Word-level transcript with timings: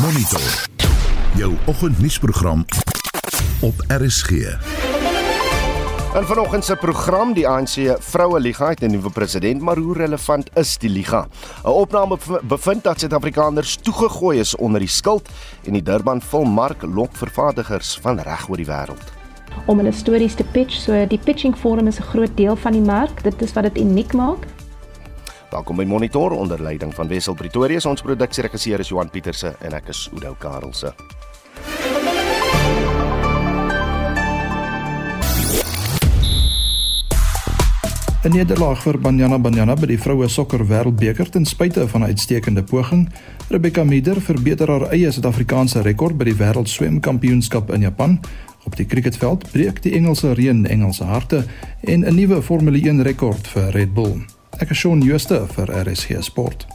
Monitor. 0.00 0.40
Jou 1.36 1.54
oggendnuusprogram 1.66 2.64
op 3.60 3.74
RSG. 3.88 4.30
En 6.14 6.26
vanoggend 6.26 6.64
se 6.64 6.76
program 6.76 7.32
die 7.32 7.48
ANC 7.48 7.96
Vroue 7.98 8.40
Liga 8.40 8.68
het 8.68 8.80
'n 8.80 8.90
nuwe 8.90 9.10
president, 9.10 9.60
maar 9.60 9.76
hoe 9.76 9.94
relevant 9.94 10.50
is 10.54 10.78
die 10.78 10.90
liga? 10.90 11.26
'n 11.64 11.68
Opname 11.68 12.18
bevind 12.42 12.82
dat 12.82 13.00
Suid-Afrikaners 13.00 13.76
toegegooi 13.76 14.38
is 14.38 14.56
onder 14.56 14.80
die 14.80 14.88
skild 14.88 15.28
en 15.64 15.72
die 15.72 15.82
Durban 15.82 16.22
Filmmark 16.22 16.82
lok 16.82 17.16
vervaardigers 17.16 17.98
van 18.02 18.20
reg 18.20 18.48
oor 18.48 18.56
die 18.56 18.66
wêreld 18.66 19.12
om 19.66 19.78
hulle 19.80 19.92
stories 19.92 20.34
te 20.34 20.44
pitch. 20.44 20.74
So 20.80 21.06
die 21.06 21.18
pitching 21.18 21.56
forum 21.56 21.86
is 21.86 21.98
'n 21.98 22.02
groot 22.02 22.36
deel 22.36 22.56
van 22.56 22.72
die 22.72 22.80
mark. 22.80 23.22
Dit 23.22 23.42
is 23.42 23.52
wat 23.52 23.62
dit 23.62 23.78
uniek 23.78 24.12
maak. 24.12 24.46
Welkom 25.54 25.76
by 25.76 25.84
Monitor 25.86 26.32
onder 26.34 26.62
leiding 26.62 26.94
van 26.94 27.06
Wessel 27.08 27.34
Pretorius. 27.34 27.84
Ons 27.86 28.02
produksieregisseur 28.02 28.80
is 28.82 28.88
Johan 28.90 29.10
Pieterse 29.10 29.52
en 29.62 29.76
ek 29.78 29.92
is 29.92 30.08
Oudo 30.10 30.32
Karelse. 30.42 30.90
En 38.26 38.34
nederlaag 38.34 38.82
vir 38.82 38.98
Banyana 38.98 39.38
Banyana 39.38 39.78
by 39.78 39.92
die 39.94 40.00
vroue 40.00 40.26
sokker 40.26 40.66
wêreldbeker 40.66 41.30
ten 41.30 41.46
spyte 41.46 41.86
van 41.86 42.02
'n 42.02 42.10
uitstekende 42.10 42.66
poging. 42.66 43.06
Rebecca 43.48 43.84
Meeder 43.84 44.20
verbeter 44.20 44.68
haar 44.68 44.90
eie 44.90 45.12
Suid-Afrikaanse 45.12 45.86
rekord 45.86 46.18
by 46.18 46.24
die 46.24 46.38
wêreld 46.42 46.68
swemkampioenskap 46.68 47.70
in 47.70 47.80
Japan. 47.80 48.20
Op 48.64 48.76
die 48.76 48.86
cricketveld 48.86 49.52
breek 49.52 49.82
die 49.82 49.94
Engelse 49.94 50.32
reën 50.32 50.66
Engelse 50.66 51.04
harte 51.04 51.44
en 51.80 52.04
'n 52.04 52.14
nuwe 52.14 52.42
Formule 52.42 52.78
1 52.78 53.02
rekord 53.02 53.46
vir 53.46 53.70
Red 53.70 53.94
Bull. 53.94 54.33
Ek 54.60 54.70
is 54.70 54.78
Shaun 54.78 55.02
Schuster 55.02 55.48
vir 55.56 55.70
RSG 55.82 56.22
Sport. 56.22 56.66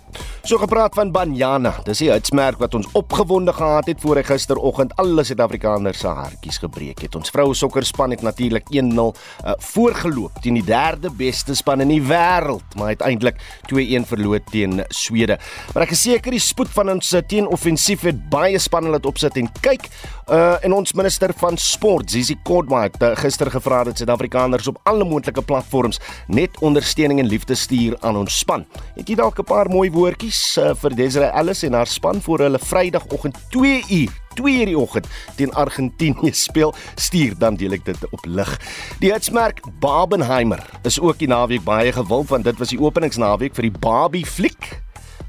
So 0.49 0.57
gepraat 0.57 0.95
van 0.97 1.11
Banyana, 1.13 1.75
dis 1.85 1.99
die 2.01 2.09
uitsmerk 2.09 2.57
wat 2.57 2.73
ons 2.73 2.87
opgewonde 2.97 3.53
gehad 3.53 3.85
het 3.91 3.99
voor 4.01 4.21
gisteroggend 4.25 4.95
alle 4.97 5.23
Suid-Afrikaners 5.27 5.99
se 5.99 6.07
hartjies 6.07 6.57
gebreek 6.63 7.03
het. 7.03 7.15
Ons 7.19 7.29
vroue 7.29 7.53
sokkerspan 7.53 8.15
het 8.15 8.23
natuurlik 8.25 8.65
1-0 8.73 8.79
uh, 9.03 9.53
voorgeloop 9.73 10.39
teen 10.41 10.57
die 10.57 10.65
derde 10.65 11.11
beste 11.11 11.53
span 11.55 11.83
in 11.83 11.91
die 11.93 12.01
wêreld, 12.01 12.65
maar 12.79 12.95
uiteindelik 12.95 13.37
2-1 13.69 14.07
verloor 14.09 14.39
teen 14.49 14.81
Swede. 14.89 15.37
Maar 15.73 15.85
ek 15.85 15.93
is 15.93 16.05
seker 16.07 16.33
die 16.33 16.41
spoed 16.41 16.71
van 16.73 16.95
ons 16.95 17.11
uh, 17.13 17.21
teenoffensief 17.21 18.07
het 18.07 18.23
baie 18.31 18.57
spanne 18.59 18.89
laat 18.95 19.05
opsit 19.05 19.37
en 19.37 19.51
kyk 19.61 19.85
uh, 20.29 20.55
en 20.65 20.73
ons 20.79 20.95
minister 20.97 21.33
van 21.43 21.57
sport, 21.61 22.09
Zizi 22.09 22.39
Kodma, 22.47 22.85
het 22.87 22.97
uh, 23.03 23.11
gister 23.19 23.51
gevra 23.51 23.83
dat 23.89 24.01
Suid-Afrikaners 24.01 24.71
op 24.71 24.81
alle 24.89 25.05
moontlike 25.05 25.43
platforms 25.45 26.01
net 26.27 26.57
ondersteuning 26.65 27.19
en 27.21 27.29
liefde 27.29 27.55
stuur 27.55 27.97
aan 27.99 28.17
ons 28.23 28.39
span. 28.41 28.65
Het 28.95 29.13
jy 29.13 29.19
dalk 29.19 29.39
'n 29.39 29.49
paar 29.49 29.69
mooi 29.69 29.91
woordjies 29.99 30.39
uh, 30.61 30.71
vir 30.79 30.95
Desiree 30.95 31.31
Ellis 31.35 31.65
en 31.67 31.75
haar 31.75 31.89
span 31.89 32.21
voor 32.23 32.45
hulle 32.45 32.59
Vrydagoggend 32.61 33.37
2 33.51 33.83
uur 33.99 34.15
2 34.39 34.59
uur 34.61 34.69
die 34.69 34.77
oggend 34.79 35.07
teen 35.35 35.51
Argentinië 35.59 36.31
speel, 36.45 36.73
stuur 36.95 37.35
dan 37.39 37.57
deel 37.59 37.75
ek 37.75 37.83
dit 37.89 38.05
op 38.11 38.27
lig. 38.29 38.53
Die 39.03 39.11
hitsmerk 39.11 39.59
Babenheimer 39.83 40.63
is 40.87 40.99
ook 41.01 41.19
die 41.19 41.27
naweek 41.27 41.65
baie 41.67 41.91
gewild 41.95 42.31
want 42.31 42.47
dit 42.47 42.61
was 42.61 42.71
die 42.71 42.79
openingsnaweek 42.79 43.57
vir 43.57 43.67
die 43.67 43.79
Barbie 43.81 44.27
fliek 44.27 44.77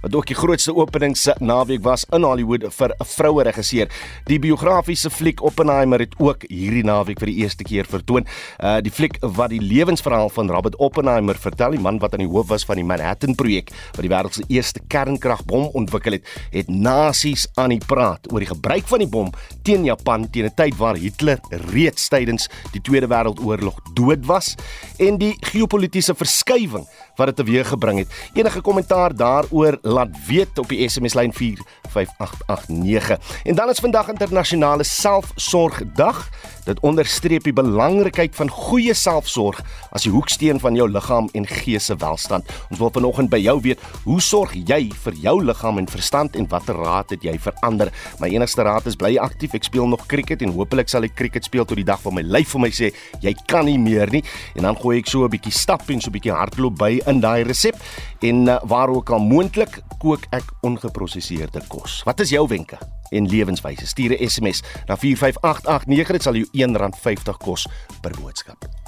wat 0.03 0.15
ook 0.15 0.27
die 0.27 0.37
grootste 0.37 0.75
openings 0.75 1.29
naweek 1.39 1.83
was 1.85 2.07
in 2.13 2.25
Hollywood 2.25 2.65
vir 2.73 2.95
'n 2.99 3.05
vroue 3.05 3.43
regisseur. 3.43 3.89
Die 4.27 4.39
biografiese 4.39 5.11
fliek 5.11 5.43
Oppenheimer 5.43 5.99
het 5.99 6.15
ook 6.19 6.45
hierdie 6.49 6.85
naweek 6.85 7.19
vir 7.19 7.27
die 7.27 7.43
eerste 7.43 7.65
keer 7.65 7.85
vertoon. 7.85 8.27
Uh 8.59 8.81
die 8.81 8.91
fliek 8.91 9.17
wat 9.21 9.51
die 9.51 9.61
lewensverhaal 9.61 10.29
van 10.29 10.51
Robert 10.51 10.77
Oppenheimer 10.77 11.35
vertel, 11.35 11.71
die 11.71 11.81
man 11.81 11.99
wat 11.99 12.13
aan 12.13 12.25
die 12.25 12.29
hoof 12.29 12.49
was 12.49 12.65
van 12.65 12.77
die 12.77 12.85
Manhattan 12.85 13.35
projek 13.35 13.71
wat 13.93 14.03
die 14.03 14.11
wêreld 14.11 14.35
se 14.35 14.45
eerste 14.49 14.81
kernkragbom 14.89 15.71
ontwikkel 15.73 16.13
het, 16.13 16.27
het 16.51 16.69
nasies 16.69 17.49
aan 17.55 17.71
die 17.71 17.83
praat 17.87 18.33
oor 18.33 18.41
die 18.41 18.49
gebruik 18.49 18.87
van 18.87 18.99
die 18.99 19.09
bom 19.09 19.31
teen 19.63 19.85
Japan 19.85 20.31
teen 20.31 20.47
'n 20.47 20.55
tyd 20.55 20.77
waar 20.77 20.97
Hitler 20.97 21.39
reeds 21.73 22.09
tydens 22.09 22.49
die 22.73 22.81
Tweede 22.81 23.07
Wêreldoorlog 23.07 23.81
dood 23.95 24.27
was 24.27 24.55
en 24.99 25.19
die 25.19 25.37
geopolitiese 25.41 26.15
verskywing 26.15 26.87
wat 27.17 27.27
dit 27.27 27.37
teweeggebring 27.37 27.99
het. 27.99 28.09
Enige 28.35 28.61
kommentaar 28.61 29.15
daaroor 29.15 29.79
laat 29.91 30.27
weet 30.27 30.59
op 30.59 30.69
die 30.69 30.89
SMS 30.89 31.15
lyn 31.15 31.33
45889. 31.33 33.19
En 33.45 33.55
dan 33.55 33.69
is 33.69 33.79
vandag 33.79 34.09
internasionale 34.09 34.85
selfsorgdag. 34.85 36.29
Dit 36.65 36.81
onderstreep 36.81 37.43
die 37.43 37.55
belangrikheid 37.57 38.37
van 38.37 38.51
goeie 38.53 38.95
selfsorg 38.95 39.63
as 39.91 40.05
die 40.07 40.13
hoeksteen 40.13 40.61
van 40.61 40.77
jou 40.79 40.87
liggaam 40.91 41.29
en 41.35 41.47
gees 41.47 41.89
se 41.91 41.97
welstand. 41.99 42.47
Ons 42.71 42.79
wil 42.79 42.93
vanoggend 42.95 43.31
by 43.33 43.41
jou 43.43 43.57
weet, 43.65 43.81
hoe 44.05 44.21
sorg 44.23 44.53
jy 44.55 44.83
vir 45.05 45.17
jou 45.25 45.37
liggaam 45.45 45.81
en 45.81 45.89
verstand 45.91 46.37
en 46.37 46.47
watter 46.53 46.79
raad 46.79 47.11
het 47.11 47.25
jy 47.27 47.35
vir 47.41 47.57
ander? 47.67 47.91
My 48.21 48.31
enigste 48.31 48.63
raad 48.67 48.87
is 48.87 48.99
bly 49.01 49.17
aktief. 49.19 49.57
Ek 49.57 49.67
speel 49.67 49.89
nog 49.91 50.07
cricket 50.11 50.45
en 50.47 50.55
hopelik 50.55 50.93
sal 50.93 51.09
ek 51.09 51.17
cricket 51.19 51.49
speel 51.49 51.65
tot 51.65 51.81
die 51.81 51.89
dag 51.89 52.03
van 52.05 52.21
my 52.21 52.27
lyf 52.27 52.55
vir 52.55 52.65
my 52.67 52.71
sê 52.75 52.93
jy 53.25 53.35
kan 53.51 53.67
nie 53.67 53.81
meer 53.81 54.13
nie. 54.13 54.23
En 54.55 54.69
dan 54.69 54.79
gooi 54.79 55.01
ek 55.01 55.11
so 55.11 55.25
'n 55.25 55.31
bietjie 55.31 55.53
stap 55.53 55.89
en 55.91 56.01
so 56.01 56.11
'n 56.11 56.13
bietjie 56.13 56.37
hardloop 56.37 56.79
by 56.79 57.01
in 57.07 57.21
daai 57.21 57.43
resep. 57.43 57.77
En 58.21 58.47
uh, 58.47 58.59
waar 58.65 58.89
ook 58.89 59.11
al 59.11 59.19
moontlik 59.19 59.80
kook 59.99 60.27
ek 60.31 60.45
ongeproseserde 60.61 61.63
kos. 61.69 62.03
Wat 62.05 62.21
is 62.21 62.31
jou 62.31 62.47
wenke? 62.49 62.79
en 63.11 63.29
lewenswyse. 63.29 63.87
Stuur 63.87 64.11
'n 64.11 64.29
SMS 64.29 64.63
na 64.87 64.97
45889 64.97 66.13
dit 66.13 66.23
sal 66.23 66.35
jou 66.35 66.49
R1.50 66.53 67.37
kos 67.39 67.67
per 68.01 68.13
boodskap. 68.21 68.80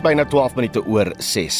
Byna 0.00 0.24
12 0.24 0.54
minute 0.56 0.80
oor 0.88 1.10
6. 1.18 1.56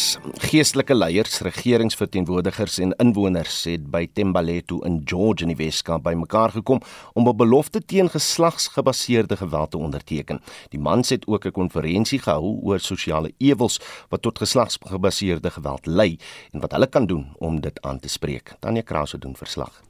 Geestelike 0.48 0.94
leiers, 0.94 1.40
regeringsverteenwoordigers 1.44 2.78
en 2.80 2.94
inwoners 3.02 3.58
het 3.68 3.82
by 3.92 4.06
Tembaletu 4.16 4.78
in 4.88 5.00
George 5.04 5.44
in 5.44 5.50
die 5.52 5.58
Weskaap 5.58 6.06
bymekaar 6.06 6.54
gekom 6.54 6.80
om 7.12 7.28
'n 7.28 7.36
belofte 7.36 7.84
teen 7.84 8.08
geslagsgebaseerde 8.08 9.36
geweld 9.36 9.70
te 9.70 9.78
onderteken. 9.78 10.40
Die 10.68 10.80
mans 10.80 11.08
het 11.08 11.26
ook 11.26 11.44
'n 11.44 11.52
konferensie 11.52 12.18
gehou 12.18 12.60
oor 12.62 12.80
sosiale 12.80 13.32
ewels 13.38 13.80
wat 14.08 14.22
tot 14.22 14.38
geslagsgebaseerde 14.38 15.50
geweld 15.50 15.86
lei 15.86 16.18
en 16.52 16.60
wat 16.60 16.72
hulle 16.72 16.86
kan 16.86 17.06
doen 17.06 17.26
om 17.38 17.60
dit 17.60 17.80
aan 17.82 18.00
te 18.00 18.08
spreek. 18.08 18.52
Tanya 18.60 18.82
Krause 18.82 19.18
doen 19.18 19.36
verslag. 19.36 19.82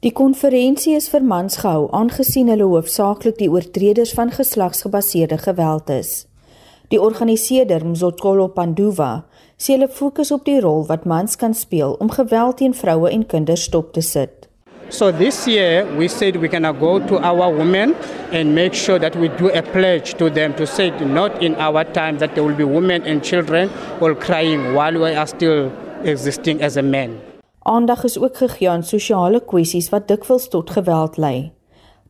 Die 0.00 0.12
konferensie 0.12 0.94
is 0.94 1.08
vir 1.08 1.22
mans 1.22 1.56
gehou 1.56 1.90
aangesien 1.90 2.48
hulle 2.48 2.64
hoofsaaklik 2.64 3.38
die 3.38 3.50
oortreders 3.50 4.12
van 4.12 4.30
geslagsgebaseerde 4.30 5.38
geweld 5.38 5.88
is. 5.88 6.28
Die 6.88 7.00
organiseerder 7.00 7.82
Mzotkolo 7.84 8.46
Panduva 8.48 9.26
sê 9.60 9.74
hulle 9.74 9.90
fokus 9.92 10.30
op 10.32 10.46
die 10.46 10.56
rol 10.64 10.86
wat 10.88 11.02
mans 11.04 11.36
kan 11.36 11.52
speel 11.52 11.98
om 12.00 12.08
geweld 12.08 12.62
teen 12.62 12.72
vroue 12.72 13.10
en 13.12 13.26
kinders 13.28 13.66
stop 13.68 13.90
te 13.92 14.00
sit. 14.00 14.46
So 14.88 15.10
this 15.12 15.44
year 15.44 15.84
we 15.98 16.08
said 16.08 16.36
we're 16.40 16.48
going 16.48 16.64
to 16.64 16.72
go 16.72 16.98
to 17.10 17.18
our 17.20 17.52
women 17.52 17.92
and 18.32 18.54
make 18.54 18.72
sure 18.72 18.98
that 18.98 19.14
we 19.20 19.28
do 19.36 19.52
a 19.52 19.60
pledge 19.60 20.14
to 20.16 20.30
them 20.30 20.54
to 20.54 20.64
say 20.64 20.88
not 21.04 21.42
in 21.42 21.60
our 21.60 21.84
time 21.84 22.16
that 22.24 22.32
there 22.32 22.44
will 22.44 22.56
be 22.56 22.64
women 22.64 23.04
and 23.04 23.20
children 23.22 23.68
all 24.00 24.14
crying 24.14 24.72
while 24.72 24.96
we 24.96 25.12
are 25.12 25.28
still 25.28 25.68
existing 26.04 26.62
as 26.62 26.76
a 26.76 26.82
man. 26.82 27.20
Aandag 27.68 28.04
is 28.04 28.16
ook 28.18 28.36
gegee 28.36 28.70
aan 28.70 28.82
sosiale 28.82 29.44
kwessies 29.44 29.92
wat 29.92 30.08
dikwels 30.08 30.48
tot 30.48 30.70
geweld 30.70 31.20
lei. 31.20 31.52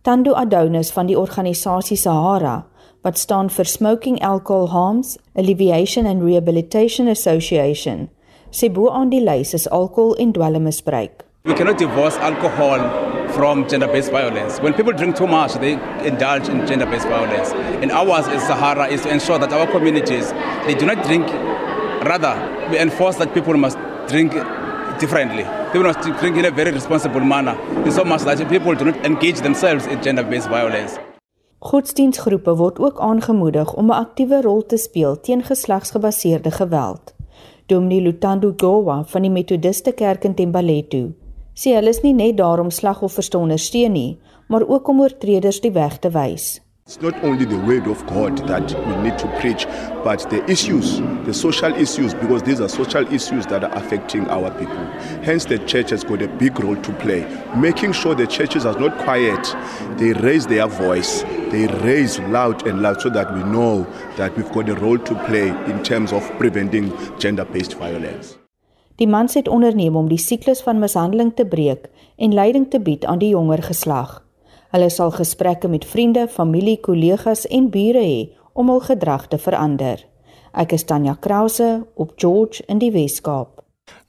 Tando 0.03 0.38
Adonis 0.38 0.94
van 0.94 1.11
die 1.11 1.19
organisasie 1.19 1.97
Sahara 1.99 2.62
wat 3.09 3.17
staan 3.17 3.49
vir 3.49 3.65
Smoking 3.65 4.21
Alcohol 4.21 4.69
Harms 4.69 5.17
Alleviation 5.35 6.05
and 6.05 6.23
Rehabilitation 6.23 7.09
Association. 7.09 8.09
Sê 8.53 8.69
bo 8.69 8.91
aan 8.93 9.09
die 9.09 9.23
lys 9.25 9.55
is 9.57 9.65
alkohol 9.73 10.13
en 10.21 10.35
dwelmmisbruik. 10.37 11.25
We 11.49 11.55
cannot 11.57 11.81
divorce 11.81 12.21
alcohol 12.21 12.85
from 13.33 13.65
gender-based 13.69 14.13
violence. 14.13 14.61
When 14.61 14.75
people 14.75 14.93
drink 14.93 15.17
too 15.17 15.27
much, 15.27 15.57
they 15.65 15.81
indulge 16.05 16.53
in 16.53 16.67
gender-based 16.69 17.09
violence. 17.09 17.57
And 17.81 17.91
ours 17.93 18.29
as 18.29 18.45
Sahara 18.45 18.93
is 18.93 19.01
to 19.03 19.09
ensure 19.17 19.39
that 19.39 19.53
our 19.57 19.67
communities 19.73 20.33
they 20.69 20.75
do 20.75 20.85
not 20.85 21.03
drink. 21.09 21.27
Rather, 22.05 22.37
we 22.71 22.79
enforce 22.79 23.17
that 23.25 23.33
people 23.33 23.57
must 23.57 23.79
drink 24.13 24.37
differently. 25.01 25.49
People 25.73 25.88
must 25.88 26.05
drink 26.21 26.37
in 26.37 26.44
a 26.44 26.50
very 26.50 26.73
responsible 26.73 27.25
manner. 27.25 27.56
In 27.88 27.93
so 27.93 28.05
much 28.05 28.29
that 28.29 28.49
people 28.50 28.75
do 28.75 28.93
not 28.93 29.05
engage 29.06 29.41
themselves 29.41 29.87
in 29.87 30.03
gender-based 30.03 30.49
violence. 30.49 30.99
Godsdienstgroepe 31.58 32.52
word 32.55 32.76
ook 32.78 33.00
aangemoedig 33.00 33.75
om 33.75 33.87
'n 33.87 33.99
aktiewe 34.05 34.43
rol 34.43 34.66
te 34.66 34.76
speel 34.76 35.20
teen 35.20 35.43
geslagsgebaseerde 35.43 36.50
geweld. 36.50 37.14
Dominee 37.66 38.00
Lutando 38.00 38.52
Gowa 38.56 39.05
van 39.05 39.22
die 39.22 39.31
Methodiste 39.31 39.93
Kerk 39.93 40.25
in 40.25 40.34
Tembaletu 40.34 41.14
sê 41.55 41.75
hulle 41.75 41.88
is 41.88 42.00
nie 42.00 42.14
net 42.14 42.37
daar 42.37 42.60
om 42.60 42.70
slagoffers 42.70 43.28
te 43.28 43.38
ondersteun 43.38 43.93
nie, 43.93 44.19
maar 44.49 44.69
ook 44.69 44.88
om 44.88 45.00
oortreders 45.00 45.60
die 45.60 45.72
weg 45.72 45.99
te 45.99 46.10
wys. 46.10 46.60
It's 46.88 47.02
not 47.02 47.23
only 47.23 47.44
the 47.44 47.58
word 47.58 47.87
of 47.87 48.06
God 48.06 48.38
that 48.49 48.73
we 48.87 48.96
need 49.02 49.19
to 49.19 49.29
preach, 49.40 49.67
but 50.02 50.20
the 50.31 50.43
issues, 50.50 51.00
the 51.26 51.35
social 51.35 51.70
issues, 51.75 52.14
because 52.14 52.43
these 52.43 52.62
are 52.62 52.69
social 52.70 53.06
issues 53.12 53.44
that 53.49 53.62
are 53.62 53.75
affecting 53.76 54.26
our 54.31 54.50
people. 54.52 54.87
Hence, 55.23 55.44
the 55.44 55.58
church 55.58 55.90
has 55.90 56.02
got 56.02 56.23
a 56.23 56.29
big 56.29 56.58
role 56.58 56.76
to 56.76 56.93
play, 56.94 57.29
making 57.55 57.93
sure 57.93 58.14
the 58.14 58.26
churches 58.26 58.64
are 58.64 58.79
not 58.81 58.96
quiet. 59.05 59.55
They 59.99 60.14
raise 60.14 60.46
their 60.46 60.67
voice, 60.67 61.25
they 61.50 61.67
raise 61.85 62.19
loud 62.20 62.67
and 62.67 62.81
loud 62.81 63.02
so 63.02 63.11
that 63.11 63.34
we 63.34 63.43
know 63.43 63.87
that 64.17 64.34
we've 64.34 64.50
got 64.50 64.70
a 64.70 64.75
role 64.76 64.96
to 64.99 65.14
play 65.26 65.49
in 65.70 65.82
terms 65.82 66.11
of 66.11 66.23
preventing 66.38 66.91
gender 67.19 67.44
based 67.44 67.75
violence. 67.75 68.38
Die 68.96 69.06
mans 69.06 69.34
het 69.34 69.49
onderneem 69.49 69.96
om 69.96 70.08
die 70.08 70.19
siklus 70.19 70.64
van 70.64 70.81
mishandeling 70.81 71.34
te 71.37 71.44
breek 71.46 71.91
en 72.17 72.32
leiding 72.34 72.70
te 72.70 72.81
bied 72.81 73.05
aan 73.05 73.20
die 73.20 73.29
jonger 73.37 73.62
geslag. 73.62 74.28
Hulle 74.69 74.91
sal 74.93 75.15
gesprekke 75.17 75.69
met 75.73 75.85
vriende, 75.88 76.26
familie, 76.29 76.76
kollegas 76.85 77.47
en 77.49 77.70
bure 77.73 78.03
hê 78.05 78.19
om 78.53 78.69
hul 78.69 78.82
gedrag 78.85 79.25
te 79.32 79.38
verander. 79.41 80.03
Ek 80.53 80.75
is 80.76 80.85
Tanya 80.85 81.15
Krause 81.17 81.87
op 81.97 82.12
George 82.20 82.61
in 82.69 82.82
die 82.82 82.91
Wes-Kaap. 82.93 83.62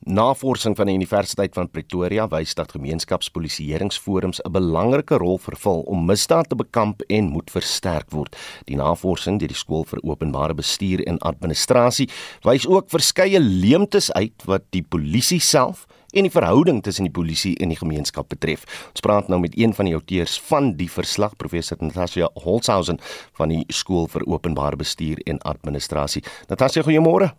Navorsing 0.03 0.75
van 0.75 0.89
die 0.89 0.97
Universiteit 0.99 1.55
van 1.55 1.69
Pretoria 1.71 2.25
wys 2.27 2.57
dat 2.59 2.73
gemeenskapspolisieeringsforums 2.75 4.41
'n 4.43 4.51
belangrike 4.51 5.15
rol 5.15 5.37
vervul 5.37 5.79
om 5.87 6.05
misdaad 6.05 6.49
te 6.49 6.55
bekamp 6.55 7.01
en 7.07 7.31
moet 7.31 7.51
versterk 7.51 8.11
word. 8.11 8.35
Die 8.65 8.75
navorsing 8.75 9.39
deur 9.39 9.47
die 9.47 9.55
Skool 9.55 9.85
vir 9.85 9.99
Openbare 10.03 10.53
Bestuur 10.53 11.07
en 11.07 11.19
Administrasie 11.19 12.09
wys 12.43 12.67
ook 12.67 12.89
verskeie 12.89 13.39
leemtes 13.39 14.11
uit 14.11 14.43
wat 14.45 14.63
die 14.69 14.83
polisie 14.83 15.39
self 15.39 15.85
en 16.11 16.27
die 16.27 16.33
verhouding 16.33 16.83
tussen 16.83 17.07
die 17.07 17.13
polisie 17.13 17.55
en 17.57 17.73
die 17.73 17.79
gemeenskap 17.79 18.29
betref. 18.29 18.65
Ons 18.91 19.05
praat 19.05 19.27
nou 19.27 19.39
met 19.39 19.57
een 19.57 19.73
van 19.73 19.85
die 19.85 19.93
auteurs 19.93 20.39
van 20.49 20.73
die 20.79 20.89
verslag, 20.91 21.35
professor 21.37 21.77
Natasha 21.79 22.29
Holzhausen 22.43 22.99
van 23.37 23.53
die 23.53 23.63
Skool 23.67 24.07
vir 24.07 24.25
Openbare 24.27 24.79
Bestuur 24.79 25.21
en 25.25 25.41
Administrasie. 25.47 26.23
Natasha, 26.49 26.83
goeiemôre. 26.85 27.33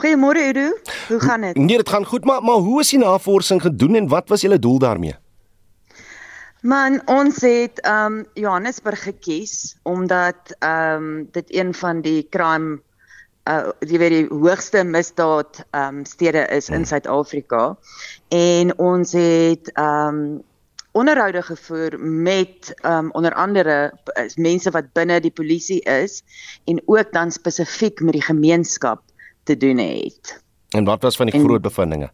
Goeiemôre 0.00 0.44
Udo. 0.48 0.68
Hoe 1.08 1.20
gaan 1.20 1.40
dit? 1.40 1.56
Nee, 1.56 1.76
dit 1.76 1.88
gaan 1.88 2.06
goed, 2.06 2.24
maar 2.24 2.42
maar 2.42 2.62
hoe 2.62 2.80
is 2.80 2.90
die 2.94 2.98
navorsing 2.98 3.62
gedoen 3.62 3.94
en 3.94 4.08
wat 4.08 4.28
was 4.28 4.40
julle 4.40 4.58
doel 4.58 4.78
daarmee? 4.78 5.16
Man, 6.60 7.00
ons 7.08 7.40
het 7.40 7.80
um 7.88 8.24
Johannesburg 8.34 9.02
gekies 9.02 9.76
omdat 9.82 10.56
um 10.60 11.28
dit 11.32 11.54
een 11.56 11.74
van 11.74 12.00
die 12.04 12.26
crime 12.28 12.80
uh 13.48 13.70
die 13.78 13.98
weet 13.98 14.10
die 14.10 14.26
hoogste 14.28 14.84
misdaad 14.84 15.64
um 15.76 16.04
stede 16.04 16.46
is 16.48 16.68
in 16.68 16.74
hmm. 16.74 16.84
Suid-Afrika. 16.84 17.76
En 18.28 18.78
ons 18.78 19.12
het 19.12 19.72
um 19.78 20.42
onderhoude 20.92 21.42
gevoer 21.42 21.98
met 22.00 22.74
um 22.84 23.10
onder 23.10 23.34
andere 23.34 23.92
mense 24.34 24.70
wat 24.70 24.92
binne 24.92 25.20
die 25.20 25.30
polisie 25.30 25.80
is 25.80 26.22
en 26.64 26.82
ook 26.86 27.12
dan 27.12 27.30
spesifiek 27.30 28.00
met 28.00 28.12
die 28.12 28.26
gemeenskap 28.26 29.02
te 29.42 29.56
doen 29.56 29.78
het. 29.78 30.42
En 30.68 30.84
wat 30.84 31.02
was 31.02 31.16
van 31.16 31.26
die 31.26 31.34
en, 31.34 31.44
groot 31.44 31.62
bevindinge? 31.62 32.10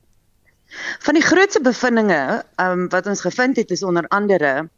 Van 0.99 1.14
die 1.14 1.22
grootste 1.22 1.61
bevindinge 1.61 2.44
um, 2.61 2.88
wat 2.88 3.06
ons 3.06 3.20
gevind 3.20 3.56
het 3.56 3.70
is 3.70 3.82
onder 3.82 4.08
andere 4.08 4.69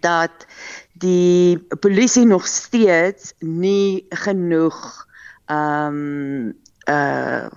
dat 0.00 0.46
die 0.92 1.58
polisie 1.80 2.24
nog 2.26 2.46
steeds 2.46 3.32
nie 3.38 4.06
genoeg 4.08 5.06
ehm 5.46 5.86
um, 5.86 6.54
uh 6.88 7.48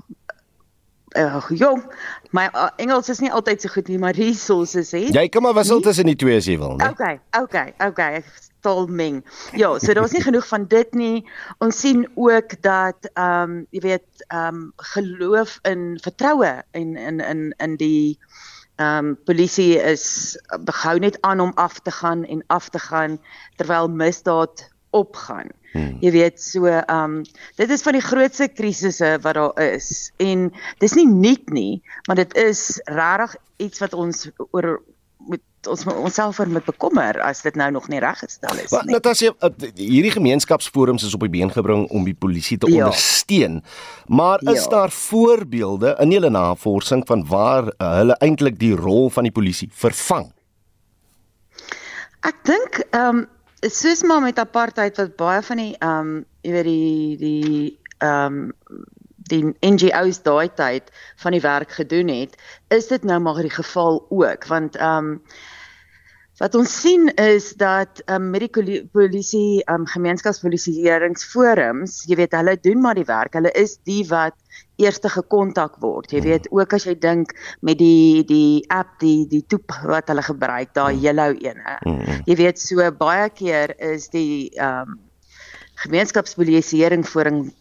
uh 1.18 1.50
jong 1.50 1.84
my 2.31 2.50
uh, 2.54 2.69
Engels 2.78 3.10
is 3.10 3.19
nie 3.19 3.31
altyd 3.31 3.62
so 3.62 3.69
goed 3.69 3.88
nie 3.88 3.98
maar 3.98 4.16
resources 4.16 4.92
het 4.92 5.16
jy 5.16 5.28
kan 5.30 5.42
maar 5.42 5.56
wissel 5.57 5.81
tussen 5.81 6.06
die 6.06 6.16
twee 6.16 6.38
as 6.38 6.45
jy 6.45 6.57
wil 6.60 6.75
nee 6.75 6.89
okay 6.89 7.19
okay 7.31 7.74
okay 7.80 8.24
tolming. 8.68 9.24
Ja, 9.56 9.80
so 9.80 9.94
daar 9.94 10.04
was 10.04 10.12
nie 10.12 10.22
genoeg 10.22 10.48
van 10.48 10.66
dit 10.68 10.94
nie. 10.94 11.30
Ons 11.63 11.80
sien 11.80 12.07
ook 12.16 12.62
dat 12.62 13.10
ehm 13.13 13.51
um, 13.51 13.66
jy 13.69 13.81
weet 13.86 14.25
ehm 14.28 14.56
um, 14.56 14.74
geloof 14.94 15.60
in 15.62 16.00
vertroue 16.01 16.63
en 16.72 16.95
in 16.95 17.19
in 17.19 17.54
in 17.57 17.75
die 17.75 18.19
ehm 18.75 19.06
um, 19.06 19.18
polisie 19.24 19.75
is 19.81 20.38
behou 20.60 21.00
net 21.00 21.18
aan 21.22 21.39
om 21.39 21.51
af 21.56 21.80
te 21.80 21.92
gaan 21.92 22.25
en 22.25 22.44
af 22.48 22.69
te 22.69 22.80
gaan 22.80 23.19
terwyl 23.56 23.88
misdaad 23.88 24.68
opgaan. 24.95 25.50
Hmm. 25.72 25.98
Jy 26.01 26.12
weet 26.12 26.42
so 26.42 26.66
ehm 26.66 27.19
um, 27.19 27.24
dit 27.60 27.69
is 27.69 27.84
van 27.86 27.98
die 27.98 28.06
grootste 28.06 28.48
krisisse 28.48 29.18
wat 29.22 29.36
daar 29.36 29.62
is 29.62 30.12
en 30.24 30.51
dis 30.80 30.95
nie 30.98 31.07
nuut 31.07 31.50
nie, 31.50 31.81
maar 32.07 32.16
dit 32.16 32.36
is 32.36 32.81
regtig 32.86 33.36
iets 33.57 33.80
wat 33.84 33.94
ons 33.94 34.30
oor 34.51 34.78
moet 35.28 35.44
ons 35.68 35.84
onsself 35.92 36.39
oor 36.39 36.50
moet 36.51 36.66
bekommer 36.66 37.19
as 37.25 37.42
dit 37.44 37.56
nou 37.60 37.68
nog 37.75 37.88
nie 37.92 38.00
reggestel 38.00 38.62
is 38.62 38.72
nie. 38.72 38.94
Net 38.95 39.10
as 39.10 39.22
jy 39.24 39.31
hierdie 39.75 40.13
gemeenskapsforums 40.13 41.04
is 41.07 41.16
op 41.18 41.25
die 41.25 41.34
been 41.34 41.51
gebring 41.51 41.88
om 41.92 42.07
die 42.07 42.16
polisie 42.16 42.57
te 42.62 42.69
ja. 42.72 42.86
ondersteun. 42.86 43.62
Maar 44.07 44.44
is 44.54 44.63
ja. 44.63 44.69
daar 44.78 44.94
voorbeelde 44.94 45.95
in 46.00 46.16
julle 46.16 46.31
navorsing 46.31 47.04
van 47.07 47.25
waar 47.28 47.72
uh, 47.74 47.94
hulle 48.00 48.18
eintlik 48.24 48.60
die 48.60 48.75
rol 48.75 49.10
van 49.13 49.28
die 49.28 49.36
polisie 49.36 49.69
vervang? 49.74 50.31
Ek 52.28 52.39
dink 52.48 52.84
ehm 52.92 53.24
um, 53.24 53.25
soos 53.62 54.04
maar 54.04 54.21
met 54.21 54.39
apartheid 54.39 54.98
wat 54.98 55.15
baie 55.15 55.42
van 55.42 55.57
die 55.57 55.75
ehm 55.80 56.00
um, 56.00 56.25
jy 56.42 56.51
weet 56.51 56.63
die 56.69 57.18
die 57.18 57.80
ehm 57.98 58.39
um, 58.39 58.54
die 59.27 59.44
NGO's 59.59 60.21
daai 60.24 60.48
tyd 60.56 60.92
van 61.19 61.31
die 61.36 61.42
werk 61.42 61.71
gedoen 61.75 62.07
het, 62.07 62.38
is 62.71 62.88
dit 62.88 63.04
nou 63.04 63.19
maar 63.19 63.42
die 63.42 63.51
geval 63.51 64.06
ook 64.09 64.48
want 64.48 64.75
ehm 64.75 64.98
um, 64.98 65.21
wat 66.38 66.54
ons 66.57 66.81
sien 66.81 67.10
is 67.18 67.54
dat 67.57 68.01
um, 68.06 68.30
met 68.34 68.42
die 68.45 68.81
polisie 68.94 69.63
um, 69.72 69.86
gemeenskapspolisieeringsforums, 69.89 72.04
jy 72.10 72.16
weet 72.19 72.34
hulle 72.38 72.57
doen 72.62 72.81
maar 72.84 72.98
die 73.00 73.07
werk. 73.07 73.34
Hulle 73.38 73.51
is 73.57 73.78
die 73.89 74.04
wat 74.10 74.36
eerste 74.81 75.10
gekontak 75.10 75.80
word. 75.81 76.12
Jy 76.13 76.22
weet 76.25 76.48
ook 76.54 76.74
as 76.78 76.86
jy 76.86 76.95
dink 77.01 77.34
met 77.66 77.78
die 77.81 78.24
die 78.30 78.66
app 78.74 79.00
die 79.01 79.25
die 79.30 79.44
toep 79.50 79.72
wat 79.89 80.10
hulle 80.13 80.25
gebruik, 80.25 80.69
daai 80.78 80.95
yellow 81.01 81.34
ene. 81.34 81.78
Mm. 81.81 82.22
Jy 82.30 82.36
weet 82.44 82.57
so 82.62 82.92
baie 83.01 83.30
keer 83.34 83.74
is 83.94 84.10
die 84.13 84.50
ehm 84.57 84.94
um, 84.94 84.98
gemeenskapspolisieering 85.78 87.06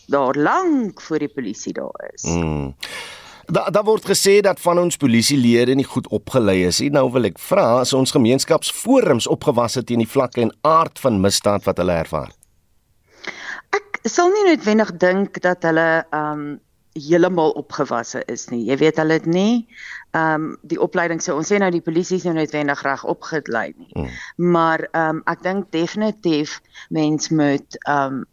daar 0.08 0.32
lank 0.40 1.02
voor 1.05 1.19
die 1.19 1.28
polisie 1.28 1.73
daar 1.76 2.11
is. 2.14 2.25
Mm. 2.25 2.73
Daar 3.46 3.70
da 3.70 3.82
word 3.87 4.06
gesê 4.08 4.40
dat 4.43 4.60
van 4.60 4.78
ons 4.78 4.96
polisielede 4.98 5.75
nie 5.75 5.87
goed 5.87 6.08
opgelei 6.08 6.64
is 6.66 6.81
nie. 6.82 6.90
Nou 6.90 7.06
wil 7.14 7.28
ek 7.28 7.38
vra 7.38 7.81
as 7.81 7.94
ons 7.94 8.14
gemeenskapsforums 8.16 9.28
opgewas 9.31 9.78
het 9.78 9.87
teen 9.87 10.02
die 10.02 10.10
vlakke 10.10 10.43
en 10.43 10.54
aard 10.66 10.98
van 10.98 11.20
misdaad 11.22 11.66
wat 11.69 11.78
hulle 11.78 11.94
ervaar. 12.02 12.32
Ek 13.76 14.00
sal 14.10 14.32
nie 14.34 14.46
noodwendig 14.48 14.94
dink 15.02 15.43
dat 15.46 15.66
hulle 15.66 15.88
um 16.16 16.56
heeltemal 16.96 17.52
opgewasse 17.60 18.22
is 18.32 18.46
nie. 18.48 18.62
Jy 18.70 18.78
weet 18.81 18.98
hulle 19.02 19.19
het 19.20 19.26
nie 19.28 19.66
ehm 20.16 20.34
um, 20.34 20.44
die 20.64 20.78
opleiding 20.81 21.20
so 21.20 21.37
ons 21.37 21.50
sê 21.52 21.58
nou 21.60 21.69
die 21.75 21.84
polisie 21.84 22.16
is 22.16 22.25
nou 22.25 22.37
noodwendig 22.38 22.82
reg 22.87 23.02
opgelei 23.04 23.66
nie. 23.76 23.90
Mm. 23.92 24.14
Maar 24.54 24.87
ehm 24.88 25.19
um, 25.19 25.22
ek 25.28 25.42
dink 25.44 25.69
definitief 25.76 26.60
mens 26.88 27.31
moet 27.31 27.78
ehm 27.84 28.22
um, 28.22 28.25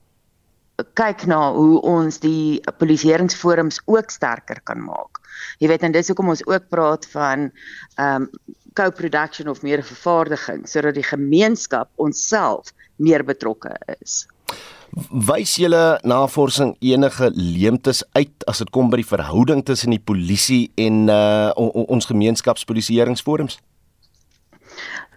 kyk 0.97 1.25
na 1.29 1.51
hoe 1.53 1.81
ons 1.85 2.19
die 2.23 2.61
polisieeringsforums 2.81 3.81
ook 3.85 4.11
sterker 4.11 4.61
kan 4.65 4.81
maak. 4.81 5.21
Jy 5.61 5.69
weet 5.69 5.85
en 5.85 5.93
dis 5.93 6.09
hoekom 6.09 6.33
ons 6.33 6.45
ook 6.49 6.69
praat 6.73 7.07
van 7.13 7.49
ehm 7.95 8.27
um, 8.27 8.29
co-production 8.73 9.51
of 9.51 9.61
meer 9.61 9.83
vervaardiging 9.85 10.63
sodat 10.65 10.95
die 10.97 11.05
gemeenskap 11.05 11.91
onsself 12.01 12.71
meer 12.97 13.21
betrokke 13.21 13.75
is. 14.01 14.23
Wys 15.09 15.55
julle 15.61 15.99
navorsing 16.05 16.75
enige 16.81 17.29
leemtes 17.33 18.03
uit 18.17 18.45
as 18.49 18.61
dit 18.61 18.69
kom 18.73 18.89
by 18.89 18.99
die 19.01 19.09
verhouding 19.09 19.63
tussen 19.65 19.93
die 19.93 20.01
polisie 20.01 20.71
en 20.77 21.05
uh 21.09 21.53
ons 21.85 22.09
gemeenskapspolisieeringsforums? 22.09 23.59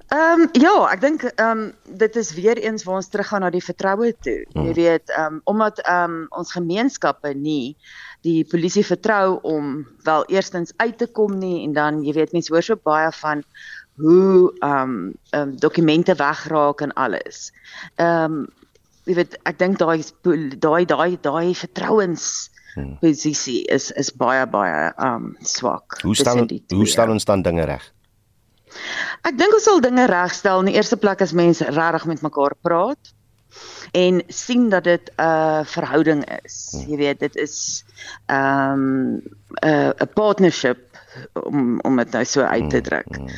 Ehm 0.08 0.40
um, 0.40 0.48
ja, 0.54 0.74
ek 0.92 1.00
dink 1.02 1.24
ehm 1.26 1.50
um, 1.50 1.62
dit 1.98 2.16
is 2.16 2.28
weer 2.34 2.58
eens 2.62 2.84
waar 2.86 3.00
ons 3.00 3.08
teruggaan 3.10 3.42
na 3.42 3.50
die 3.50 3.64
vertroue 3.64 4.12
toe. 4.22 4.44
Hmm. 4.52 4.68
Jy 4.68 4.74
weet, 4.78 5.10
ehm 5.10 5.38
um, 5.38 5.40
omdat 5.44 5.80
ehm 5.82 6.12
um, 6.12 6.26
ons 6.30 6.52
gemeenskappe 6.54 7.32
nie 7.34 7.74
die 8.22 8.44
polisie 8.46 8.84
vertrou 8.86 9.38
om 9.42 9.86
wel 10.06 10.26
eerstens 10.30 10.72
uit 10.76 10.98
te 10.98 11.06
kom 11.06 11.38
nie 11.38 11.64
en 11.64 11.74
dan 11.74 12.04
jy 12.06 12.14
weet 12.14 12.32
mense 12.32 12.54
hoor 12.54 12.62
so 12.62 12.78
baie 12.78 13.10
van 13.18 13.42
hoe 13.98 14.52
ehm 14.60 14.94
um, 14.94 14.94
um, 15.40 15.56
dokumente 15.58 16.14
wegraak 16.14 16.86
en 16.86 16.94
alles. 16.94 17.50
Ehm 17.96 18.38
um, 18.38 18.46
jy 19.10 19.18
weet 19.18 19.34
ek 19.42 19.58
dink 19.58 19.82
daai 19.82 20.06
daai 20.58 20.84
daai 20.86 21.18
daai 21.22 21.54
vertrouens 21.54 22.50
hmm. 22.74 22.96
posisie 23.02 23.64
is 23.74 23.90
is 23.98 24.14
baie 24.14 24.46
baie 24.46 24.92
um 25.02 25.34
swak. 25.42 25.98
Hoe 26.02 26.14
staan 26.14 26.46
hoe 26.46 26.86
staan 26.86 27.10
ons 27.10 27.24
dan 27.24 27.42
dinge 27.42 27.66
reg? 27.66 27.92
Ek 29.22 29.38
dink 29.38 29.54
ons 29.54 29.64
sal 29.64 29.80
dinge 29.80 30.06
regstel 30.06 30.60
in 30.60 30.70
die 30.70 30.76
eerste 30.76 30.96
plek 30.96 31.20
as 31.20 31.32
mense 31.32 31.64
regtig 31.64 32.06
met 32.06 32.22
mekaar 32.22 32.56
praat 32.62 33.12
en 33.96 34.22
sien 34.28 34.68
dat 34.68 34.84
dit 34.84 35.10
'n 35.16 35.22
uh, 35.22 35.64
verhouding 35.64 36.24
is. 36.44 36.68
Hmm. 36.72 36.90
Jy 36.90 36.96
weet 36.96 37.20
dit 37.20 37.36
is 37.36 37.84
um 38.26 39.16
'n 39.16 39.22
uh, 39.64 39.90
'n 39.96 40.12
partnership 40.14 40.98
om 41.32 41.80
om 41.80 41.96
dit 41.96 42.10
nou 42.10 42.24
so 42.24 42.42
uit 42.42 42.70
te 42.70 42.76
hmm. 42.76 42.84
druk. 42.84 43.16
Hmm. 43.16 43.28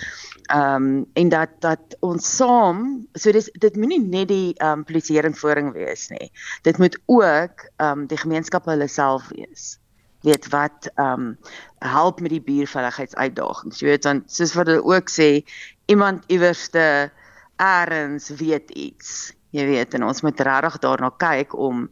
Ehm 0.48 0.74
um, 0.74 1.06
en 1.12 1.28
dat 1.28 1.50
dat 1.58 1.96
ons 2.00 2.36
saam, 2.36 3.06
so 3.12 3.32
dis 3.32 3.50
dit 3.52 3.76
moenie 3.76 4.00
net 4.00 4.28
die 4.28 4.54
ehm 4.56 4.78
um, 4.78 4.84
polisieeringsvoering 4.84 5.72
wees 5.72 6.08
nie. 6.08 6.30
Dit 6.62 6.78
moet 6.78 6.98
ook 7.04 7.68
ehm 7.76 7.98
um, 7.98 8.06
die 8.06 8.16
gemeenskappe 8.18 8.70
hulle 8.70 8.88
self 8.88 9.28
wees. 9.28 9.78
Weet 10.26 10.48
wat 10.50 10.90
ehm 10.94 11.28
um, 11.28 11.36
help 11.78 12.20
met 12.20 12.32
die 12.34 12.42
buurveiligheidsuitdagings. 12.42 13.80
Jy 13.80 13.86
weet 13.86 14.02
dan 14.02 14.22
soos 14.26 14.54
wat 14.58 14.66
hulle 14.66 14.82
ook 14.82 15.10
sê, 15.14 15.44
iemand 15.86 16.24
iewerste 16.26 17.10
eers 17.58 18.28
weet 18.28 18.70
iets. 18.70 19.32
Jy 19.50 19.64
weet 19.66 19.94
en 19.94 20.04
ons 20.04 20.22
moet 20.22 20.40
regtig 20.40 20.80
daarna 20.82 21.10
kyk 21.16 21.54
om 21.54 21.86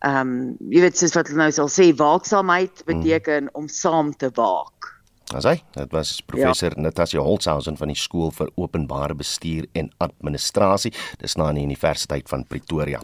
ehm 0.00 0.20
um, 0.20 0.36
jy 0.72 0.84
weet 0.84 0.96
soos 0.96 1.16
wat 1.16 1.28
hulle 1.28 1.42
nou 1.42 1.52
sal 1.52 1.68
sê 1.68 1.90
waaksaamheid 1.96 2.84
beteken 2.88 3.50
mm. 3.50 3.56
om 3.58 3.68
saam 3.68 4.14
te 4.16 4.30
waak. 4.36 4.80
As 5.36 5.46
hy, 5.46 5.60
dit 5.76 5.92
was 5.94 6.16
professor 6.26 6.74
ja. 6.74 6.82
Natasha 6.82 7.22
Holzhausen 7.22 7.76
van 7.78 7.92
die 7.92 7.98
skool 7.98 8.32
vir 8.34 8.48
openbare 8.58 9.14
bestuur 9.14 9.68
en 9.78 9.90
administrasie, 10.02 10.90
dis 11.20 11.36
na 11.38 11.52
die 11.54 11.62
Universiteit 11.68 12.26
van 12.32 12.42
Pretoria. 12.50 12.98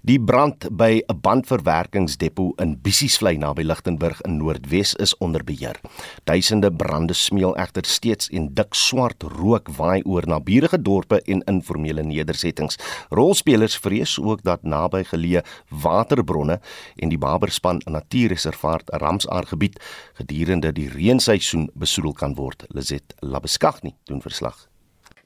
Die 0.00 0.16
brand 0.16 0.64
by 0.80 1.02
'n 1.12 1.20
bandverwerkingsdepo 1.20 2.54
in 2.56 2.80
Bissiesvlei 2.80 3.36
naby 3.36 3.62
Lichtenburg 3.62 4.20
in 4.24 4.36
Noordwes 4.36 4.94
is 4.94 5.16
onder 5.18 5.44
beheer. 5.44 5.80
Duisende 6.24 6.72
brande 6.72 7.12
smeel 7.12 7.56
egter 7.56 7.84
steeds 7.84 8.28
en 8.28 8.54
dik 8.54 8.74
swart 8.74 9.22
rook 9.22 9.68
waai 9.76 10.02
oor 10.02 10.26
naburige 10.26 10.82
dorpe 10.82 11.20
en 11.22 11.42
informele 11.44 12.02
nedersettings. 12.02 12.78
Rolspelers 13.10 13.76
vrees 13.76 14.18
ook 14.18 14.42
dat 14.42 14.62
naby 14.62 15.04
geleë 15.04 15.44
waterbronne 15.68 16.60
en 16.96 17.08
die 17.08 17.18
Baberspan 17.18 17.82
Natuurreservaat 17.84 18.82
Ramsar 18.86 19.46
gebied 19.46 19.80
gedurende 20.14 20.72
die 20.72 20.88
reenseisoen 20.88 21.70
besoedel 21.74 22.12
kan 22.12 22.34
word. 22.34 22.64
Lizet 22.68 23.14
Labeskagni 23.18 23.94
doen 24.04 24.22
verslag. 24.22 24.69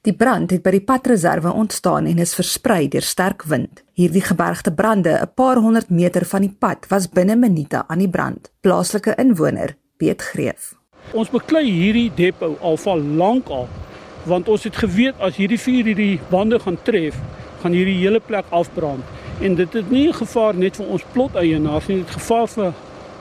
Die 0.05 0.13
brand 0.13 0.51
het 0.53 0.61
by 0.61 0.69
die 0.75 0.83
padreserwe 0.85 1.49
ontstaan 1.49 2.05
en 2.05 2.19
is 2.21 2.35
versprei 2.37 2.83
deur 2.93 3.01
sterk 3.01 3.41
wind. 3.49 3.79
Hierdie 3.97 4.21
gebergte 4.21 4.69
brande, 4.69 5.17
'n 5.21 5.31
paar 5.33 5.57
honderd 5.57 5.89
meter 5.89 6.25
van 6.25 6.41
die 6.41 6.55
pad, 6.59 6.85
was 6.89 7.09
binne 7.09 7.35
minute 7.35 7.83
aan 7.87 7.97
die 7.97 8.09
brand. 8.09 8.51
Plaaslike 8.61 9.15
inwoner, 9.17 9.75
Piet 9.97 10.21
Greef. 10.21 10.75
Ons 11.13 11.29
beklei 11.29 11.65
hierdie 11.71 12.11
depo 12.15 12.57
al 12.61 12.77
van 12.77 13.15
lank 13.17 13.49
al, 13.49 13.67
want 14.23 14.47
ons 14.47 14.63
het 14.63 14.75
geweet 14.75 15.15
as 15.19 15.35
hierdie 15.35 15.59
vuur 15.59 15.83
hierdie 15.83 16.19
bande 16.29 16.59
gaan 16.59 16.77
tref, 16.83 17.15
gaan 17.61 17.71
hierdie 17.71 17.97
hele 17.97 18.19
plek 18.19 18.45
afbrand. 18.49 19.03
En 19.41 19.55
dit 19.55 19.75
is 19.75 19.83
nie 19.89 20.07
'n 20.07 20.13
gevaar 20.13 20.55
net 20.55 20.75
vir 20.75 20.85
ons 20.85 21.03
plot 21.13 21.35
eienaars 21.35 21.87
nie, 21.87 21.97
dit 21.97 22.07
is 22.07 22.15
gevaar 22.15 22.47
vir 22.47 22.73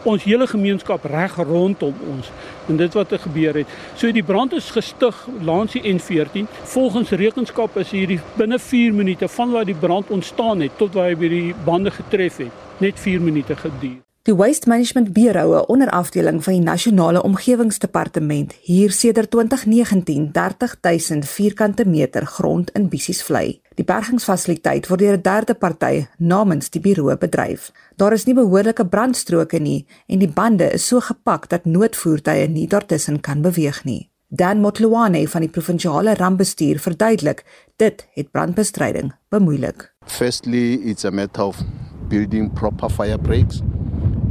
ons 0.04 0.24
hele 0.24 0.46
gemeenskap 0.46 1.04
reg 1.04 1.36
rondom 1.36 1.94
ons 2.12 2.30
en 2.68 2.76
dit 2.76 2.94
wat 2.94 3.12
er 3.12 3.18
gebeur 3.18 3.54
het. 3.54 3.74
So 3.96 4.12
die 4.12 4.22
brand 4.22 4.52
is 4.52 4.70
gestig 4.70 5.26
langs 5.42 5.72
die 5.72 5.84
N14. 5.94 6.48
Volgens 6.76 7.10
rekenskap 7.10 7.76
is 7.76 7.90
hierdie 7.90 8.20
binne 8.38 8.58
4 8.58 8.94
minute 8.94 9.28
van 9.28 9.50
waar 9.50 9.68
die 9.68 9.78
brand 9.78 10.10
ontstaan 10.10 10.60
het 10.60 10.78
tot 10.78 10.94
waar 10.94 11.12
hy 11.12 11.20
by 11.20 11.28
die 11.28 11.54
bande 11.64 11.90
getref 11.90 12.42
het, 12.44 12.66
net 12.78 13.00
4 13.00 13.20
minute 13.20 13.56
geduur. 13.56 14.13
Die 14.26 14.32
Waste 14.32 14.68
Management 14.70 15.12
Bureau, 15.12 15.52
'n 15.54 15.66
onderafdeling 15.66 16.44
van 16.44 16.52
die 16.52 16.62
Nasionale 16.62 17.22
Omgewingsdepartement, 17.22 18.52
hier 18.60 18.90
sedert 18.90 19.30
2019 19.30 20.32
30000 20.32 21.28
vierkante 21.28 21.84
meter 21.86 22.26
grond 22.26 22.70
in 22.70 22.88
Bissiesvlei. 22.88 23.60
Die 23.74 23.84
bergingsfasiliteit 23.84 24.88
word 24.88 25.00
deur 25.00 25.16
'n 25.16 25.22
derde 25.22 25.54
party 25.54 26.06
namens 26.18 26.70
die 26.70 26.80
bureau 26.80 27.16
bedryf. 27.16 27.72
Daar 27.96 28.12
is 28.12 28.24
nie 28.24 28.34
behoorlike 28.34 28.86
brandstroke 28.86 29.58
nie 29.58 29.86
en 30.06 30.18
die 30.18 30.32
bande 30.32 30.72
is 30.72 30.86
so 30.86 31.00
gepak 31.00 31.48
dat 31.48 31.64
noodvoertuie 31.64 32.48
nie 32.48 32.66
daartussen 32.66 33.20
kan 33.20 33.42
beweeg 33.42 33.84
nie. 33.84 34.10
Dan 34.28 34.60
Motloane 34.60 35.28
van 35.28 35.40
die 35.40 35.50
provinsiale 35.50 36.14
rampbestuur 36.14 36.78
verduidelik, 36.78 37.44
dit 37.76 38.06
het 38.14 38.30
brandbestryding 38.30 39.12
bemoeilik. 39.28 39.94
Firstly, 40.06 40.72
it's 40.74 41.04
a 41.04 41.10
matter 41.10 41.44
of 41.44 41.62
building 42.08 42.52
proper 42.52 42.90
fire 42.90 43.18
breaks 43.18 43.60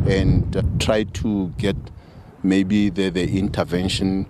and 0.08 0.56
uh, 0.56 0.62
try 0.80 1.04
to 1.04 1.48
get 1.58 1.76
maybe 2.44 2.90
the, 2.90 3.10
the 3.10 3.38
intervention 3.38 4.26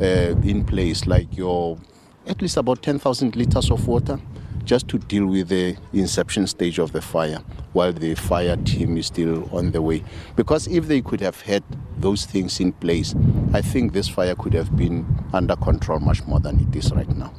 uh, 0.00 0.34
in 0.42 0.64
place, 0.64 1.06
like 1.06 1.36
your 1.36 1.78
at 2.26 2.40
least 2.40 2.56
about 2.56 2.82
10,000 2.82 3.34
liters 3.34 3.70
of 3.70 3.86
water 3.88 4.20
just 4.64 4.88
to 4.88 4.98
deal 4.98 5.26
with 5.26 5.48
the 5.48 5.76
inception 5.92 6.46
stage 6.46 6.78
of 6.78 6.92
the 6.92 7.00
fire 7.00 7.38
while 7.72 7.92
the 7.92 8.14
fire 8.14 8.56
team 8.56 8.96
is 8.96 9.06
still 9.06 9.48
on 9.56 9.72
the 9.72 9.80
way. 9.82 10.04
Because 10.36 10.68
if 10.68 10.86
they 10.86 11.00
could 11.00 11.20
have 11.20 11.40
had 11.40 11.64
those 11.98 12.24
things 12.24 12.60
in 12.60 12.72
place, 12.72 13.14
I 13.52 13.62
think 13.62 13.92
this 13.92 14.08
fire 14.08 14.34
could 14.34 14.52
have 14.52 14.76
been 14.76 15.06
under 15.32 15.56
control 15.56 15.98
much 15.98 16.24
more 16.24 16.40
than 16.40 16.60
it 16.60 16.76
is 16.76 16.92
right 16.92 17.08
now. 17.16 17.32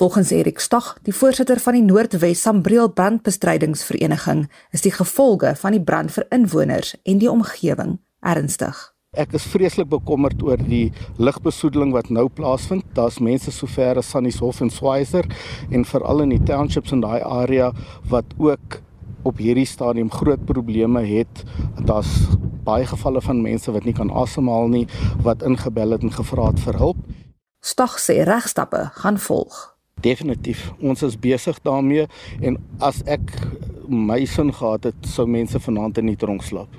Volgens 0.00 0.30
Erik 0.30 0.58
Stag, 0.58 0.94
die 1.04 1.12
voorsitter 1.12 1.58
van 1.60 1.76
die 1.76 1.82
Noordwes 1.84 2.40
Sambreel 2.40 2.88
Brandbestrydingsvereniging, 2.88 4.46
is 4.72 4.80
die 4.80 4.92
gevolge 4.96 5.50
van 5.60 5.74
die 5.76 5.82
brand 5.84 6.14
vir 6.14 6.24
inwoners 6.32 6.94
en 7.04 7.18
die 7.20 7.28
omgewing 7.28 7.98
ernstig. 8.24 8.78
Ek 9.12 9.34
is 9.36 9.44
vreeslik 9.52 9.90
bekommerd 9.92 10.40
oor 10.40 10.56
die 10.56 10.86
lugbesoedeling 11.20 11.92
wat 11.92 12.08
nou 12.08 12.30
plaasvind. 12.32 12.86
Daar's 12.96 13.18
mense 13.20 13.52
sover 13.52 14.00
as 14.00 14.08
Sannieshof 14.14 14.62
en 14.64 14.72
Swazier 14.72 15.28
en 15.68 15.84
veral 15.90 16.24
in 16.24 16.32
die 16.32 16.40
townships 16.48 16.96
in 16.96 17.04
daai 17.04 17.20
area 17.20 17.68
wat 18.08 18.32
ook 18.40 18.78
op 19.28 19.42
hierdie 19.44 19.68
stadium 19.68 20.08
groot 20.08 20.46
probleme 20.48 21.02
het. 21.04 21.42
Daar's 21.76 22.14
baie 22.64 22.88
gevalle 22.88 23.20
van 23.20 23.44
mense 23.44 23.76
wat 23.76 23.84
nie 23.84 23.92
kan 24.00 24.08
asemhaal 24.08 24.72
nie, 24.72 24.86
wat 25.20 25.44
ingebel 25.44 25.92
het 25.92 26.08
en 26.08 26.16
gevra 26.16 26.48
het 26.54 26.64
vir 26.64 26.80
hulp. 26.80 27.04
Stag 27.60 27.98
sê 28.00 28.22
regstappe 28.24 28.86
gaan 29.02 29.20
volg. 29.20 29.69
Definitief. 30.00 30.70
Ons 30.80 31.02
is 31.02 31.18
besig 31.18 31.58
daarmee 31.62 32.06
en 32.40 32.58
as 32.78 33.02
ek 33.06 33.34
my 33.90 34.24
sin 34.24 34.52
gehad 34.54 34.84
het, 34.84 35.06
sou 35.06 35.26
mense 35.26 35.58
vanaand 35.60 35.98
in 35.98 36.12
die 36.12 36.16
tronk 36.16 36.44
slaap. 36.46 36.70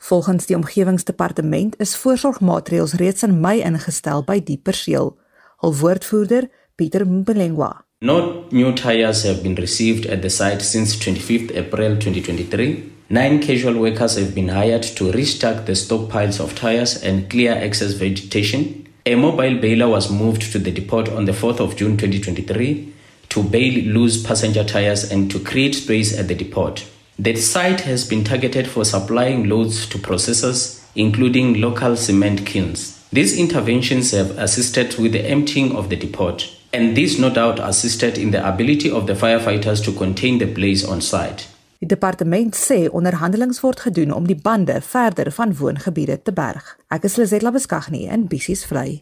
Volgens 0.00 0.46
die 0.48 0.56
omgewingsdepartement 0.56 1.74
is 1.82 1.96
voorsorgmaatreëls 2.00 2.96
reeds 3.02 3.26
in 3.26 3.40
Mei 3.40 3.58
ingestel 3.60 4.24
by 4.24 4.38
die 4.40 4.56
perseel. 4.56 5.12
Hul 5.60 5.74
woordvoerder, 5.82 6.48
Pieter 6.80 7.04
Mbelengwa. 7.06 7.84
No 8.00 8.46
new 8.50 8.72
tires 8.72 9.24
have 9.24 9.42
been 9.42 9.54
received 9.60 10.06
at 10.06 10.22
the 10.22 10.30
site 10.30 10.64
since 10.64 10.96
25th 10.96 11.52
April 11.52 11.98
2023. 11.98 12.92
Nine 13.08 13.40
casual 13.40 13.74
workers 13.74 14.14
have 14.16 14.34
been 14.34 14.48
hired 14.48 14.84
to 14.96 15.10
restock 15.12 15.66
the 15.66 15.74
stockpiles 15.74 16.40
of 16.40 16.54
tires 16.54 17.02
and 17.02 17.28
clear 17.28 17.52
excess 17.52 17.92
vegetation. 17.92 18.79
A 19.06 19.14
mobile 19.14 19.58
baler 19.58 19.88
was 19.88 20.10
moved 20.10 20.52
to 20.52 20.58
the 20.58 20.70
depot 20.70 21.16
on 21.16 21.24
the 21.24 21.32
4th 21.32 21.58
of 21.58 21.74
June 21.74 21.96
2023 21.96 22.92
to 23.30 23.42
bail 23.42 23.82
loose 23.84 24.22
passenger 24.22 24.62
tires 24.62 25.10
and 25.10 25.30
to 25.30 25.40
create 25.40 25.74
space 25.74 26.18
at 26.18 26.28
the 26.28 26.34
depot. 26.34 26.74
The 27.18 27.34
site 27.36 27.80
has 27.82 28.06
been 28.06 28.24
targeted 28.24 28.66
for 28.66 28.84
supplying 28.84 29.48
loads 29.48 29.86
to 29.86 29.98
processors, 29.98 30.84
including 30.94 31.62
local 31.62 31.96
cement 31.96 32.44
kilns. 32.44 33.02
These 33.10 33.38
interventions 33.38 34.10
have 34.10 34.36
assisted 34.38 34.96
with 34.98 35.12
the 35.12 35.24
emptying 35.24 35.74
of 35.74 35.88
the 35.88 35.96
depot, 35.96 36.36
and 36.72 36.94
this 36.94 37.18
no 37.18 37.30
doubt 37.30 37.58
assisted 37.58 38.18
in 38.18 38.32
the 38.32 38.46
ability 38.46 38.90
of 38.90 39.06
the 39.06 39.14
firefighters 39.14 39.82
to 39.84 39.92
contain 39.92 40.38
the 40.38 40.46
blaze 40.46 40.84
on 40.84 41.00
site. 41.00 41.48
Die 41.80 41.88
departement 41.88 42.52
sê 42.52 42.90
onderhandelinge 42.92 43.56
word 43.64 43.80
gedoen 43.80 44.10
om 44.12 44.26
die 44.28 44.36
bande 44.36 44.80
verder 44.84 45.30
van 45.32 45.54
woongebiede 45.56 46.18
te 46.22 46.32
berg. 46.36 46.74
Ek 46.92 47.06
is 47.08 47.16
Lisella 47.16 47.54
Beskagni 47.56 48.02
in 48.04 48.26
Bissies 48.28 48.66
vlei. 48.68 49.00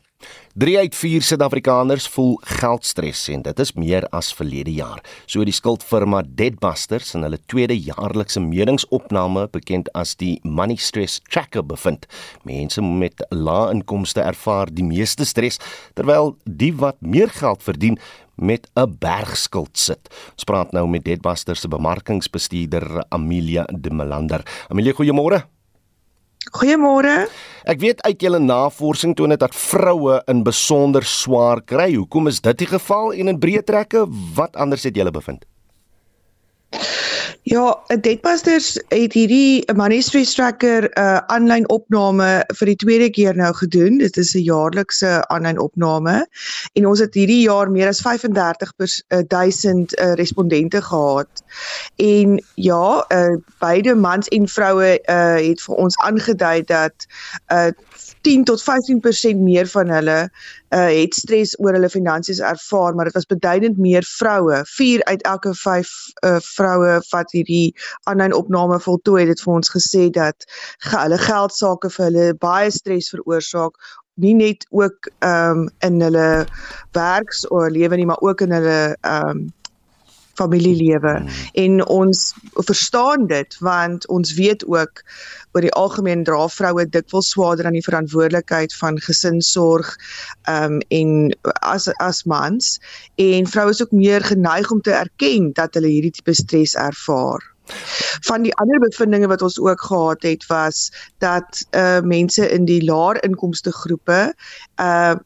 3 0.59 0.73
uit 0.79 0.95
4 0.99 1.23
Suid-Afrikaners 1.23 2.09
voel 2.11 2.33
geldstres 2.59 3.21
en 3.31 3.45
dit 3.47 3.61
is 3.63 3.71
meer 3.79 4.03
as 4.11 4.33
verlede 4.35 4.73
jaar. 4.75 4.99
So 5.31 5.45
die 5.47 5.55
skuldfirma 5.55 6.25
Deadbusters 6.27 7.13
in 7.15 7.23
hulle 7.23 7.39
tweede 7.47 7.77
jaarlikse 7.79 8.43
meningsopname 8.43 9.45
bekend 9.55 9.87
as 9.95 10.17
die 10.19 10.41
Money 10.43 10.75
Stress 10.83 11.21
Tracker 11.31 11.63
bevind. 11.63 12.09
Mense 12.43 12.83
met 12.83 13.23
lae 13.31 13.69
inkomste 13.77 14.25
ervaar 14.27 14.73
die 14.75 14.87
meeste 14.87 15.29
stres 15.31 15.61
terwyl 15.95 16.35
die 16.43 16.73
wat 16.81 16.99
meer 17.07 17.31
geld 17.39 17.63
verdien 17.63 18.01
met 18.35 18.67
'n 18.75 18.97
bergskuld 18.99 19.79
sit. 19.79 20.11
Ons 20.35 20.45
praat 20.45 20.73
nou 20.73 20.89
met 20.89 21.05
Deadbuster 21.05 21.57
se 21.57 21.69
bemarkingsbestuurder 21.69 23.05
Amelia 23.11 23.65
De 23.71 23.91
Melander. 23.91 24.43
Amelia, 24.69 24.93
goeiemôre. 24.93 25.58
Goeiemôre. 26.49 27.28
Ek 27.69 27.81
weet 27.83 28.00
uit 28.07 28.23
julle 28.25 28.38
navorsing 28.40 29.14
toon 29.17 29.35
dit 29.35 29.40
dat 29.40 29.57
vroue 29.57 30.21
in 30.33 30.45
besonder 30.47 31.05
swaar 31.05 31.61
kry. 31.61 31.90
Hoekom 31.97 32.31
is 32.31 32.40
dit 32.45 32.64
die 32.64 32.71
geval 32.71 33.12
en 33.12 33.35
in 33.35 33.40
breë 33.43 33.64
trekke 33.69 34.07
wat 34.37 34.57
anders 34.57 34.87
het 34.88 34.97
julle 34.97 35.12
bevind? 35.12 35.48
Ja, 37.49 37.79
Deadbusters 38.01 38.75
het 38.89 39.13
hierdie 39.17 39.65
Stress 40.03 40.35
Tracker 40.35 40.85
'n 40.85 41.01
uh, 41.01 41.17
aanlyn 41.17 41.69
opname 41.69 42.45
vir 42.59 42.67
die 42.67 42.77
tweede 42.77 43.11
keer 43.11 43.37
nou 43.37 43.55
gedoen. 43.55 43.99
Dit 43.99 44.17
is 44.17 44.35
'n 44.35 44.43
jaarlikse 44.45 45.29
aanlyn 45.29 45.59
opname 45.59 46.29
en 46.73 46.87
ons 46.87 46.99
het 46.99 47.15
hierdie 47.15 47.43
jaar 47.43 47.71
meer 47.71 47.89
as 47.89 48.01
35000 48.01 49.99
uh, 49.99 50.13
respondente 50.13 50.83
gehad. 50.83 51.29
En 51.97 52.45
ja, 52.55 53.05
uh, 53.09 53.37
beide 53.59 53.95
mans 53.95 54.29
en 54.29 54.49
vroue 54.49 55.01
uh, 55.05 55.49
het 55.49 55.63
vir 55.63 55.75
ons 55.75 55.97
aangedui 55.97 56.63
dat 56.63 57.07
uh, 57.53 57.67
10 58.27 58.45
tot 58.45 58.63
15% 58.63 59.43
meer 59.43 59.67
van 59.67 59.91
hulle 59.91 60.19
uh, 60.25 60.87
het 60.87 61.15
stres 61.15 61.55
oor 61.61 61.77
hulle 61.77 61.91
finansies 61.91 62.41
ervaar, 62.41 62.95
maar 62.95 63.09
dit 63.09 63.15
was 63.15 63.27
beduidend 63.27 63.79
meer 63.79 64.05
vroue. 64.09 64.63
4 64.65 65.05
uit 65.05 65.23
elke 65.23 65.55
5 65.55 65.93
uh, 66.25 66.37
vroue 66.41 66.99
wat 67.11 67.33
hierdie 67.33 67.75
aanlyn 68.11 68.35
opname 68.35 68.81
voltooi 68.81 69.23
het, 69.23 69.37
het 69.37 69.45
vir 69.45 69.55
ons 69.55 69.73
gesê 69.77 70.09
dat 70.11 70.49
ge 70.79 70.97
hulle 70.99 71.19
geld 71.19 71.55
sake 71.55 71.91
vir 71.91 72.05
hulle 72.09 72.29
baie 72.43 72.71
stres 72.71 73.11
veroorsaak 73.15 73.79
nie 74.19 74.35
net 74.35 74.67
ook 74.71 75.11
ehm 75.19 75.51
um, 75.51 75.69
in 75.87 76.01
hulle 76.03 76.47
werks 76.93 77.47
of 77.49 77.69
lewe 77.71 77.97
nie 77.97 78.07
maar 78.07 78.21
ook 78.21 78.41
in 78.41 78.53
hulle 78.53 78.97
ehm 79.01 79.29
um, 79.29 79.47
familielewe 80.38 81.14
hmm. 81.18 81.42
en 81.64 81.83
ons 81.87 82.23
verstaan 82.68 83.26
dit 83.30 83.59
want 83.64 84.07
ons 84.09 84.35
weet 84.38 84.64
ook 84.66 85.02
oor 85.52 85.64
die 85.64 85.75
algemeen 85.80 86.25
dra 86.28 86.47
vroue 86.52 86.87
dikwels 86.87 87.33
swaarder 87.35 87.68
aan 87.68 87.78
die 87.78 87.87
verantwoordelikheid 87.87 88.75
van 88.80 89.00
gesinssorg 89.02 89.95
um 90.50 90.80
en 90.95 91.14
as 91.66 91.88
as 92.04 92.25
mans 92.25 92.76
en 93.16 93.49
vroue 93.50 93.75
is 93.75 93.83
ook 93.83 93.95
meer 93.97 94.25
geneig 94.25 94.71
om 94.71 94.83
te 94.83 94.95
erken 94.95 95.52
dat 95.59 95.75
hulle 95.75 95.92
hierdie 95.92 96.14
tipe 96.18 96.35
stres 96.35 96.75
ervaar. 96.78 97.42
Van 98.25 98.42
die 98.47 98.54
ander 98.57 98.80
bevindinge 98.80 99.28
wat 99.28 99.42
ons 99.45 99.59
ook 99.61 99.83
gehad 99.90 100.23
het 100.23 100.47
was 100.49 100.88
dat 101.18 101.64
uh 101.76 102.00
mense 102.00 102.49
in 102.50 102.64
die 102.64 102.80
laer 102.85 103.21
inkomste 103.25 103.73
groepe 103.73 104.21
uh 104.80 105.16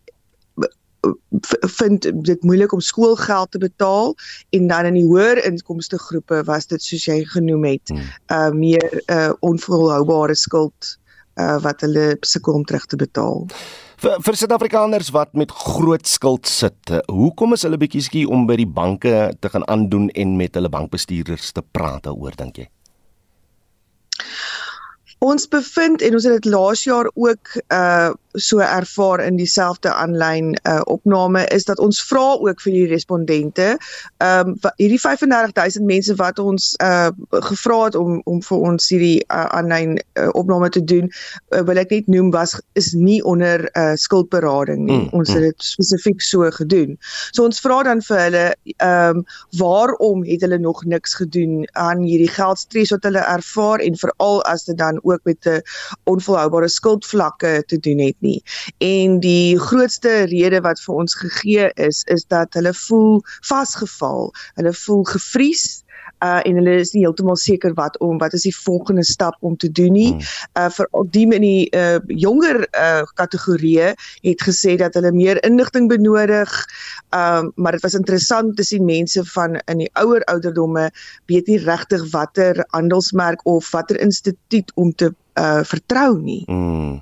vind 1.79 2.07
dit 2.25 2.43
moeilik 2.43 2.73
om 2.73 2.81
skoolgeld 2.81 3.51
te 3.51 3.59
betaal 3.59 4.15
en 4.51 4.67
dan 4.67 4.87
in 4.91 4.99
die 5.01 5.07
hoër 5.07 5.45
inkomste 5.45 5.99
groepe 5.99 6.43
was 6.47 6.69
dit 6.71 6.83
soos 6.83 7.07
jy 7.09 7.23
genoem 7.35 7.65
het 7.65 7.93
hmm. 7.95 8.11
uh 8.31 8.51
meer 8.55 9.03
uh 9.07 9.33
onvolhoubare 9.41 10.37
skuld 10.39 10.97
uh 11.41 11.59
wat 11.65 11.81
hulle 11.81 12.17
sukkel 12.21 12.61
om 12.61 12.65
terug 12.65 12.87
te 12.87 12.97
betaal. 12.97 13.47
Vir 14.03 14.19
vir 14.27 14.39
Suid-Afrikaners 14.39 15.13
wat 15.15 15.35
met 15.39 15.51
groot 15.55 16.07
skuld 16.11 16.47
sit, 16.51 16.95
hoekom 17.07 17.55
is 17.55 17.63
hulle 17.67 17.79
bietjie 17.79 18.03
skie 18.03 18.25
om 18.29 18.47
by 18.47 18.57
die 18.59 18.69
banke 18.69 19.31
te 19.41 19.51
gaan 19.51 19.67
aandoen 19.71 20.09
en 20.11 20.37
met 20.37 20.55
hulle 20.59 20.71
bankbestuurders 20.71 21.53
te 21.55 21.63
praat 21.63 22.09
daaroor 22.09 22.39
dink 22.39 22.63
jy? 22.65 22.69
Ons 25.23 25.47
bevind 25.47 26.03
en 26.03 26.17
ons 26.19 26.25
het 26.27 26.41
dit 26.41 26.51
laas 26.51 26.83
jaar 26.89 27.11
ook 27.15 27.57
uh 27.71 28.11
so 28.33 28.59
ervaar 28.59 29.21
in 29.21 29.37
dieselfde 29.37 29.93
aanlyn 29.93 30.55
uh, 30.63 30.81
opname 30.85 31.47
is 31.47 31.65
dat 31.65 31.79
ons 31.79 32.03
vra 32.09 32.33
ook 32.41 32.61
vir 32.65 32.73
die 32.73 32.87
respondente. 32.89 33.77
Ehm 34.25 34.49
um, 34.49 34.71
hierdie 34.77 35.01
35000 35.01 35.85
mense 35.85 36.15
wat 36.17 36.39
ons 36.39 36.71
uh 36.81 37.11
gevra 37.31 37.85
het 37.85 37.95
om 37.95 38.23
om 38.25 38.41
vir 38.43 38.59
ons 38.59 38.89
hierdie 38.89 39.21
uh, 39.27 39.45
aanlyn 39.53 39.99
uh, 39.99 40.29
opname 40.33 40.71
te 40.73 40.85
doen, 40.85 41.11
uh, 41.53 41.61
wil 41.61 41.77
ek 41.77 41.93
net 41.93 42.09
noem 42.09 42.31
was 42.33 42.57
is 42.73 42.93
nie 42.97 43.21
onder 43.25 43.69
uh 43.77 43.93
skuldberading 44.01 44.87
nie. 44.87 45.03
Mm, 45.03 45.13
ons 45.13 45.29
het 45.29 45.43
mm. 45.43 45.53
dit 45.53 45.69
spesifiek 45.69 46.25
so 46.25 46.49
gedoen. 46.51 46.97
So 47.37 47.45
ons 47.45 47.61
vra 47.61 47.83
dan 47.83 48.01
vir 48.09 48.25
hulle 48.25 48.47
ehm 48.79 49.21
um, 49.21 49.25
waarom 49.61 50.25
het 50.25 50.41
hulle 50.41 50.59
nog 50.59 50.85
niks 50.89 51.21
gedoen 51.21 51.69
aan 51.77 52.01
hierdie 52.01 52.33
geldstres 52.33 52.97
wat 52.97 53.05
hulle 53.05 53.29
ervaar 53.37 53.85
en 53.85 54.01
veral 54.01 54.41
as 54.49 54.65
dit 54.65 54.79
dan 54.79 55.01
ook 55.03 55.12
met 55.25 55.47
'n 55.47 55.63
onvolhoubare 56.05 56.69
skuldvlakke 56.69 57.63
te 57.67 57.79
doen 57.79 57.99
het 57.99 58.17
nie. 58.19 58.43
En 58.79 59.21
die 59.21 59.59
grootste 59.59 60.23
rede 60.23 60.61
wat 60.61 60.81
vir 60.81 60.95
ons 60.95 61.15
gegee 61.15 61.71
is 61.75 62.03
is 62.05 62.25
dat 62.29 62.55
hulle 62.55 62.75
voel 62.75 63.23
vasgeval. 63.41 64.33
Hulle 64.55 64.75
voel 64.75 65.05
gevries 65.05 65.82
uh 66.23 66.41
en 66.47 66.59
hulle 66.61 66.75
is 66.81 66.93
nie 66.95 67.03
heeltemal 67.05 67.37
seker 67.41 67.75
wat 67.79 67.99
om 68.05 68.19
wat 68.23 68.35
is 68.39 68.47
die 68.47 68.55
volgende 68.57 69.05
stap 69.05 69.37
om 69.41 69.57
te 69.57 69.71
doen 69.71 69.93
nie. 69.93 70.11
Hmm. 70.13 70.27
Uh 70.59 70.71
vir 70.77 70.89
al 70.93 71.09
die 71.17 71.27
menie 71.27 71.69
uh 71.77 71.99
jonger 72.07 72.63
uh 72.71 73.03
kategorieë 73.21 73.93
het 74.29 74.47
gesê 74.49 74.77
dat 74.81 74.95
hulle 74.99 75.13
meer 75.13 75.43
inligting 75.47 75.89
benodig. 75.91 76.53
Um 77.17 77.53
maar 77.57 77.73
dit 77.73 77.83
was 77.87 77.99
interessant 77.99 78.57
te 78.57 78.65
sien 78.65 78.85
mense 78.85 79.25
van 79.35 79.59
in 79.67 79.85
die 79.85 79.91
ouer 80.01 80.25
ouderdomme 80.31 80.91
weet 81.27 81.47
nie 81.51 81.59
regtig 81.65 82.07
watter 82.13 82.65
handelsmerk 82.77 83.47
of 83.47 83.71
watter 83.71 84.01
instituut 84.01 84.73
om 84.75 84.95
te 84.95 85.13
uh 85.39 85.63
vertrou 85.65 86.19
nie. 86.21 86.45
Mm. 86.49 87.01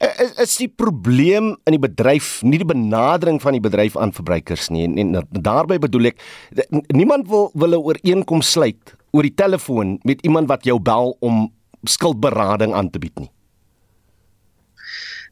Is, 0.00 0.32
is 0.44 0.56
die 0.60 0.68
probleem 0.68 1.54
in 1.68 1.76
die 1.76 1.82
bedryf 1.82 2.40
nie 2.42 2.60
die 2.60 2.68
benadering 2.68 3.40
van 3.42 3.56
die 3.56 3.62
bedryf 3.64 3.96
aan 4.00 4.14
verbruikers 4.16 4.70
nie 4.72 4.86
en, 4.86 4.96
en 5.00 5.42
daarbey 5.44 5.80
bedoel 5.80 6.12
ek 6.12 6.22
niemand 6.96 7.28
wil 7.28 7.50
wil 7.54 7.76
'n 7.76 7.84
ooreenkoms 7.84 8.52
sluit 8.56 8.96
oor 9.12 9.26
die 9.26 9.34
telefoon 9.34 9.98
met 10.04 10.22
iemand 10.24 10.48
wat 10.48 10.64
jou 10.64 10.78
bel 10.80 11.16
om 11.20 11.50
skuldberading 11.84 12.72
aan 12.72 12.90
te 12.90 12.98
bied 12.98 13.16
nie 13.20 13.30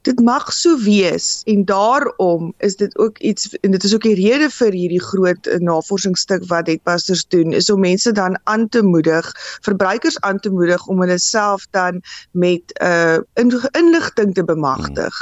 dit 0.08 0.20
mag 0.24 0.52
so 0.52 0.78
wees 0.80 1.42
en 1.44 1.64
daarom 1.68 2.52
is 2.64 2.76
dit 2.80 2.98
ook 2.98 3.18
iets 3.18 3.50
en 3.60 3.70
dit 3.70 3.84
is 3.84 3.94
ook 3.94 4.06
die 4.06 4.16
rede 4.16 4.48
vir 4.54 4.72
hierdie 4.72 5.02
groot 5.04 5.50
navorsingsstuk 5.64 6.46
wat 6.48 6.70
Netbusters 6.70 7.26
doen 7.34 7.52
is 7.52 7.68
om 7.70 7.84
mense 7.84 8.12
dan 8.16 8.38
aan 8.44 8.68
te 8.68 8.82
moedig 8.82 9.28
verbruikers 9.66 10.20
aan 10.20 10.40
te 10.40 10.50
moedig 10.50 10.86
om 10.86 11.02
hulle 11.04 11.18
self 11.18 11.66
dan 11.76 12.00
met 12.30 12.72
'n 12.80 12.84
uh, 12.84 13.14
eh, 13.14 13.64
inligting 13.82 14.34
te 14.34 14.44
bemagtig 14.44 15.14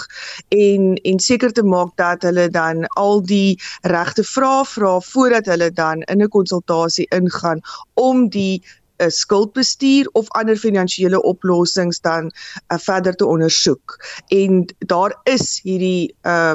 en 0.48 0.94
en 1.02 1.20
seker 1.20 1.52
te 1.52 1.62
maak 1.62 1.96
dat 1.96 2.22
hulle 2.22 2.48
dan 2.48 2.86
al 2.86 3.22
die 3.22 3.58
regte 3.82 4.24
vrae 4.24 4.64
vra 4.64 5.00
voordat 5.00 5.46
hulle 5.46 5.70
dan 5.72 6.02
in 6.02 6.22
'n 6.22 6.28
konsultasie 6.28 7.06
ingaan 7.10 7.60
om 7.94 8.28
die 8.28 8.62
'n 8.98 9.10
skuldbestuur 9.10 10.08
of 10.12 10.30
ander 10.30 10.56
finansiële 10.56 11.22
oplossings 11.22 12.00
dan 12.00 12.32
uh, 12.68 12.78
verder 12.78 13.14
te 13.14 13.26
ondersoek. 13.26 14.04
En 14.28 14.74
daar 14.78 15.20
is 15.22 15.60
hierdie 15.62 16.14
uh, 16.22 16.54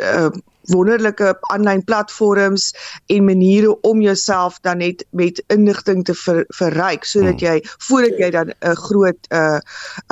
uh, 0.00 0.30
wonderlike 0.70 1.32
aanlyn 1.50 1.84
platforms 1.84 2.70
en 3.06 3.24
maniere 3.24 3.80
om 3.80 4.00
jouself 4.00 4.60
dan 4.60 4.78
net 4.78 5.04
met 5.10 5.42
inligting 5.46 6.04
te 6.04 6.14
ver, 6.14 6.44
verryk 6.54 7.06
sodat 7.08 7.40
hmm. 7.40 7.46
jy 7.46 7.72
voordat 7.88 8.18
jy 8.18 8.30
dan 8.30 8.52
'n 8.52 8.76
groot 8.86 9.18
uh, 9.30 9.58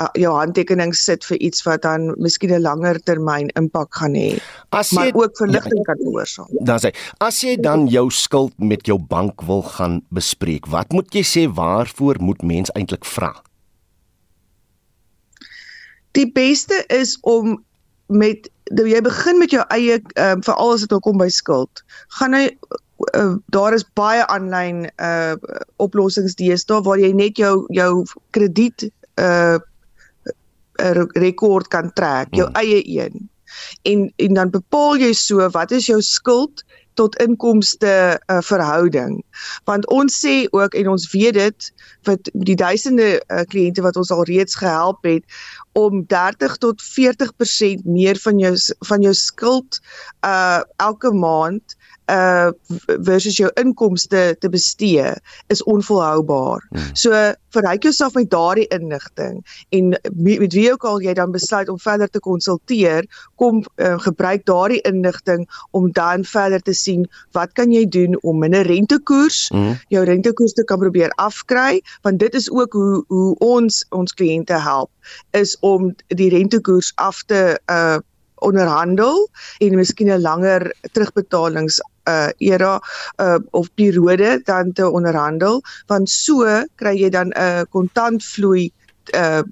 uh 0.01 0.09
jou 0.19 0.33
handtekening 0.35 0.95
sit 0.95 1.25
vir 1.25 1.37
iets 1.37 1.63
wat 1.63 1.81
dan 1.81 2.13
miskien 2.17 2.51
'n 2.51 2.61
langer 2.61 2.99
termyn 3.03 3.49
impak 3.55 3.95
gaan 3.95 4.15
hê. 4.15 4.39
As 4.69 4.91
jy 4.91 4.95
maar 4.95 5.23
ook 5.23 5.37
verligting 5.37 5.77
ja, 5.77 5.83
kan 5.83 5.97
veroorsaak. 6.03 6.47
Dan 6.51 6.79
sê 6.79 6.91
as 7.19 7.41
jy 7.41 7.55
dan 7.55 7.87
jou 7.87 8.09
skuld 8.11 8.53
met 8.59 8.85
jou 8.85 8.99
bank 8.99 9.41
wil 9.41 9.63
gaan 9.63 10.01
bespreek, 10.09 10.67
wat 10.67 10.91
moet 10.91 11.13
jy 11.13 11.23
sê 11.23 11.47
waarvoor 11.47 12.19
moet 12.19 12.41
mens 12.41 12.71
eintlik 12.71 13.05
vra? 13.05 13.31
Die 16.11 16.31
beste 16.31 16.83
is 16.87 17.17
om 17.21 17.63
met 18.11 18.49
jy 18.75 19.01
begin 19.01 19.39
met 19.41 19.51
jou 19.51 19.63
eie 19.69 19.99
ehm 19.99 20.39
uh, 20.39 20.45
veral 20.45 20.73
as 20.75 20.85
dit 20.85 21.01
kom 21.01 21.17
by 21.17 21.29
skuld. 21.29 21.83
Gaan 22.19 22.33
hy 22.37 22.45
uh, 23.15 23.35
daar 23.53 23.73
is 23.73 23.85
baie 23.97 24.25
aanlyn 24.27 24.87
uh 25.01 25.35
oplossings 25.77 26.35
deesdae 26.39 26.81
waar 26.85 26.99
jy 26.99 27.11
net 27.13 27.37
jou 27.37 27.65
jou 27.69 28.05
krediet 28.31 28.89
uh 29.17 29.59
rekord 31.13 31.67
kan 31.69 31.91
trek, 31.93 32.31
jou 32.33 32.47
hmm. 32.47 32.57
eie 32.57 32.81
een. 32.85 33.29
En 33.85 34.07
en 34.15 34.33
dan 34.33 34.49
bepaal 34.49 34.97
jy 34.97 35.13
so 35.13 35.49
wat 35.53 35.71
is 35.71 35.85
jou 35.85 36.01
skuld 36.01 36.63
tot 36.99 37.15
inkomste 37.23 38.19
uh, 38.27 38.37
verhouding. 38.43 39.21
Want 39.63 39.87
ons 39.87 40.17
sê 40.25 40.47
ook 40.51 40.73
en 40.75 40.89
ons 40.91 41.07
weet 41.11 41.33
dit 41.33 41.69
wat 42.07 42.29
die 42.33 42.55
duisende 42.55 43.13
uh, 43.21 43.43
kliënte 43.47 43.83
wat 43.85 43.95
ons 43.95 44.11
al 44.11 44.23
reeds 44.27 44.57
gehelp 44.59 45.03
het 45.07 45.23
om 45.73 46.03
30 46.07 46.57
tot 46.57 46.81
40% 46.83 47.85
meer 47.87 48.19
van 48.19 48.39
jou 48.39 48.55
van 48.87 49.01
jou 49.01 49.13
skuld 49.15 49.79
uh 50.25 50.61
elke 50.77 51.11
maand 51.13 51.75
uh 52.11 52.51
versus 53.07 53.37
jou 53.37 53.49
inkomste 53.61 54.35
te 54.39 54.49
bestee 54.49 55.13
is 55.47 55.63
onvolhoubaar. 55.63 56.65
Hmm. 56.69 56.89
So 56.93 57.11
verryk 57.55 57.83
jouself 57.83 58.13
met 58.13 58.29
daardie 58.31 58.67
inligting 58.67 59.41
en 59.69 59.89
met 60.15 60.53
wie 60.53 60.71
ook 60.71 60.83
al 60.87 61.01
jy 61.01 61.13
dan 61.13 61.31
besluit 61.31 61.69
om 61.69 61.79
verder 61.79 62.09
te 62.09 62.19
konsulteer, 62.19 63.07
kom 63.35 63.63
uh, 63.75 63.99
gebruik 63.99 64.45
daardie 64.45 64.81
inligting 64.87 65.47
om 65.71 65.91
dan 65.91 66.25
verder 66.25 66.61
te 66.61 66.73
sien 66.73 67.07
wat 67.31 67.53
kan 67.57 67.71
jy 67.71 67.85
doen 67.87 68.17
om 68.21 68.39
minder 68.39 68.67
rentekoers 68.67 69.47
hmm. 69.53 69.79
jou 69.93 70.03
rentekoers 70.05 70.55
te 70.57 70.65
kan 70.67 70.79
probeer 70.79 71.11
afkry 71.21 71.81
want 72.01 72.19
dit 72.19 72.35
is 72.37 72.51
ook 72.51 72.73
hoe 72.73 73.03
hoe 73.07 73.35
ons 73.39 73.83
ons 73.89 74.13
kliënte 74.13 74.59
help 74.61 74.89
is 75.37 75.57
om 75.65 75.91
die 76.07 76.29
rentekoers 76.33 76.93
af 76.95 77.23
te 77.27 77.43
uh 77.71 77.99
onderhandel 78.41 79.27
en 79.61 79.75
miskien 79.77 80.09
'n 80.09 80.21
langer 80.21 80.63
terugbetalings 80.91 81.77
uh 82.09 82.29
era 82.37 82.79
uh 83.17 83.39
of 83.51 83.69
periode 83.75 84.41
dan 84.45 84.73
te 84.73 84.89
onderhandel 84.89 85.61
want 85.87 86.09
so 86.09 86.45
kry 86.75 86.95
jy 86.97 87.09
dan 87.09 87.29
'n 87.29 87.37
uh, 87.37 87.61
kontantvloei 87.69 88.71
uh 89.13 89.43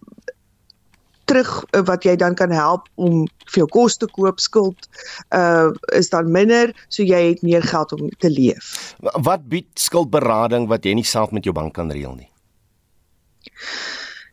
terug 1.30 1.50
uh, 1.76 1.84
wat 1.86 2.04
jy 2.04 2.16
dan 2.16 2.36
kan 2.36 2.52
help 2.52 2.90
om 2.96 3.28
vir 3.52 3.62
jou 3.62 3.68
kos 3.74 3.98
te 4.02 4.08
koop 4.18 4.40
skuld 4.40 4.90
uh 5.36 5.70
is 5.94 6.10
dan 6.10 6.32
minder 6.32 6.74
so 6.90 7.04
jy 7.04 7.22
het 7.30 7.42
meer 7.46 7.64
geld 7.64 7.94
om 7.94 8.10
te 8.20 8.30
leef. 8.30 8.96
Wat 9.00 9.46
bied 9.50 9.70
skuldberading 9.74 10.68
wat 10.68 10.86
jy 10.86 10.96
nie 10.98 11.06
self 11.06 11.32
met 11.36 11.46
jou 11.46 11.54
bank 11.54 11.74
kan 11.78 11.92
reël 11.92 12.16
nie? 12.18 12.30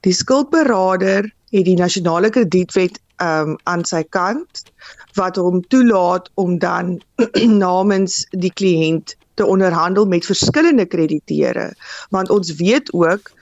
Die 0.07 0.15
skuldberader 0.15 1.29
het 1.53 1.65
die 1.65 1.77
nasionale 1.77 2.31
kredietwet 2.31 3.01
um 3.23 3.57
aan 3.65 3.85
sy 3.89 4.03
kant 4.13 4.65
wat 5.17 5.37
hom 5.41 5.63
toelaat 5.73 6.31
om 6.35 6.59
dan 6.63 6.97
namens 7.67 8.25
die 8.31 8.53
kliënt 8.53 9.17
te 9.37 9.47
onderhandel 9.47 10.07
met 10.07 10.29
verskillende 10.29 10.87
krediteure 10.87 11.73
want 12.15 12.31
ons 12.31 12.55
weet 12.61 12.93
ook 12.93 13.33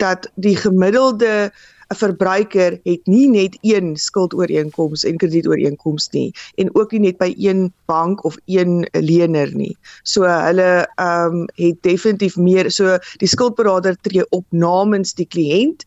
dat 0.00 0.30
die 0.34 0.56
gemiddelde 0.56 1.52
'n 1.92 1.96
verbruiker 1.96 2.78
het 2.82 3.06
nie 3.06 3.28
net 3.28 3.58
een 3.60 3.96
skuldooreenkoms 3.96 5.04
en 5.04 5.16
kredietooreenkoms 5.16 6.08
nie 6.10 6.32
en 6.54 6.74
ook 6.74 6.90
nie 6.92 7.00
net 7.00 7.18
by 7.18 7.34
een 7.38 7.72
bank 7.86 8.24
of 8.24 8.36
een 8.46 8.88
lener 8.92 9.54
nie. 9.54 9.76
So 10.02 10.24
hulle 10.24 10.88
ehm 10.94 11.44
um, 11.44 11.46
het 11.54 11.82
definitief 11.82 12.36
meer 12.36 12.70
so 12.70 12.98
die 13.22 13.28
skuldberader 13.28 13.96
tree 14.00 14.26
op 14.30 14.44
namens 14.48 15.14
die 15.14 15.28
kliënt 15.28 15.86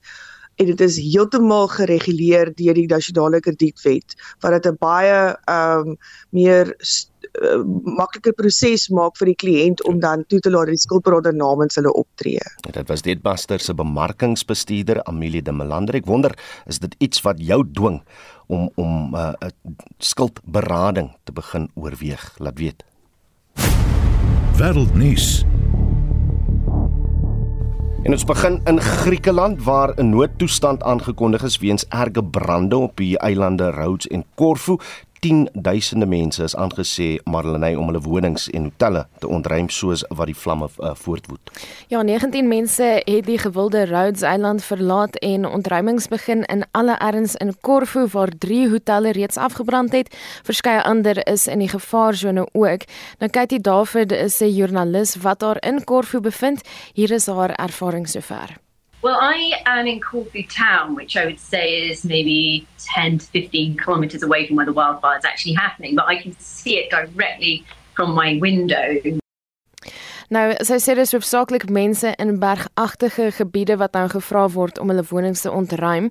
en 0.57 0.65
dit 0.71 0.81
is 0.81 0.97
heeltemal 1.01 1.67
gereguleer 1.71 2.51
deur 2.57 2.77
die 2.77 2.87
nasionale 2.89 3.39
kredietwet 3.43 4.17
wat 4.41 4.57
dit 4.57 4.71
'n 4.71 4.77
baie 4.79 5.35
ehm 5.45 5.93
um, 5.93 5.97
meer 6.31 6.73
uh, 7.41 7.61
makliker 7.99 8.33
proses 8.33 8.89
maak 8.89 9.17
vir 9.19 9.31
die 9.31 9.39
kliënt 9.43 9.83
om 9.89 9.99
dan 9.99 10.25
toe 10.27 10.39
te 10.39 10.49
laat 10.49 10.67
die 10.71 10.77
skuldberader 10.77 11.33
namens 11.33 11.75
hulle 11.75 11.93
optree. 11.93 12.41
Ja, 12.65 12.71
dit 12.71 12.87
was 12.89 13.01
Detbuster 13.01 13.59
se 13.59 13.73
bemarkingsbestuurder 13.73 15.03
Amelie 15.03 15.41
de 15.41 15.51
Melander. 15.51 15.95
Ek 15.95 16.05
wonder, 16.05 16.33
is 16.65 16.79
dit 16.79 16.95
iets 16.99 17.21
wat 17.21 17.39
jou 17.39 17.63
dwing 17.63 18.01
om 18.47 18.69
om 18.75 19.15
'n 19.15 19.15
uh, 19.15 19.49
skuldberading 19.99 21.11
te 21.23 21.31
begin 21.31 21.69
oorweeg? 21.75 22.33
Laat 22.39 22.57
weet. 22.59 22.83
Wêreldnuus. 24.57 25.45
En 28.07 28.13
ons 28.15 28.23
begin 28.23 28.61
in 28.63 28.77
Griekeland 28.79 29.63
waar 29.63 29.91
'n 29.95 30.09
noodtoestand 30.09 30.83
aangekondig 30.83 31.43
is 31.43 31.57
weens 31.57 31.85
erge 31.87 32.23
brande 32.23 32.77
op 32.77 32.95
die 32.97 33.17
eilande 33.17 33.69
Rhodes 33.71 34.07
en 34.07 34.25
Corfu. 34.35 34.77
10 35.19 35.49
duisende 35.53 36.05
mense 36.05 36.43
is 36.43 36.55
aangesê 36.55 37.07
Marlenae 37.23 37.77
om 37.79 37.89
hulle 37.89 38.01
wonings 38.01 38.49
en 38.49 38.69
hotelle 38.69 39.05
te 39.19 39.27
ontruim 39.27 39.69
soos 39.69 40.03
wat 40.09 40.29
die 40.29 40.35
vlamme 40.35 40.69
uh, 40.77 40.91
voortwoed. 40.95 41.51
Ja, 41.87 42.01
19 42.01 42.47
mense 42.47 42.89
het 43.05 43.25
die 43.25 43.37
gewilde 43.37 43.85
Rhodes 43.85 44.21
Eiland 44.21 44.63
verlaat 44.63 45.15
en 45.15 45.45
ontruimings 45.45 46.07
begin 46.07 46.43
in 46.45 46.65
alle 46.71 46.97
erns 46.97 47.35
in 47.35 47.55
Corfu 47.61 48.07
waar 48.11 48.31
3 48.37 48.69
hotelle 48.69 49.11
reeds 49.11 49.37
afgebrand 49.37 49.91
het. 49.91 50.13
Verskeie 50.43 50.83
ander 50.83 51.27
is 51.27 51.47
in 51.47 51.59
die 51.59 51.69
gevaarsone 51.69 52.47
ook. 52.51 52.87
Nou 53.19 53.31
Katie 53.31 53.61
David 53.61 54.11
is 54.11 54.39
'n 54.39 54.53
joernalis 54.53 55.15
wat 55.15 55.39
daar 55.39 55.57
in 55.67 55.83
Corfu 55.83 56.19
bevind. 56.19 56.61
Hier 56.93 57.11
is 57.11 57.27
haar 57.27 57.51
ervaring 57.55 58.07
sover. 58.09 58.66
Well, 59.03 59.19
I 59.21 59.61
am 59.65 59.85
in 59.85 59.99
Corfu 59.99 60.43
town, 60.43 60.95
which 60.95 61.15
I 61.15 61.25
would 61.25 61.39
say 61.39 61.89
is 61.89 62.03
maybe 62.03 62.67
10 62.79 63.19
to 63.19 63.25
15 63.27 63.77
kilometers 63.77 64.23
away 64.23 64.47
from 64.47 64.55
where 64.55 64.65
the 64.65 64.73
wildfire 64.73 65.17
is 65.19 65.25
actually 65.25 65.53
happening, 65.53 65.95
but 65.95 66.05
I 66.07 66.19
can 66.21 66.37
see 66.39 66.77
it 66.77 66.89
directly 66.89 67.63
from 67.95 68.15
my 68.15 68.39
window. 68.41 69.19
Nou, 70.27 70.49
sy 70.59 70.75
sê 70.83 70.91
dis 70.97 71.13
hoofsaaklik 71.15 71.69
mense 71.71 72.09
in 72.19 72.33
bergagtige 72.41 73.29
gebiede 73.37 73.77
wat 73.79 73.93
nou 73.95 74.09
gevra 74.11 74.43
word 74.51 74.81
om 74.81 74.91
hulle 74.91 75.05
wonings 75.07 75.45
te 75.45 75.51
ontruim. 75.53 76.09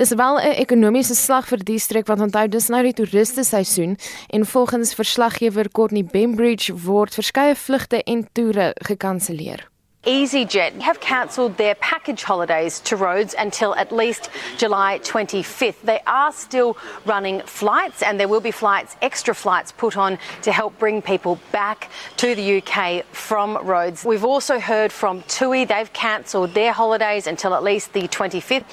Dis 0.00 0.14
wel 0.16 0.40
'n 0.40 0.56
ekonomiese 0.64 1.14
slag 1.14 1.50
vir 1.52 1.58
die 1.58 1.78
streek 1.78 2.06
want 2.08 2.24
onthou 2.24 2.48
dis 2.48 2.68
nou 2.68 2.82
die 2.82 2.96
toeriste 2.96 3.44
seisoen 3.44 3.98
en 4.30 4.46
volgens 4.46 4.94
verslaggewer 4.94 5.68
Courtney 5.68 6.04
Bembridge 6.04 6.72
word 6.72 7.12
verskeie 7.14 7.54
vlugte 7.54 8.02
en 8.02 8.28
toere 8.32 8.72
gekanselleer. 8.80 9.69
EasyJet 10.04 10.80
have 10.80 10.98
cancelled 10.98 11.58
their 11.58 11.74
package 11.74 12.22
holidays 12.22 12.80
to 12.80 12.96
Rhodes 12.96 13.34
until 13.38 13.74
at 13.74 13.92
least 13.92 14.30
July 14.56 14.98
25th. 15.02 15.82
They 15.82 16.00
are 16.06 16.32
still 16.32 16.78
running 17.04 17.42
flights, 17.42 18.02
and 18.02 18.18
there 18.18 18.26
will 18.26 18.40
be 18.40 18.50
flights, 18.50 18.96
extra 19.02 19.34
flights 19.34 19.72
put 19.72 19.98
on 19.98 20.18
to 20.40 20.52
help 20.52 20.78
bring 20.78 21.02
people 21.02 21.38
back 21.52 21.90
to 22.16 22.34
the 22.34 22.62
UK 22.62 23.04
from 23.14 23.58
Rhodes. 23.58 24.02
We've 24.02 24.24
also 24.24 24.58
heard 24.58 24.90
from 24.90 25.20
TUI, 25.24 25.66
they've 25.66 25.92
cancelled 25.92 26.54
their 26.54 26.72
holidays 26.72 27.26
until 27.26 27.52
at 27.52 27.62
least 27.62 27.92
the 27.92 28.08
25th, 28.08 28.64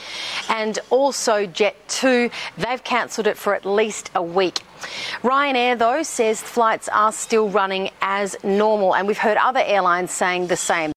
and 0.48 0.80
also 0.90 1.46
Jet2, 1.46 2.32
they've 2.58 2.84
cancelled 2.86 3.28
it 3.28 3.38
for 3.38 3.54
at 3.54 3.66
least 3.66 4.12
a 4.16 4.24
week. 4.24 4.60
Ryanair, 5.24 5.78
though, 5.78 6.04
says 6.04 6.42
flights 6.42 6.88
are 6.88 7.12
still 7.12 7.50
running 7.50 7.90
as 8.02 8.38
normal, 8.46 8.96
and 8.96 9.10
we've 9.10 9.18
heard 9.18 9.36
other 9.36 9.62
airlines 9.66 10.12
saying 10.12 10.48
the 10.48 10.56
same. 10.56 10.94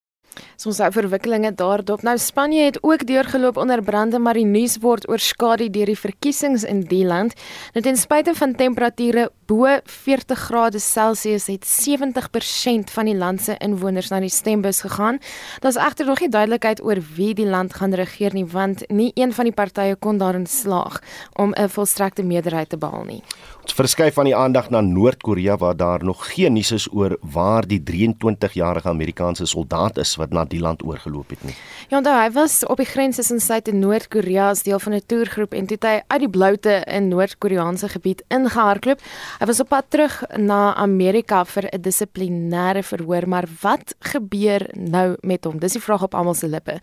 Ons 0.69 0.79
hou 0.83 0.91
verwikkelinge 0.93 1.55
daarop. 1.57 2.03
Nou 2.05 2.19
Spanje 2.21 2.67
het 2.67 2.79
ook 2.85 3.07
deurgeloop 3.07 3.57
onder 3.57 3.81
brande, 3.83 4.19
maar 4.19 4.37
die 4.37 4.45
nuus 4.45 4.77
word 4.83 5.07
oorskadu 5.09 5.71
deur 5.73 5.89
die 5.89 5.97
verkiesings 5.97 6.67
in 6.69 6.83
die 6.91 7.05
land. 7.09 7.33
Nou 7.73 7.83
ten 7.85 7.97
spyte 7.97 8.35
van 8.37 8.53
temperature 8.59 9.31
bo 9.49 9.79
40 9.85 10.39
grade 10.39 10.79
Celsius 10.79 11.47
het 11.49 11.65
70% 11.65 12.93
van 12.93 13.09
die 13.09 13.17
land 13.17 13.41
se 13.43 13.57
inwoners 13.59 14.11
na 14.13 14.21
die 14.21 14.29
stembus 14.29 14.83
gegaan. 14.85 15.19
Daar's 15.65 15.81
egter 15.81 16.07
nog 16.07 16.21
nie 16.21 16.29
duidelikheid 16.29 16.85
oor 16.85 17.01
wie 17.17 17.33
die 17.35 17.49
land 17.49 17.75
gaan 17.75 17.97
regeer 17.97 18.37
nie, 18.37 18.45
want 18.45 18.85
nie 18.89 19.11
een 19.15 19.33
van 19.33 19.49
die 19.49 19.57
partye 19.57 19.97
kon 19.97 20.21
daarin 20.21 20.47
slaag 20.47 21.01
om 21.41 21.55
'n 21.57 21.69
volstrekte 21.69 22.23
meerderheid 22.23 22.69
te 22.69 22.77
behaal 22.77 23.05
nie. 23.05 23.23
Ons 23.61 23.75
verskuif 23.77 24.15
van 24.17 24.25
die 24.25 24.33
aandag 24.33 24.71
na 24.73 24.81
Noord-Korea 24.81 25.59
waar 25.61 25.77
daar 25.77 26.05
nog 26.05 26.23
geen 26.33 26.55
nuus 26.57 26.71
is 26.73 26.87
oor 26.97 27.19
waar 27.21 27.67
die 27.69 27.83
23-jarige 27.85 28.89
Amerikaanse 28.89 29.45
soldaat 29.47 29.99
is 30.01 30.15
wat 30.17 30.33
na 30.33 30.47
die 30.49 30.61
land 30.61 30.81
oorgeloop 30.85 31.35
het 31.35 31.43
nie. 31.45 31.53
Ja, 31.91 31.99
onthou 31.99 32.15
hy 32.17 32.31
was 32.33 32.63
op 32.65 32.81
die 32.81 32.89
grens 32.89 33.21
tussen 33.21 33.41
Suid 33.41 33.69
en 33.69 33.83
Noord-Korea 33.83 34.49
as 34.55 34.63
deel 34.65 34.81
van 34.81 34.95
'n 34.95 35.03
toergroep 35.07 35.53
en 35.53 35.67
toe 35.67 35.77
het 35.77 35.85
hy 35.85 36.01
uit 36.07 36.21
die 36.21 36.29
bloute 36.29 36.83
in 36.87 37.09
Noord-Koreaanse 37.09 37.89
gebied 37.89 38.23
ingehardloop. 38.29 39.01
Hy 39.39 39.47
was 39.47 39.61
op 39.61 39.69
pad 39.69 39.85
terug 39.89 40.25
na 40.37 40.75
Amerika 40.75 41.45
vir 41.45 41.69
'n 41.69 41.81
dissiplinêre 41.81 42.83
verhoor, 42.83 43.29
maar 43.29 43.45
wat 43.61 43.95
gebeur 44.01 44.71
nou 44.75 45.17
met 45.21 45.45
hom? 45.45 45.59
Dis 45.59 45.73
die 45.73 45.83
vraag 45.83 46.03
op 46.03 46.15
almal 46.15 46.35
se 46.35 46.49
lippe. 46.49 46.81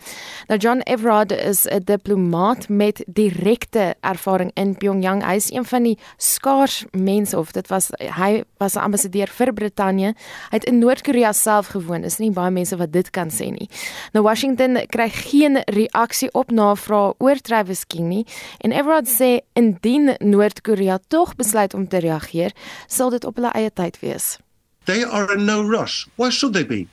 Nou 0.47 0.59
John 0.59 0.81
Everard 0.85 1.31
is 1.31 1.65
'n 1.65 1.81
diplomaat 1.83 2.69
met 2.69 3.03
direkte 3.07 3.95
ervaring 4.01 4.51
in 4.53 4.77
Pyongyang. 4.77 5.25
Hy 5.25 5.35
is 5.35 5.51
een 5.51 5.65
van 5.65 5.83
die 5.83 5.97
skaars 6.17 6.66
mense 6.91 7.37
of 7.37 7.51
dit 7.51 7.67
was 7.67 7.89
hy 7.97 8.43
was 8.57 8.75
'n 8.75 8.79
ambassadeur 8.79 9.27
vir 9.27 9.53
Brittanje. 9.53 10.13
Hy 10.49 10.55
het 10.57 10.65
in 10.65 10.79
Noord-Korea 10.79 11.31
self 11.33 11.67
gewoon. 11.67 12.03
Is 12.03 12.17
nie 12.17 12.31
baie 12.31 12.51
mense 12.51 12.77
wat 12.77 12.91
dit 12.91 13.09
kan 13.09 13.29
sê 13.29 13.51
nie. 13.51 13.69
Nou 14.13 14.23
Washington 14.23 14.85
kry 14.87 15.09
geen 15.09 15.61
reaksie 15.65 16.29
op 16.33 16.51
navrae 16.51 17.13
oor 17.17 17.35
Travis 17.35 17.87
King 17.87 18.07
nie 18.07 18.25
en 18.57 18.71
Everard 18.71 19.07
sê 19.07 19.39
indien 19.53 20.15
Noord-Korea 20.19 20.99
tog 21.07 21.35
besluit 21.35 21.73
om 21.73 21.87
te 21.87 21.97
reageer, 21.97 22.51
sal 22.87 23.09
dit 23.09 23.25
op 23.25 23.35
hulle 23.35 23.51
eie 23.51 23.71
tyd 23.73 23.99
wees. 23.99 24.37
They 24.85 25.05
are 25.05 25.33
in 25.33 25.45
no 25.45 25.61
rush. 25.61 26.05
Why 26.15 26.29
should 26.29 26.53
they 26.53 26.65
be? 26.65 26.87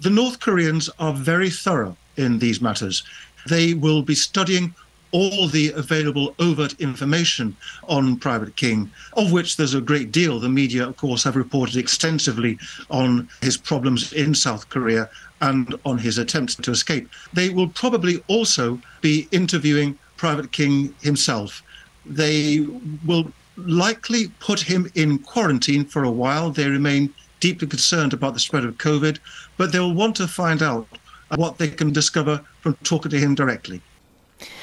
The 0.00 0.10
North 0.10 0.38
Koreans 0.38 0.90
are 0.98 1.12
very 1.12 1.50
thorough 1.50 1.96
in 2.14 2.38
these 2.38 2.60
matters. 2.60 3.04
They 3.46 3.74
will 3.74 4.02
be 4.02 4.14
studying 4.14 4.74
all 5.12 5.46
the 5.46 5.70
available 5.72 6.34
overt 6.38 6.78
information 6.80 7.56
on 7.88 8.18
Private 8.18 8.56
King, 8.56 8.90
of 9.12 9.30
which 9.30 9.56
there's 9.56 9.74
a 9.74 9.80
great 9.80 10.10
deal. 10.10 10.40
The 10.40 10.48
media, 10.48 10.88
of 10.88 10.96
course, 10.96 11.22
have 11.24 11.36
reported 11.36 11.76
extensively 11.76 12.58
on 12.90 13.28
his 13.40 13.56
problems 13.56 14.12
in 14.12 14.34
South 14.34 14.68
Korea 14.68 15.08
and 15.40 15.74
on 15.84 15.98
his 15.98 16.18
attempts 16.18 16.54
to 16.54 16.70
escape. 16.70 17.08
They 17.32 17.50
will 17.50 17.68
probably 17.68 18.22
also 18.28 18.80
be 19.00 19.28
interviewing 19.32 19.98
Private 20.16 20.52
King 20.52 20.94
himself. 21.02 21.62
They 22.06 22.66
will 23.04 23.32
likely 23.56 24.28
put 24.40 24.60
him 24.60 24.90
in 24.94 25.18
quarantine 25.18 25.84
for 25.84 26.04
a 26.04 26.10
while. 26.10 26.50
They 26.50 26.68
remain 26.68 27.12
deeply 27.40 27.68
concerned 27.68 28.12
about 28.12 28.34
the 28.34 28.40
spread 28.40 28.64
of 28.64 28.78
COVID, 28.78 29.18
but 29.56 29.72
they'll 29.72 29.94
want 29.94 30.16
to 30.16 30.28
find 30.28 30.62
out 30.62 30.86
what 31.34 31.58
they 31.58 31.68
can 31.68 31.92
discover 31.92 32.40
from 32.60 32.74
talking 32.84 33.10
to 33.10 33.18
him 33.18 33.34
directly. 33.34 33.82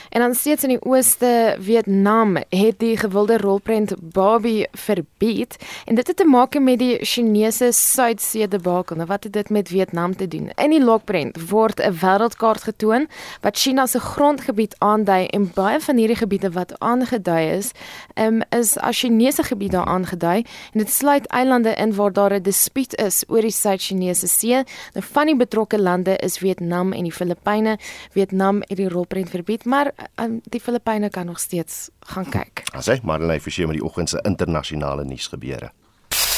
En 0.09 0.19
dan 0.19 0.33
steeds 0.33 0.63
in 0.63 0.69
die 0.69 0.81
ooste 0.81 1.55
Vietnam 1.59 2.35
het 2.35 2.79
die 2.79 2.97
gewilde 2.97 3.37
rolprent 3.37 3.93
Barbie 4.01 4.67
verbied 4.71 5.57
en 5.85 5.95
dit 5.95 6.07
het 6.07 6.15
te 6.17 6.25
maak 6.25 6.59
met 6.59 6.79
die 6.79 7.05
Chinese 7.05 7.71
Suidsee 7.71 8.47
debakel. 8.47 8.95
Nou 8.95 9.07
wat 9.07 9.23
het 9.23 9.33
dit 9.33 9.49
met 9.49 9.67
Vietnam 9.67 10.15
te 10.15 10.27
doen? 10.27 10.49
In 10.55 10.69
die 10.69 10.83
lokprent 10.83 11.49
word 11.49 11.79
'n 11.79 11.93
wêreldkaart 12.01 12.63
getoon 12.63 13.07
wat 13.41 13.57
China 13.57 13.85
se 13.85 13.99
grondgebied 13.99 14.75
aandui 14.77 15.25
en 15.25 15.51
baie 15.53 15.79
van 15.79 15.97
hierdie 15.97 16.15
gebiede 16.15 16.51
wat 16.51 16.79
aangedui 16.79 17.49
is, 17.49 17.71
um, 18.15 18.41
is 18.49 18.77
as 18.77 18.99
Chinese 18.99 19.43
gebiede 19.43 19.85
aangedui 19.85 20.37
en 20.73 20.79
dit 20.79 20.91
sluit 20.91 21.27
eilande 21.27 21.73
in 21.73 21.95
waar 21.95 22.13
daar 22.13 22.33
'n 22.33 22.41
dispuut 22.41 22.97
is 22.97 23.23
oor 23.27 23.41
die 23.41 23.51
Suid-Chinese 23.51 24.27
See. 24.27 24.63
Nou 24.93 25.05
van 25.11 25.25
die 25.25 25.35
betrokke 25.35 25.79
lande 25.79 26.15
is 26.15 26.37
Vietnam 26.37 26.91
en 26.93 27.03
die 27.03 27.11
Filippyne. 27.11 27.77
Vietnam 28.11 28.61
het 28.67 28.77
die 28.77 28.89
rolprent 28.89 29.29
verbied, 29.29 29.65
maar 29.65 29.93
um, 30.15 30.39
die 30.43 30.59
Filippyne 30.59 31.09
kan 31.09 31.25
nog 31.25 31.39
steeds 31.39 31.89
gaan 31.99 32.29
kyk. 32.29 32.63
As 32.73 32.87
hy 32.87 32.99
Marlene 33.03 33.39
Forsie 33.39 33.67
met 33.67 33.79
die 33.79 33.85
oggend 33.85 34.09
se 34.09 34.21
internasionale 34.23 35.05
nuus 35.05 35.27
gebeure. 35.27 35.71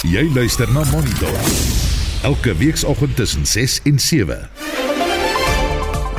Jy 0.07 0.25
luister 0.33 0.69
na 0.73 0.83
Monitor. 0.91 1.35
Elke 2.23 2.55
weekoggend 2.57 3.15
tussen 3.15 3.45
6 3.45 3.81
en 3.85 3.99
7. 3.99 4.49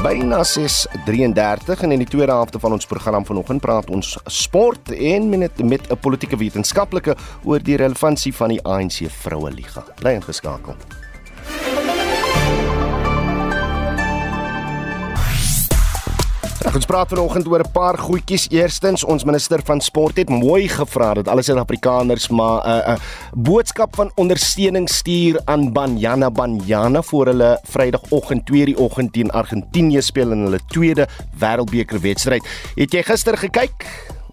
Byna 0.03 0.43
6:33 0.43 1.83
en 1.83 1.93
in 1.93 1.99
die 1.99 2.09
tweede 2.09 2.33
helfte 2.33 2.59
van 2.59 2.73
ons 2.73 2.87
program 2.87 3.27
vanoggend 3.27 3.61
praat 3.61 3.91
ons 3.91 4.17
sport 4.27 4.91
en 4.91 5.29
met 5.29 5.63
met 5.63 5.91
'n 5.91 5.99
politieke 5.99 6.37
wetenskaplike 6.37 7.17
oor 7.45 7.63
die 7.63 7.77
relevantie 7.77 8.35
van 8.35 8.49
die 8.49 8.63
ANC 8.63 9.07
vroue 9.09 9.51
liga. 9.51 9.85
Bly 10.01 10.11
ingeskakel. 10.11 10.75
Ons 16.73 16.87
praat 16.89 17.11
vanoggend 17.13 17.45
oor 17.53 17.61
'n 17.61 17.73
paar 17.73 17.99
goedjies. 17.99 18.47
Eerstens, 18.49 19.05
ons 19.05 19.25
minister 19.25 19.61
van 19.65 19.81
sport 19.81 20.17
het 20.17 20.29
mooi 20.29 20.69
gevra 20.69 21.15
dat 21.15 21.29
alle 21.29 21.43
Suid-Afrikaners 21.43 22.29
maar 22.29 22.65
'n 22.65 22.69
uh, 22.69 22.89
uh, 22.89 22.97
boodskap 23.37 23.95
van 23.95 24.13
ondersteuning 24.15 24.89
stuur 24.89 25.41
aan 25.45 25.73
Banyana 25.73 26.31
Banyana 26.31 27.03
voor 27.03 27.27
hulle 27.27 27.61
Vrydagoggend 27.63 28.43
2:00 28.51 28.65
die 28.65 28.79
oggend 28.79 29.13
teen 29.13 29.31
Argentinië 29.31 30.01
speel 30.01 30.31
in 30.31 30.39
hulle 30.39 30.61
tweede 30.67 31.09
Wêreldbeker 31.39 32.01
wedstryd. 32.01 32.49
Het 32.75 32.93
jy 32.93 33.03
gister 33.03 33.37
gekyk? 33.37 33.87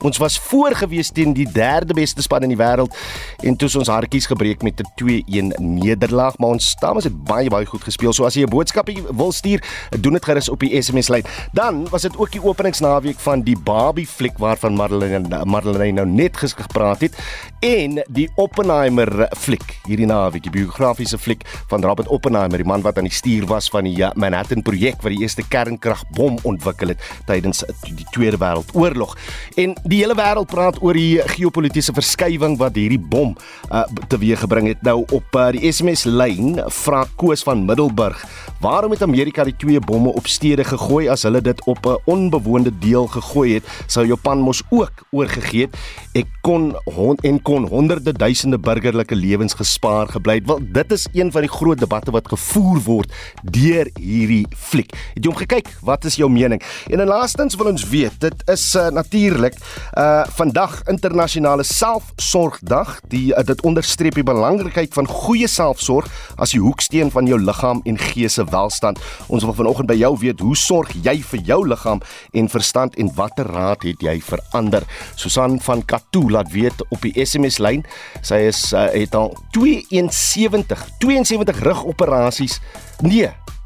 Ons 0.03 0.17
was 0.17 0.39
voorgewees 0.39 1.11
teen 1.11 1.33
die 1.33 1.47
derde 1.51 1.93
beste 1.93 2.21
span 2.21 2.45
in 2.47 2.53
die 2.53 2.59
wêreld 2.59 2.95
en 3.43 3.57
toe 3.59 3.67
ons 3.79 3.91
hartjies 3.91 4.29
gebreek 4.31 4.61
met 4.63 4.79
'n 4.79 4.87
2-1 4.95 5.53
nederlaag, 5.59 6.37
maar 6.37 6.49
ons 6.49 6.75
dames 6.79 7.03
het 7.03 7.23
baie 7.23 7.49
baie 7.49 7.65
goed 7.65 7.83
gespeel. 7.83 8.13
So 8.13 8.25
as 8.25 8.33
jy 8.33 8.43
'n 8.43 8.49
boodskapie 8.49 9.03
wil 9.11 9.31
stuur, 9.31 9.63
doen 9.99 10.13
dit 10.13 10.25
gerus 10.25 10.49
op 10.49 10.59
die 10.59 10.81
SMS 10.81 11.09
lyn. 11.09 11.23
Dan 11.51 11.87
was 11.89 12.01
dit 12.01 12.17
ook 12.17 12.31
die 12.31 12.43
openingsnaweek 12.43 13.19
van 13.19 13.41
die 13.41 13.57
Barbie 13.57 14.07
fliek 14.07 14.37
waarvan 14.37 14.73
Madeleine 14.73 15.45
Madeleine 15.45 16.05
nou 16.05 16.07
net 16.07 16.37
gepraat 16.37 17.01
het 17.01 17.17
en 17.59 18.03
die 18.07 18.29
Oppenheimer 18.35 19.27
fliek 19.37 19.79
hierdie 19.85 20.05
naweek, 20.05 20.43
die 20.43 20.53
biografiese 20.53 21.17
fliek 21.17 21.43
van 21.67 21.83
Robert 21.83 22.07
Oppenheimer, 22.07 22.57
die 22.57 22.67
man 22.67 22.81
wat 22.81 22.97
aan 22.97 23.07
die 23.07 23.13
stuur 23.13 23.45
was 23.45 23.69
van 23.69 23.83
die 23.83 23.95
ja, 23.97 24.11
Manhattan 24.15 24.61
projek 24.61 25.01
wat 25.01 25.11
die 25.11 25.21
eerste 25.21 25.43
kernkragbom 25.47 26.39
ontwikkel 26.43 26.93
het 26.93 27.03
tydens 27.25 27.63
die 27.83 28.07
Tweede 28.11 28.37
Wêreldoorlog. 28.37 29.15
En 29.59 29.75
die 29.89 30.03
hele 30.03 30.13
wêreld 30.13 30.49
praat 30.51 30.77
oor 30.85 30.93
die 30.93 31.17
geopolitiese 31.33 31.95
verskywing 31.97 32.59
wat 32.59 32.75
hierdie 32.77 32.99
bom 33.01 33.31
uh, 33.73 33.81
teweeggebring 34.11 34.67
het. 34.69 34.81
Nou 34.85 35.01
op 35.15 35.37
uh, 35.37 35.47
die 35.55 35.71
SMS 35.71 36.03
lyn 36.05 36.59
vra 36.81 37.05
Koos 37.17 37.41
van 37.47 37.63
Middelburg, 37.65 38.21
waarom 38.61 38.93
het 38.93 39.01
Amerika 39.01 39.45
die 39.47 39.55
twee 39.57 39.81
bomme 39.81 40.13
op 40.13 40.29
stede 40.29 40.65
gegooi 40.67 41.07
as 41.09 41.25
hulle 41.25 41.41
dit 41.41 41.63
op 41.65 41.81
'n 41.89 41.97
onbewoonde 42.05 42.71
deel 42.79 43.07
gegooi 43.07 43.53
het? 43.57 43.65
Sou 43.87 44.05
Japan 44.05 44.39
mos 44.39 44.61
ook 44.69 45.05
oorgegee 45.11 45.65
het? 45.65 45.77
Ek 46.13 46.27
kon 46.41 46.75
hond 46.85 47.21
en 47.25 47.41
kon 47.41 47.65
honderde 47.67 48.13
duisende 48.13 48.59
burgerlike 48.59 49.15
lewens 49.15 49.53
gespaar 49.53 50.07
gebly 50.07 50.35
het. 50.35 50.45
Wel, 50.45 50.59
dit 50.61 50.91
is 50.91 51.07
een 51.13 51.31
van 51.31 51.41
die 51.41 51.49
groot 51.49 51.79
debatte 51.79 52.11
wat 52.11 52.27
gevoer 52.27 52.79
word 52.85 53.13
deur 53.43 53.89
hierdie 53.97 54.45
fliek. 54.55 54.91
Het 55.13 55.23
jy 55.23 55.29
hom 55.31 55.39
gekyk? 55.39 55.67
Wat 55.81 56.05
is 56.05 56.15
jou 56.15 56.29
mening? 56.29 56.61
En 56.89 56.99
en 56.99 57.07
laastens 57.07 57.55
wil 57.55 57.71
ons 57.71 57.89
weet, 57.89 58.19
dit 58.19 58.49
is 58.49 58.75
uh, 58.75 58.89
natuurlik 58.89 59.55
Uh 59.97 60.25
vandag 60.35 60.81
internasionale 60.87 61.63
selfsorgdag. 61.63 62.99
Die 63.11 63.33
uh, 63.33 63.43
dit 63.43 63.61
onderstreep 63.61 64.15
die 64.15 64.23
belangrikheid 64.23 64.93
van 64.93 65.07
goeie 65.07 65.47
selfsorg 65.47 66.07
as 66.37 66.53
die 66.55 66.61
hoeksteen 66.61 67.11
van 67.11 67.27
jou 67.27 67.39
liggaam 67.41 67.81
en 67.85 67.97
gees 67.97 68.37
se 68.39 68.45
welstand. 68.51 68.99
Ons 69.27 69.43
wil 69.43 69.53
vanoggend 69.57 69.89
by 69.89 69.97
jou 69.99 70.13
weet, 70.21 70.39
hoe 70.39 70.55
sorg 70.57 70.93
jy 71.03 71.17
vir 71.31 71.43
jou 71.47 71.59
liggaam 71.67 72.01
en 72.33 72.49
verstand 72.49 72.95
en 72.95 73.11
watter 73.15 73.49
raad 73.49 73.83
het 73.87 74.01
jy 74.05 74.19
vir 74.29 74.43
ander? 74.57 74.85
Susan 75.15 75.59
van 75.65 75.83
Katu 75.85 76.29
laat 76.29 76.51
weet 76.53 76.85
op 76.89 77.01
die 77.01 77.13
SMS 77.25 77.59
lyn. 77.59 77.85
Sy 78.21 78.45
is 78.49 78.63
uh, 78.73 78.87
het 78.93 79.15
al 79.15 79.33
72 79.57 80.87
72 80.99 81.63
rugoperasies. 81.65 82.59
Nee, 83.01 83.29
Op 83.29 83.58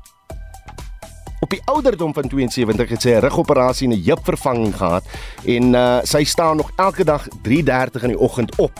die 1.53 1.61
ouderdom 1.69 2.13
van 2.13 2.27
72 2.29 2.89
het 2.89 3.01
sy 3.01 3.13
'n 3.13 3.23
rugoperasie 3.25 3.87
en 3.87 3.93
'n 3.93 4.03
heupvervanging 4.05 4.75
gehad 4.75 5.03
en 5.45 5.73
uh, 5.73 5.99
sy 6.03 6.23
staan 6.23 6.57
nog 6.57 6.71
elke 6.75 7.03
dag 7.03 7.27
3:30 7.41 8.03
in 8.03 8.13
die 8.15 8.19
oggend 8.19 8.55
op 8.57 8.71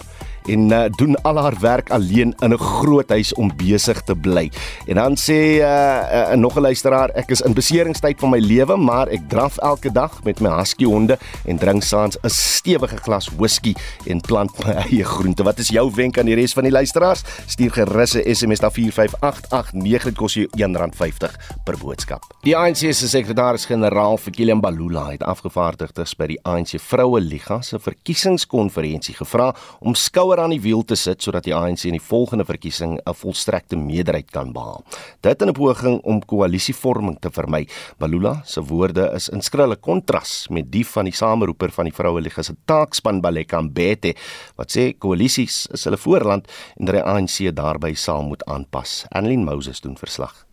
en 0.47 0.71
uh, 0.71 0.85
doen 0.95 1.15
al 1.21 1.37
haar 1.37 1.57
werk 1.59 1.89
alleen 1.91 2.35
in 2.39 2.53
'n 2.53 2.57
groot 2.57 3.09
huis 3.09 3.33
om 3.33 3.51
besig 3.55 4.01
te 4.01 4.15
bly. 4.15 4.51
En 4.87 4.95
dan 4.95 5.17
sê 5.17 5.59
uh, 5.59 6.31
uh, 6.31 6.33
nog 6.35 6.55
'n 6.55 6.61
luisteraar, 6.61 7.09
ek 7.09 7.29
is 7.29 7.41
in 7.41 7.53
beseringstyd 7.53 8.19
van 8.19 8.29
my 8.29 8.39
lewe, 8.39 8.75
maar 8.77 9.07
ek 9.07 9.29
draf 9.29 9.57
elke 9.57 9.91
dag 9.91 10.23
met 10.23 10.39
my 10.39 10.49
husky 10.49 10.85
honde 10.85 11.17
en 11.45 11.57
drink 11.57 11.83
saans 11.83 12.17
'n 12.23 12.29
stewige 12.29 12.97
glas 12.97 13.29
whisky 13.37 13.73
en 14.05 14.21
plant 14.21 14.65
my 14.65 14.71
eie 14.87 15.03
groente. 15.03 15.43
Wat 15.43 15.59
is 15.59 15.69
jou 15.69 15.91
wenk 15.95 16.17
aan 16.17 16.25
die 16.25 16.35
res 16.35 16.53
van 16.53 16.63
die 16.63 16.71
luisteraars? 16.71 17.23
Stuur 17.45 17.71
gerus 17.71 18.15
'n 18.15 18.35
SMS 18.35 18.59
na 18.59 18.71
45889 18.71 20.03
dit 20.03 20.15
kos 20.15 20.33
jou 20.33 20.47
R1.50 20.57 21.37
per 21.65 21.77
boodskap. 21.77 22.25
Die 22.45 22.55
ANC 22.57 22.93
se 22.93 23.07
sekretaris-generaal 23.09 24.17
vir 24.17 24.31
Kilian 24.31 24.61
Balula 24.61 25.11
het 25.11 25.23
afgevaardigdes 25.23 26.15
by 26.19 26.27
die 26.27 26.39
ANC 26.43 26.79
Vroue 26.79 27.21
Liga 27.21 27.61
se 27.61 27.79
verkiesingskonferensie 27.79 29.15
gevra 29.15 29.53
om 29.79 29.95
skouer 29.95 30.32
skouer 30.33 30.47
aan 30.47 30.53
die 30.55 30.63
wiel 30.63 30.81
te 30.81 30.95
sit 30.97 31.21
sodat 31.21 31.45
die 31.45 31.53
ANC 31.53 31.83
in 31.85 31.93
die 31.93 32.01
volgende 32.01 32.45
verkiesing 32.45 32.97
'n 32.97 33.13
volstrekte 33.13 33.75
meerderheid 33.75 34.31
kan 34.31 34.51
behaal. 34.51 34.83
Dit 35.21 35.41
in 35.41 35.49
'n 35.49 35.53
poging 35.53 36.01
om 36.03 36.25
koalisievorming 36.25 37.19
te 37.19 37.29
vermy. 37.29 37.67
Balula 37.99 38.41
se 38.45 38.61
woorde 38.61 39.11
is 39.13 39.29
in 39.29 39.41
skrille 39.41 39.75
kontras 39.75 40.47
met 40.49 40.71
die 40.71 40.85
van 40.85 41.05
die 41.05 41.13
sameroeper 41.13 41.71
van 41.71 41.85
die 41.85 41.93
Vroueliga 41.93 42.41
se 42.41 42.55
taakspan 42.65 43.21
Baleka 43.21 43.61
Mbete 43.61 44.15
wat 44.55 44.71
sê 44.71 44.97
koalisies 44.97 45.67
is 45.71 45.83
hulle 45.83 45.97
voorland 45.97 46.47
en 46.79 46.85
dat 46.85 46.95
die 46.95 47.03
ANC 47.03 47.55
daarbey 47.55 47.93
saam 47.93 48.27
moet 48.27 48.43
aanpas. 48.45 49.05
Annelien 49.11 49.43
Moses 49.43 49.81
doen 49.81 49.97
verslag. 49.97 50.45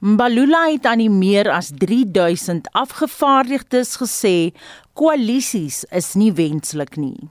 Mbalula 0.00 0.70
het 0.70 0.84
aan 0.84 0.98
die 0.98 1.10
meer 1.10 1.50
as 1.50 1.70
3000 1.74 2.68
afgevaardigdes 2.72 3.96
gesê 3.96 4.52
koalisies 4.92 5.84
is 5.90 6.14
nie 6.14 6.32
wenslik 6.32 6.96
nie. 6.96 7.30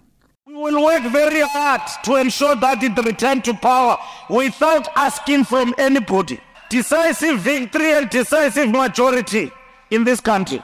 Will 0.64 0.82
work 0.82 1.04
very 1.12 1.42
hard 1.42 1.82
to 2.06 2.16
ensure 2.16 2.56
that 2.56 2.82
it 2.82 2.98
return 3.04 3.42
to 3.42 3.54
power 3.54 3.98
without 4.30 4.88
asking 4.96 5.44
from 5.44 5.76
anybody. 5.78 6.40
Decisive 6.70 7.40
victory 7.40 7.92
and 7.92 8.10
decisive 8.10 8.70
majority 8.70 9.52
in 9.92 10.06
this 10.06 10.22
country. 10.22 10.64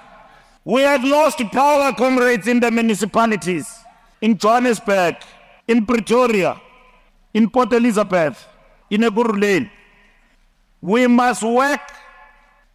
We 0.64 0.84
have 0.84 1.04
lost 1.04 1.40
power, 1.52 1.92
comrades, 1.92 2.48
in 2.48 2.62
the 2.62 2.72
municipalities, 2.72 3.68
in 4.22 4.38
Johannesburg, 4.38 5.18
in 5.68 5.86
Pretoria, 5.86 6.62
in 7.34 7.50
Port 7.50 7.74
Elizabeth, 7.74 8.48
in 8.90 9.02
Ekurhuleni. 9.02 9.70
We 10.82 11.08
must 11.08 11.44
work 11.44 11.82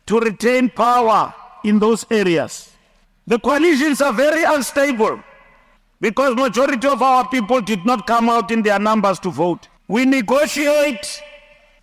to 0.08 0.20
retain 0.20 0.68
power 0.68 1.32
in 1.64 1.78
those 1.78 2.04
areas. 2.10 2.70
The 3.26 3.38
coalitions 3.38 4.02
are 4.02 4.12
very 4.12 4.44
unstable 4.44 5.24
because 6.04 6.36
majority 6.36 6.86
of 6.86 7.00
our 7.00 7.26
people 7.30 7.62
did 7.62 7.86
not 7.86 8.06
come 8.06 8.28
out 8.28 8.50
in 8.50 8.60
their 8.60 8.78
numbers 8.78 9.18
to 9.18 9.30
vote. 9.30 9.68
We 9.88 10.04
negotiate 10.04 11.22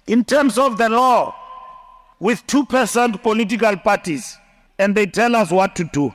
in 0.05 0.23
terms 0.23 0.59
of 0.59 0.77
the 0.77 0.89
law 0.89 1.33
with 2.19 2.45
2% 2.45 3.23
political 3.23 3.75
parties 3.77 4.37
and 4.77 4.93
they 4.93 5.07
tell 5.07 5.35
us 5.35 5.49
what 5.49 5.75
to 5.77 5.85
do. 5.85 6.13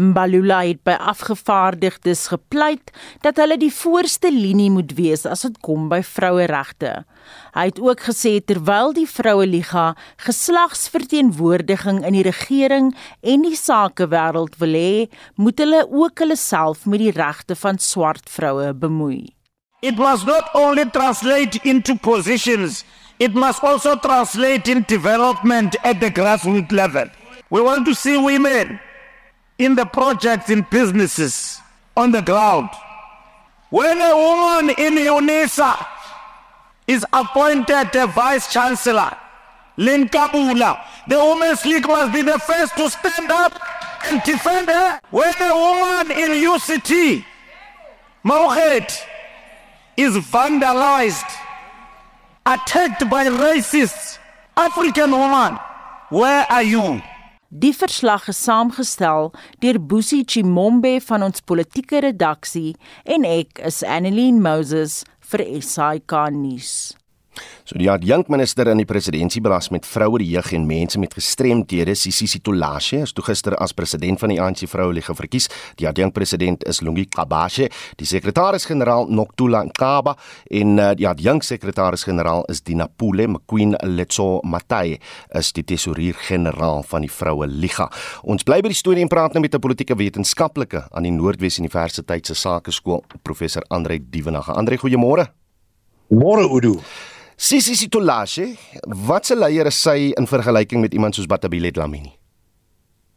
Mbalula 0.00 0.62
het 0.64 0.78
by 0.88 0.94
afgevaardigdes 0.96 2.30
gepleit 2.32 2.94
dat 3.20 3.36
hulle 3.36 3.58
die 3.60 3.72
voorste 3.76 4.30
linie 4.32 4.70
moet 4.72 4.94
wees 4.96 5.26
as 5.28 5.42
dit 5.44 5.58
kom 5.60 5.90
by 5.90 5.98
vroueregte. 6.00 6.92
Hy 7.52 7.64
het 7.68 7.80
ook 7.80 8.00
gesê 8.08 8.38
terwyl 8.40 8.94
die 8.96 9.04
Vroue 9.04 9.44
Liga 9.44 9.90
geslagsverteenwoordiging 10.24 12.00
in 12.08 12.16
die 12.16 12.24
regering 12.24 12.88
en 13.20 13.44
die 13.44 13.58
sakewêreld 13.58 14.56
wil 14.62 14.72
hê, 14.80 14.94
moet 15.36 15.60
hulle 15.60 15.82
ook 15.84 16.24
hulle 16.24 16.38
self 16.40 16.86
met 16.88 17.02
die 17.02 17.12
regte 17.12 17.52
van 17.52 17.76
swart 17.76 18.32
vroue 18.32 18.70
bemoei. 18.72 19.34
It 19.84 19.98
must 20.00 20.24
not 20.24 20.48
only 20.56 20.86
translate 20.88 21.60
into 21.68 21.98
positions, 22.00 22.86
it 23.18 23.34
must 23.34 23.60
also 23.60 23.98
translate 24.00 24.70
in 24.72 24.86
development 24.88 25.76
at 25.84 26.00
the 26.00 26.08
grassroots 26.08 26.72
level. 26.72 27.12
We 27.50 27.60
want 27.60 27.84
to 27.84 27.92
see 27.92 28.16
women 28.16 28.80
in 29.64 29.74
the 29.74 29.84
projects 29.84 30.50
in 30.50 30.66
businesses 30.70 31.58
on 31.96 32.10
the 32.10 32.20
ground. 32.20 32.70
When 33.70 34.00
a 34.00 34.16
woman 34.16 34.74
in 34.76 34.94
UNISA 34.94 35.86
is 36.86 37.06
appointed 37.12 37.94
a 37.94 38.06
vice 38.06 38.52
chancellor, 38.52 39.16
Lynn 39.76 40.08
Kabula, 40.08 40.84
the 41.08 41.16
Women's 41.18 41.64
League 41.64 41.86
must 41.86 42.12
be 42.12 42.22
the 42.22 42.38
first 42.38 42.76
to 42.76 42.90
stand 42.90 43.30
up 43.30 43.58
and 44.06 44.22
defend 44.22 44.68
her. 44.68 45.00
When 45.10 45.34
a 45.40 45.54
woman 45.54 46.10
in 46.10 46.30
UCT, 46.30 47.24
Mohed, 48.24 48.92
is 49.96 50.16
vandalized, 50.16 51.30
attacked 52.44 53.08
by 53.08 53.26
racists, 53.26 54.18
African 54.56 55.12
woman, 55.12 55.58
where 56.10 56.46
are 56.50 56.62
you? 56.62 57.00
Die 57.54 57.74
verslag 57.76 58.30
is 58.32 58.38
saamgestel 58.46 59.26
deur 59.60 59.78
Busi 59.88 60.22
Chimombe 60.24 60.94
van 61.04 61.26
ons 61.26 61.42
politieke 61.44 62.00
redaksie 62.00 62.70
en 63.04 63.26
ek 63.28 63.60
is 63.68 63.82
Annelien 63.84 64.38
Moses 64.40 65.02
vir 65.28 65.44
SAK 65.60 66.16
nuus. 66.32 66.72
So 67.64 67.78
die 67.78 67.88
adjunkminister 67.90 68.68
in 68.72 68.80
die 68.82 68.88
presidentskap 68.88 69.46
belas 69.46 69.70
met 69.72 69.86
vroue, 69.88 70.18
die 70.20 70.28
jeug 70.34 70.50
en 70.56 70.66
mense 70.68 70.98
met 71.00 71.14
gestremthede, 71.16 71.94
Sisi 71.96 72.40
Tolashe, 72.44 73.02
is 73.06 73.12
toe 73.16 73.24
gister 73.24 73.56
as 73.62 73.72
president 73.72 74.20
van 74.20 74.32
die 74.32 74.38
ANC 74.42 74.66
Vroueliga 74.68 75.14
verkies. 75.16 75.48
Die 75.80 75.86
adjunkpresident 75.88 76.66
is 76.68 76.82
Lungi 76.84 77.06
Kabashe, 77.08 77.70
die 78.00 78.08
sekretaris-generaal 78.08 79.08
Noktula 79.08 79.62
Nkaba 79.68 80.16
en 80.50 80.74
uh, 80.78 80.90
die 80.98 81.08
adjunksekretaris-generaal 81.08 82.44
is 82.52 82.62
Dinapule 82.66 83.28
McQueen 83.30 83.76
Letso 83.94 84.40
Matai, 84.44 84.98
is 85.38 85.52
die 85.56 85.64
tesourier-generaal 85.72 86.84
van 86.90 87.06
die 87.06 87.12
Vroueliga. 87.12 87.88
Ons 88.22 88.44
bly 88.48 88.60
by 88.62 88.74
die 88.74 88.78
storie 88.78 89.06
en 89.06 89.12
praat 89.12 89.32
nou 89.34 89.42
met 89.42 89.54
'n 89.54 89.62
politieke 89.62 89.96
wetenskaplike 89.96 90.88
aan 90.90 91.08
die 91.08 91.14
Noordwes 91.14 91.58
Universiteit 91.58 92.26
se 92.26 92.34
Sakeskool, 92.34 93.04
professor 93.22 93.62
Andre 93.70 93.98
Dievenage. 93.98 94.52
Andre, 94.52 94.76
goeiemôre. 94.76 95.30
Môre 96.10 96.44
Udo. 96.44 96.82
Sisi 97.36 97.74
Sitolashi, 97.74 98.52
wat 99.08 99.26
se 99.26 99.36
leier 99.36 99.66
is 99.70 99.78
sy 99.80 100.12
in 100.18 100.28
vergelyking 100.28 100.82
met 100.84 100.94
iemand 100.94 101.16
soos 101.16 101.30
Batabile 101.30 101.72
Dlamini? 101.72 102.12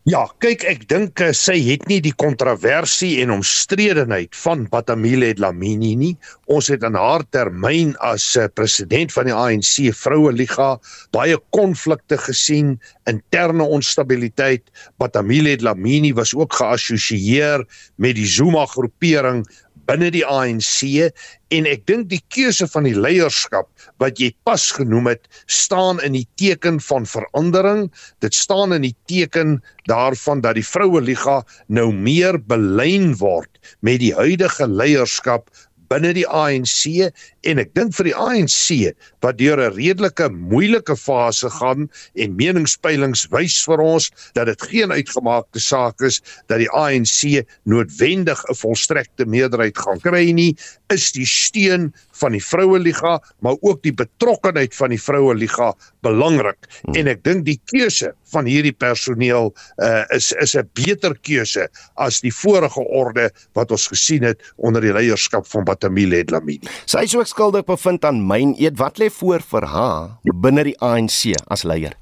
Ja, 0.06 0.20
kyk, 0.38 0.62
ek 0.70 0.84
dink 0.86 1.18
eh, 1.26 1.32
sy 1.34 1.56
het 1.66 1.88
nie 1.90 1.98
die 2.06 2.14
kontroversie 2.14 3.24
en 3.24 3.32
omstredenheid 3.34 4.38
van 4.38 4.68
Batamile 4.70 5.32
Dlamini 5.34 5.96
nie. 5.98 6.12
Ons 6.46 6.70
het 6.70 6.86
in 6.86 6.94
haar 6.94 7.26
termyn 7.34 7.96
as 8.06 8.28
eh, 8.38 8.46
president 8.54 9.10
van 9.16 9.32
die 9.32 9.34
ANC 9.34 9.90
Vroue 9.98 10.30
Liga 10.30 10.76
baie 11.16 11.40
konflikte 11.58 12.20
gesien, 12.22 12.76
interne 13.10 13.66
onstabiliteit. 13.66 14.70
Batamile 15.02 15.58
Dlamini 15.58 16.14
was 16.14 16.36
ook 16.38 16.54
geassosieer 16.54 17.66
met 17.98 18.14
die 18.22 18.30
Zuma 18.30 18.68
groepering 18.70 19.42
binne 19.90 20.12
die 20.14 20.26
ANC 20.26 21.12
en 21.54 21.68
ek 21.70 21.86
dink 21.90 22.10
die 22.12 22.22
keuse 22.34 22.68
van 22.72 22.88
die 22.88 22.96
leierskap 22.98 23.70
wat 24.02 24.20
jy 24.20 24.32
pas 24.48 24.66
genoem 24.76 25.12
het 25.12 25.28
staan 25.52 26.02
in 26.04 26.18
die 26.18 26.26
teken 26.42 26.80
van 26.84 27.06
verandering. 27.08 27.88
Dit 28.26 28.36
staan 28.36 28.74
in 28.76 28.84
die 28.88 28.96
teken 29.10 29.60
daarvan 29.90 30.42
dat 30.42 30.58
die 30.58 30.66
vroue 30.66 31.04
liga 31.06 31.42
nou 31.68 31.92
meer 31.94 32.40
belyn 32.42 33.14
word 33.22 33.52
met 33.86 34.02
die 34.02 34.14
huidige 34.18 34.68
leierskap 34.68 35.50
binne 35.92 36.14
die 36.18 36.28
ANC 36.28 37.12
en 37.46 37.62
ek 37.62 37.74
dink 37.78 37.94
vir 37.98 38.10
die 38.10 38.16
ANC 38.16 38.96
wat 39.26 39.38
deur 39.38 39.60
'n 39.62 39.76
redelike 39.76 40.30
moeilike 40.30 40.96
fase 40.96 41.50
gaan 41.50 41.90
en 42.16 42.36
meningspeilings 42.36 43.28
wys 43.32 43.64
vir 43.66 43.82
ons 43.82 44.12
dat 44.34 44.48
dit 44.48 44.62
geen 44.72 44.92
uitgemaakte 44.92 45.60
saak 45.60 46.02
is 46.02 46.22
dat 46.48 46.60
die 46.60 46.72
ANC 46.72 47.46
noodwendig 47.64 48.44
'n 48.50 48.56
volstrekte 48.56 49.26
meerderheid 49.26 49.78
gaan 49.78 50.00
kry 50.00 50.32
nie 50.32 50.56
is 50.94 51.12
die 51.12 51.26
steun 51.26 51.94
van 52.20 52.32
die 52.32 52.44
vroue 52.44 52.80
liga 52.80 53.20
maar 53.40 53.58
ook 53.62 53.84
die 53.84 53.94
betrokkeheid 53.94 54.76
van 54.76 54.90
die 54.90 55.02
vroue 55.02 55.36
liga 55.36 55.74
belangrik 56.06 56.58
hmm. 56.84 56.96
en 56.96 57.08
ek 57.08 57.24
dink 57.24 57.46
die 57.46 57.60
keuse 57.72 58.14
van 58.32 58.46
hierdie 58.50 58.74
personeel 58.74 59.54
uh, 59.82 60.04
is 60.16 60.32
is 60.44 60.56
'n 60.56 60.70
beter 60.74 61.16
keuse 61.22 61.68
as 61.96 62.22
die 62.22 62.34
vorige 62.34 62.82
orde 62.82 63.30
wat 63.54 63.72
ons 63.72 63.88
gesien 63.88 64.24
het 64.24 64.42
onder 64.58 64.82
die 64.82 64.94
leierskap 64.94 65.48
van 65.48 65.66
Batamile 65.76 66.24
Dlamini. 66.24 66.72
Sy 66.88 67.04
is 67.06 67.16
ook 67.18 67.30
skuldig 67.30 67.68
bevind 67.68 68.06
aan 68.08 68.24
myn 68.28 68.56
eet. 68.60 68.80
Wat 68.80 69.00
lê 69.02 69.12
voor 69.12 69.44
vir 69.44 69.68
haar 69.68 70.34
binne 70.42 70.66
die 70.72 70.78
ANC 70.84 71.36
as 71.52 71.66
leier? 71.68 71.96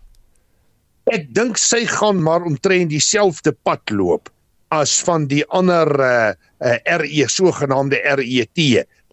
Ek 1.12 1.28
dink 1.36 1.60
sy 1.60 1.84
gaan 1.90 2.22
maar 2.24 2.46
omtrent 2.48 2.94
dieselfde 2.94 3.52
pad 3.66 3.92
loop 3.92 4.30
as 4.74 4.96
van 5.06 5.28
die 5.30 5.44
ander 5.54 5.90
uh, 6.00 6.32
uh, 6.64 6.78
RE 7.02 7.28
sogenaamde 7.30 8.00
RET 8.18 8.64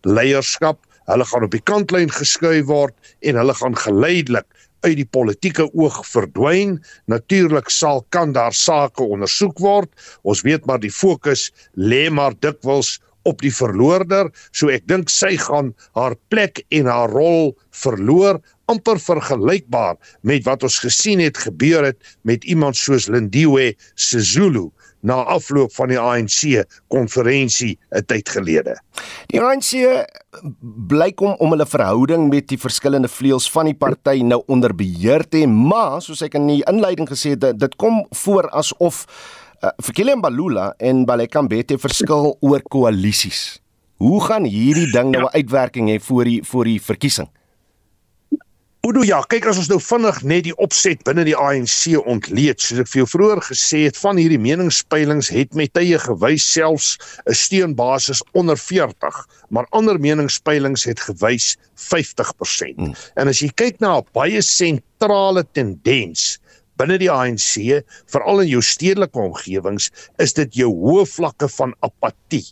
leierskap. 0.07 0.79
Hulle 1.11 1.27
gaan 1.27 1.45
op 1.45 1.53
die 1.53 1.65
kantlyn 1.67 2.13
geskuif 2.15 2.69
word 2.71 2.95
en 3.27 3.41
hulle 3.41 3.57
gaan 3.59 3.77
geleidelik 3.77 4.47
uit 4.87 4.97
die 5.03 5.09
politieke 5.09 5.67
oog 5.77 5.99
verdwyn. 6.09 6.79
Natuurlik 7.11 7.69
sal 7.75 8.05
kan 8.15 8.33
daar 8.33 8.55
sake 8.57 9.05
ondersoek 9.05 9.59
word. 9.61 9.91
Ons 10.23 10.45
weet 10.47 10.65
maar 10.71 10.81
die 10.81 10.95
fokus 10.95 11.51
lê 11.75 12.07
maar 12.09 12.39
dikwels 12.41 12.99
op 13.29 13.43
die 13.45 13.53
verloorder, 13.55 14.31
so 14.53 14.71
ek 14.73 14.87
dink 14.91 15.11
sy 15.13 15.37
gaan 15.37 15.75
haar 15.99 16.17
plek 16.33 16.65
en 16.71 16.87
haar 16.91 17.11
rol 17.13 17.55
verloor 17.71 18.41
amper 18.71 19.01
vergelykbaar 19.03 19.97
met 20.27 20.45
wat 20.47 20.63
ons 20.67 20.79
gesien 20.85 21.23
het 21.23 21.39
gebeur 21.39 21.91
het 21.91 22.17
met 22.23 22.45
iemand 22.45 22.79
soos 22.79 23.09
Lindiwe 23.11 23.75
Sisulu 23.95 24.71
na 25.01 25.23
afloop 25.33 25.73
van 25.73 25.89
die 25.89 25.99
ANC 25.99 26.67
konferensie 26.93 27.79
'n 27.91 28.05
tyd 28.05 28.29
gelede. 28.29 28.77
Die 29.33 29.41
ANC 29.41 30.05
blyk 30.89 31.21
om 31.21 31.35
om 31.39 31.51
hulle 31.51 31.67
verhouding 31.67 32.29
met 32.29 32.49
die 32.49 32.59
verskillende 32.59 33.09
vleuels 33.09 33.51
van 33.51 33.65
die 33.65 33.75
party 33.75 34.23
nou 34.23 34.43
onder 34.47 34.75
beheer 34.75 35.29
te 35.29 35.39
hê, 35.39 35.49
maar 35.49 36.03
soos 36.03 36.23
ek 36.23 36.35
in 36.35 36.47
die 36.47 36.65
inleiding 36.69 37.09
gesê 37.09 37.31
het, 37.31 37.59
dit 37.59 37.77
kom 37.77 38.07
voor 38.11 38.51
asof 38.51 39.07
uh, 39.63 39.73
Fikile 39.83 40.17
Mbalula 40.17 40.75
en 40.79 41.05
Baleka 41.09 41.43
Mbete 41.43 41.79
verskil 41.79 42.37
oor 42.41 42.63
koalisies. 42.73 43.61
Hoe 44.01 44.21
gaan 44.25 44.49
hierdie 44.49 44.89
ding 44.93 45.13
nou 45.13 45.27
'n 45.27 45.35
uitwerking 45.37 45.91
hê 45.93 46.01
vir 46.01 46.25
die 46.25 46.41
vir 46.43 46.65
die 46.65 46.81
verkiesing? 46.81 47.29
Oudo 48.81 49.03
ja, 49.05 49.19
kyk 49.29 49.45
as 49.45 49.59
ons 49.61 49.69
nou 49.69 49.77
vinnig 49.77 50.23
net 50.25 50.45
die 50.47 50.55
opset 50.57 51.03
binne 51.05 51.27
die 51.29 51.37
ANC 51.37 51.93
ontleed, 52.09 52.63
soos 52.65 52.81
ek 52.81 52.89
vir 52.89 53.03
jou 53.03 53.09
vroeër 53.13 53.43
gesê 53.45 53.83
het, 53.85 53.99
van 54.01 54.17
hierdie 54.17 54.41
meningspeilings 54.41 55.29
het 55.29 55.53
met 55.53 55.75
tye 55.77 55.99
gewys 56.01 56.47
selfs 56.49 56.97
'n 57.29 57.37
steunbasis 57.37 58.25
onder 58.33 58.57
40, 58.57 59.21
maar 59.51 59.69
ander 59.77 60.01
meningspeilings 60.01 60.89
het 60.89 61.01
gewys 61.01 61.59
50%. 61.77 62.81
Hmm. 62.81 62.97
En 63.21 63.29
as 63.29 63.45
jy 63.45 63.53
kyk 63.53 63.85
na 63.85 63.99
'n 63.99 64.09
baie 64.17 64.41
sentrale 64.41 65.45
tendens 65.53 66.40
binne 66.81 66.97
die 67.01 67.13
ANC, 67.13 67.85
veral 68.13 68.45
in 68.47 68.53
jou 68.55 68.65
stedelike 68.65 69.21
omgewings, 69.21 69.91
is 70.23 70.37
dit 70.39 70.63
jou 70.63 70.73
hoë 70.73 71.07
vlakke 71.13 71.51
van 71.61 71.77
apatie. 71.87 72.47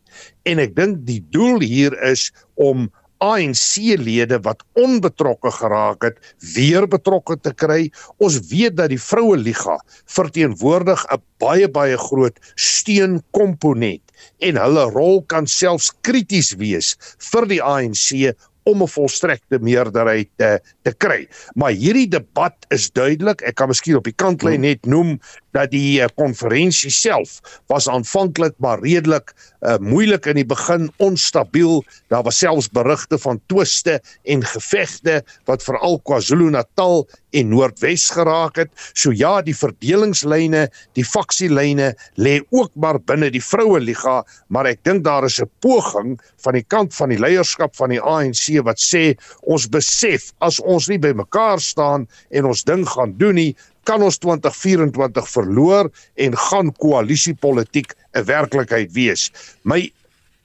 En 0.44 0.60
ek 0.62 0.76
dink 0.76 1.04
die 1.08 1.22
doel 1.34 1.64
hier 1.64 1.96
is 2.04 2.28
om 2.60 2.90
ANC-lede 3.24 4.38
wat 4.44 4.62
onbetrokke 4.78 5.50
geraak 5.50 6.04
het, 6.06 6.18
weer 6.54 6.86
betrokke 6.86 7.36
te 7.42 7.52
kry. 7.54 7.88
Ons 8.22 8.38
weet 8.50 8.76
dat 8.78 8.92
die 8.92 9.00
vroue 9.02 9.38
liga 9.40 9.78
verteenwoordig 10.06 11.04
'n 11.10 11.22
baie 11.42 11.68
baie 11.68 11.98
groot 11.98 12.38
steunkomponent 12.54 14.02
en 14.38 14.56
hulle 14.56 14.84
rol 14.94 15.22
kan 15.22 15.46
selfs 15.46 15.92
krities 16.02 16.54
wees 16.58 16.96
vir 17.30 17.46
die 17.46 17.62
ANC 17.62 18.34
om 18.68 18.82
'n 18.84 18.92
volstrekte 18.92 19.58
meerderheid 19.64 20.28
te 20.36 20.60
te 20.84 20.92
kry. 20.92 21.26
Maar 21.54 21.72
hierdie 21.72 22.08
debat 22.08 22.54
is 22.68 22.90
duidelik. 22.92 23.42
Ek 23.42 23.54
kan 23.54 23.68
miskien 23.68 23.96
op 23.96 24.04
die 24.04 24.16
kantlyn 24.16 24.60
net 24.60 24.86
noem 24.86 25.18
dat 25.56 25.72
die 25.72 26.00
eh, 26.02 26.08
konferensie 26.20 26.92
self 26.92 27.38
was 27.72 27.88
aanvanklik 27.88 28.54
maar 28.62 28.80
redelik 28.84 29.32
uh, 29.60 29.76
moeilik 29.82 30.26
in 30.30 30.38
die 30.38 30.46
begin 30.46 30.88
onstabiel 31.02 31.82
daar 32.12 32.22
was 32.26 32.38
selfs 32.38 32.68
berigte 32.70 33.18
van 33.18 33.40
twiste 33.50 33.98
en 34.24 34.44
gevegte 34.44 35.22
wat 35.50 35.64
veral 35.66 35.98
KwaZulu-Natal 36.08 37.06
en 37.36 37.50
Noordwes 37.52 38.08
geraak 38.14 38.56
het 38.62 38.70
so 38.92 39.12
ja 39.12 39.38
die 39.44 39.56
verdelingslyne 39.56 40.66
die 40.96 41.04
faksielyne 41.04 41.92
lê 42.16 42.38
ook 42.50 42.72
maar 42.74 43.00
binne 43.10 43.30
die 43.34 43.44
vroue 43.44 43.80
liga 43.80 44.22
maar 44.48 44.68
ek 44.70 44.84
dink 44.88 45.04
daar 45.04 45.24
is 45.28 45.40
'n 45.40 45.50
poging 45.60 46.18
van 46.44 46.54
die 46.54 46.64
kant 46.64 46.94
van 46.94 47.08
die 47.08 47.20
leierskap 47.20 47.76
van 47.76 47.90
die 47.90 48.00
ANC 48.00 48.60
wat 48.64 48.78
sê 48.80 49.16
ons 49.42 49.68
besef 49.68 50.32
as 50.40 50.60
ons 50.60 50.88
nie 50.88 50.98
by 50.98 51.12
mekaar 51.12 51.60
staan 51.60 52.08
en 52.30 52.44
ons 52.44 52.64
ding 52.64 52.86
gaan 52.88 53.16
doen 53.18 53.34
nie 53.34 53.54
kan 53.88 54.02
ons 54.04 54.18
2024 54.20 55.28
verloor 55.32 55.88
en 56.20 56.36
gaan 56.36 56.72
koalisiepolitiek 56.76 57.94
'n 58.12 58.24
werklikheid 58.24 58.92
wees. 58.92 59.30
My 59.64 59.90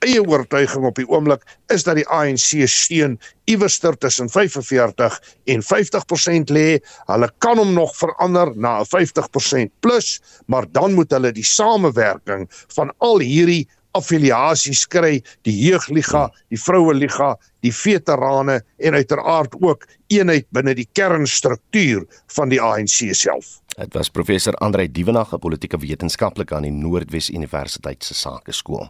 eie 0.04 0.22
oortuiging 0.22 0.84
op 0.88 0.98
die 1.00 1.06
oomblik 1.08 1.44
is 1.72 1.84
dat 1.86 1.98
die 1.98 2.06
ANC 2.12 2.64
steun 2.70 3.16
iewerster 3.50 3.96
tussen 3.98 4.28
45 4.30 5.16
en 5.54 5.64
50% 5.64 6.52
lê. 6.54 6.78
Hulle 7.10 7.30
kan 7.44 7.60
hom 7.60 7.72
nog 7.76 7.96
verander 7.96 8.52
na 8.56 8.80
'n 8.80 8.90
50% 8.90 9.72
plus, 9.80 10.20
maar 10.46 10.66
dan 10.72 10.94
moet 10.94 11.10
hulle 11.10 11.32
die 11.32 11.44
samewerking 11.44 12.48
van 12.76 12.92
al 12.98 13.18
hierdie 13.18 13.66
affiliasies 13.94 14.86
kry, 14.90 15.22
die 15.46 15.54
jeugliga, 15.54 16.28
die 16.50 16.58
vroue 16.58 16.94
liga, 16.94 17.34
die 17.62 17.72
veterane 17.72 18.60
en 18.78 18.94
uiteraard 18.94 19.54
ook 19.62 19.86
eenheid 20.12 20.46
binne 20.50 20.74
die 20.74 20.88
kernstruktuur 20.92 22.04
van 22.36 22.48
die 22.48 22.60
ANC 22.60 23.14
self. 23.14 23.60
Dit 23.74 23.94
was 23.94 24.08
professor 24.08 24.54
Andrei 24.62 24.86
Dievenag, 24.86 25.32
'n 25.34 25.38
politieke 25.38 25.78
wetenskaplike 25.78 26.54
aan 26.54 26.62
die 26.62 26.70
Noordwes 26.70 27.30
Universiteit 27.30 28.04
se 28.04 28.14
Sakeskool. 28.14 28.88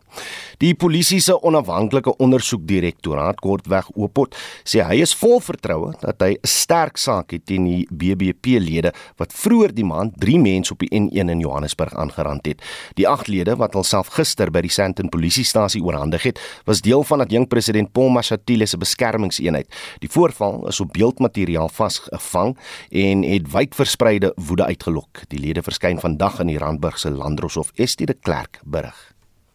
Die 0.58 0.74
polisie 0.74 1.20
se 1.20 1.42
onafhanklike 1.42 2.16
ondersoekdirektoraat 2.16 3.40
kortweg 3.40 3.88
Oopot 3.94 4.36
sê 4.64 4.84
hy 4.84 5.00
is 5.00 5.14
vol 5.14 5.40
vertroue 5.40 5.94
dat 6.00 6.20
hy 6.20 6.32
'n 6.32 6.46
sterk 6.46 6.96
saak 6.96 7.30
het 7.30 7.46
teen 7.46 7.64
die 7.64 7.86
BBP-lede 7.90 8.92
wat 9.16 9.32
vroeër 9.32 9.74
die 9.74 9.84
maand 9.84 10.12
3 10.20 10.38
mense 10.38 10.72
op 10.72 10.78
die 10.78 10.90
N1 10.92 11.30
in 11.30 11.40
Johannesburg 11.40 11.94
aangerand 11.94 12.46
het. 12.46 12.60
Die 12.94 13.08
8 13.08 13.28
lede 13.28 13.56
wat 13.56 13.74
alself 13.74 14.08
gister 14.08 14.50
by 14.50 14.60
die 14.60 14.70
Sandton 14.70 15.08
polisiestasie 15.08 15.82
oorhandig 15.82 16.22
het, 16.22 16.38
was 16.66 16.80
deel 16.80 17.02
van 17.04 17.18
dat 17.18 17.30
jong 17.30 17.48
president 17.48 17.92
Paul 17.92 18.08
Mashatile 18.08 18.66
se 18.66 18.76
beskermingseenheid. 18.76 19.66
Die 20.00 20.10
voorval 20.10 20.68
is 20.68 20.80
op 20.80 20.92
beeldmateriaal 20.92 21.68
vasgevang 21.68 22.56
en 22.90 23.22
het 23.22 23.52
wyd 23.52 23.74
verspreide 23.74 24.32
woede 24.36 24.73
uitgelok. 24.74 25.24
Die 25.30 25.38
lede 25.38 25.62
verskyn 25.62 26.00
vandag 26.02 26.40
in 26.42 26.50
die 26.50 26.58
Randburg 26.58 26.98
se 26.98 27.10
Landroshof. 27.10 27.72
Estie 27.76 28.06
de 28.06 28.14
Klerk 28.14 28.60
berig. 28.64 29.10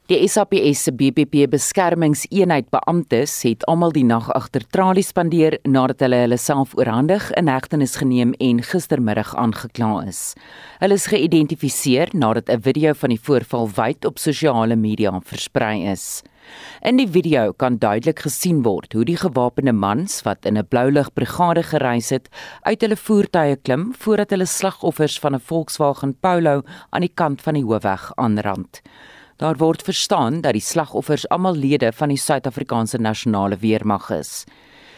Die 0.10 0.26
SAPS 0.26 0.88
se 0.88 0.92
BBP 0.92 1.46
beskermingseenheid 1.52 2.72
beamptes 2.74 3.44
het 3.46 3.62
almal 3.70 3.92
die 3.94 4.04
nag 4.04 4.32
agter 4.34 4.64
tralies 4.74 5.12
spandeer 5.14 5.60
nadat 5.70 6.02
hulle 6.02 6.24
hulle 6.24 6.40
self 6.42 6.74
oorhandig 6.80 7.28
in 7.38 7.52
hegtenis 7.52 7.94
geneem 8.02 8.32
en 8.42 8.64
gistermiddag 8.66 9.36
aangekla 9.38 10.08
is. 10.10 10.34
Hulle 10.82 10.98
is 10.98 11.06
geïdentifiseer 11.14 12.10
nadat 12.18 12.50
'n 12.50 12.62
video 12.62 12.94
van 12.94 13.10
die 13.10 13.22
voorval 13.22 13.70
wyd 13.70 14.06
op 14.06 14.18
sosiale 14.18 14.76
media 14.76 15.14
versprei 15.22 15.86
is. 15.92 16.24
In 16.82 16.98
die 16.98 17.08
video 17.08 17.54
kan 17.54 17.78
duidelik 17.78 18.20
gesien 18.20 18.64
word 18.64 18.94
hoe 18.94 19.06
die 19.06 19.18
gewapende 19.18 19.74
mans 19.74 20.22
wat 20.24 20.46
in 20.46 20.58
'n 20.58 20.68
bloulig 20.68 21.14
brigade 21.14 21.64
gereis 21.64 22.10
het, 22.10 22.30
uit 22.64 22.82
hulle 22.82 22.96
voertuie 22.96 23.56
klim 23.56 23.94
voordat 23.94 24.30
hulle 24.30 24.46
slagoffers 24.46 25.20
van 25.20 25.36
'n 25.36 25.40
Volkswagen 25.40 26.16
Polo 26.20 26.62
aan 26.90 27.02
die 27.02 27.14
kant 27.14 27.42
van 27.42 27.54
die 27.54 27.64
hoofweg 27.64 28.12
aanrand. 28.16 28.82
Daar 29.38 29.56
word 29.56 29.82
verstaan 29.82 30.42
dat 30.42 30.54
die 30.54 30.62
slagoffers 30.62 31.30
almal 31.30 31.56
lede 31.56 31.92
van 31.92 32.10
die 32.10 32.18
Suid-Afrikaanse 32.18 32.98
Nasionale 32.98 33.58
Weermag 33.58 34.10
is. 34.10 34.44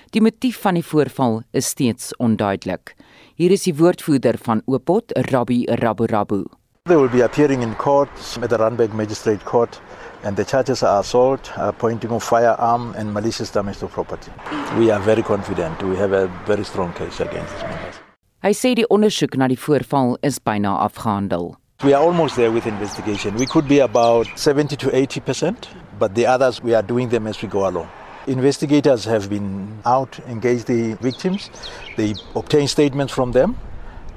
Die 0.09 0.21
motief 0.21 0.57
van 0.61 0.73
die 0.73 0.83
voorval 0.83 1.43
is 1.51 1.65
steeds 1.65 2.15
onduidelik. 2.17 2.95
Hier 3.35 3.51
is 3.51 3.63
die 3.63 3.75
woordvoerder 3.75 4.37
van 4.37 4.61
Opot, 4.65 5.13
Rabbi 5.31 5.63
Raburabu. 5.65 6.45
They 6.83 6.97
will 6.97 7.09
be 7.09 7.23
appearing 7.23 7.61
in 7.61 7.75
court 7.75 8.09
at 8.41 8.49
the 8.49 8.57
Randburg 8.57 8.93
Magistrate 8.93 9.45
Court 9.45 9.79
and 10.23 10.35
the 10.35 10.45
charges 10.45 10.83
are 10.83 10.99
assault, 11.01 11.51
uh, 11.57 11.71
pointing 11.71 12.11
of 12.11 12.23
firearm 12.23 12.93
and 12.97 13.13
malicious 13.13 13.51
damage 13.51 13.79
to 13.79 13.87
property. 13.87 14.31
We 14.77 14.91
are 14.91 14.99
very 14.99 15.23
confident. 15.23 15.81
We 15.83 15.95
have 15.97 16.13
a 16.13 16.27
very 16.45 16.63
strong 16.63 16.93
case 16.93 17.19
against 17.19 17.53
these 17.53 17.63
members. 17.63 17.95
Hy 18.41 18.53
sê 18.57 18.73
die 18.73 18.87
ondersoek 18.89 19.35
na 19.37 19.47
die 19.51 19.57
voorval 19.57 20.15
is 20.25 20.39
byna 20.39 20.79
afgehandel. 20.85 21.55
We 21.83 21.93
are 21.93 22.03
almost 22.03 22.35
there 22.35 22.51
with 22.51 22.65
investigation. 22.65 23.35
We 23.37 23.45
could 23.45 23.67
be 23.67 23.79
about 23.79 24.27
70 24.35 24.75
to 24.77 24.89
80%, 24.89 25.67
but 25.99 26.15
the 26.15 26.25
others 26.25 26.61
we 26.61 26.73
are 26.73 26.81
doing 26.81 27.09
them 27.09 27.27
as 27.27 27.41
we 27.41 27.47
go 27.47 27.67
along. 27.67 27.89
Investigators 28.27 29.05
have 29.05 29.29
been 29.29 29.79
out, 29.85 30.19
engaged 30.27 30.67
the 30.67 30.93
victims, 31.01 31.49
they 31.97 32.13
obtained 32.35 32.69
statements 32.69 33.13
from 33.13 33.31
them, 33.31 33.57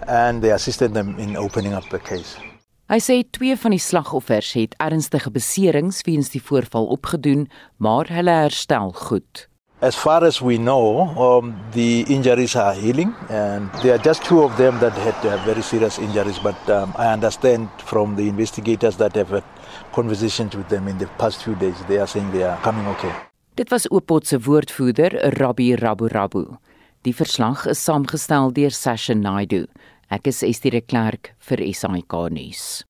and 0.07 0.43
they 0.43 0.51
assisted 0.51 0.93
them 0.93 1.19
in 1.19 1.37
opening 1.37 1.73
up 1.73 1.89
the 1.89 1.99
case. 1.99 2.37
Hy 2.85 2.99
sê 3.01 3.15
twee 3.33 3.55
van 3.57 3.73
die 3.73 3.81
slagoffers 3.81 4.51
het 4.59 4.75
ernstige 4.77 5.31
beserings 5.33 6.03
weens 6.05 6.29
die 6.35 6.43
voorval 6.45 6.85
opgedoen, 6.93 7.47
maar 7.81 8.11
hulle 8.13 8.35
herstel 8.45 8.93
goed. 8.93 9.47
As 9.81 9.97
far 9.97 10.21
as 10.23 10.43
we 10.45 10.59
know, 10.59 11.09
um, 11.17 11.55
the 11.73 12.05
injuries 12.13 12.55
are 12.57 12.75
healing, 12.77 13.15
and 13.31 13.73
there 13.81 13.95
are 13.97 14.03
just 14.05 14.23
two 14.25 14.43
of 14.45 14.57
them 14.57 14.79
that 14.81 14.93
had 14.93 15.17
uh, 15.25 15.41
very 15.45 15.63
serious 15.63 15.99
injuries. 15.99 16.39
But 16.39 16.61
um, 16.69 16.93
I 16.99 17.09
understand 17.13 17.69
from 17.79 18.17
the 18.17 18.29
investigators 18.29 18.97
that 18.97 19.17
have 19.17 19.31
had 19.31 19.45
conversations 19.93 20.55
with 20.55 20.69
them 20.69 20.87
in 20.87 20.99
the 20.99 21.09
past 21.17 21.43
few 21.43 21.55
days, 21.55 21.81
they 21.89 21.99
are 21.99 22.07
saying 22.07 22.33
they 22.33 22.45
are 22.45 22.61
coming 22.61 22.87
okay. 22.87 23.13
Dit 23.57 23.73
was 23.73 23.89
Opot 23.89 24.27
se 24.27 24.39
woordvoerder, 24.45 25.33
Rabbi 25.41 25.73
Raburabu. 25.81 26.59
Die 27.05 27.17
verslag 27.17 27.67
is 27.67 27.81
saamgestel 27.85 28.53
deur 28.53 28.73
Sasha 28.73 29.15
Naidu. 29.15 29.67
Ek 30.13 30.29
is 30.29 30.43
Estie 30.45 30.71
de 30.71 30.83
Klerk 30.85 31.33
vir 31.49 31.63
SAK 31.73 32.13
nuus. 32.35 32.85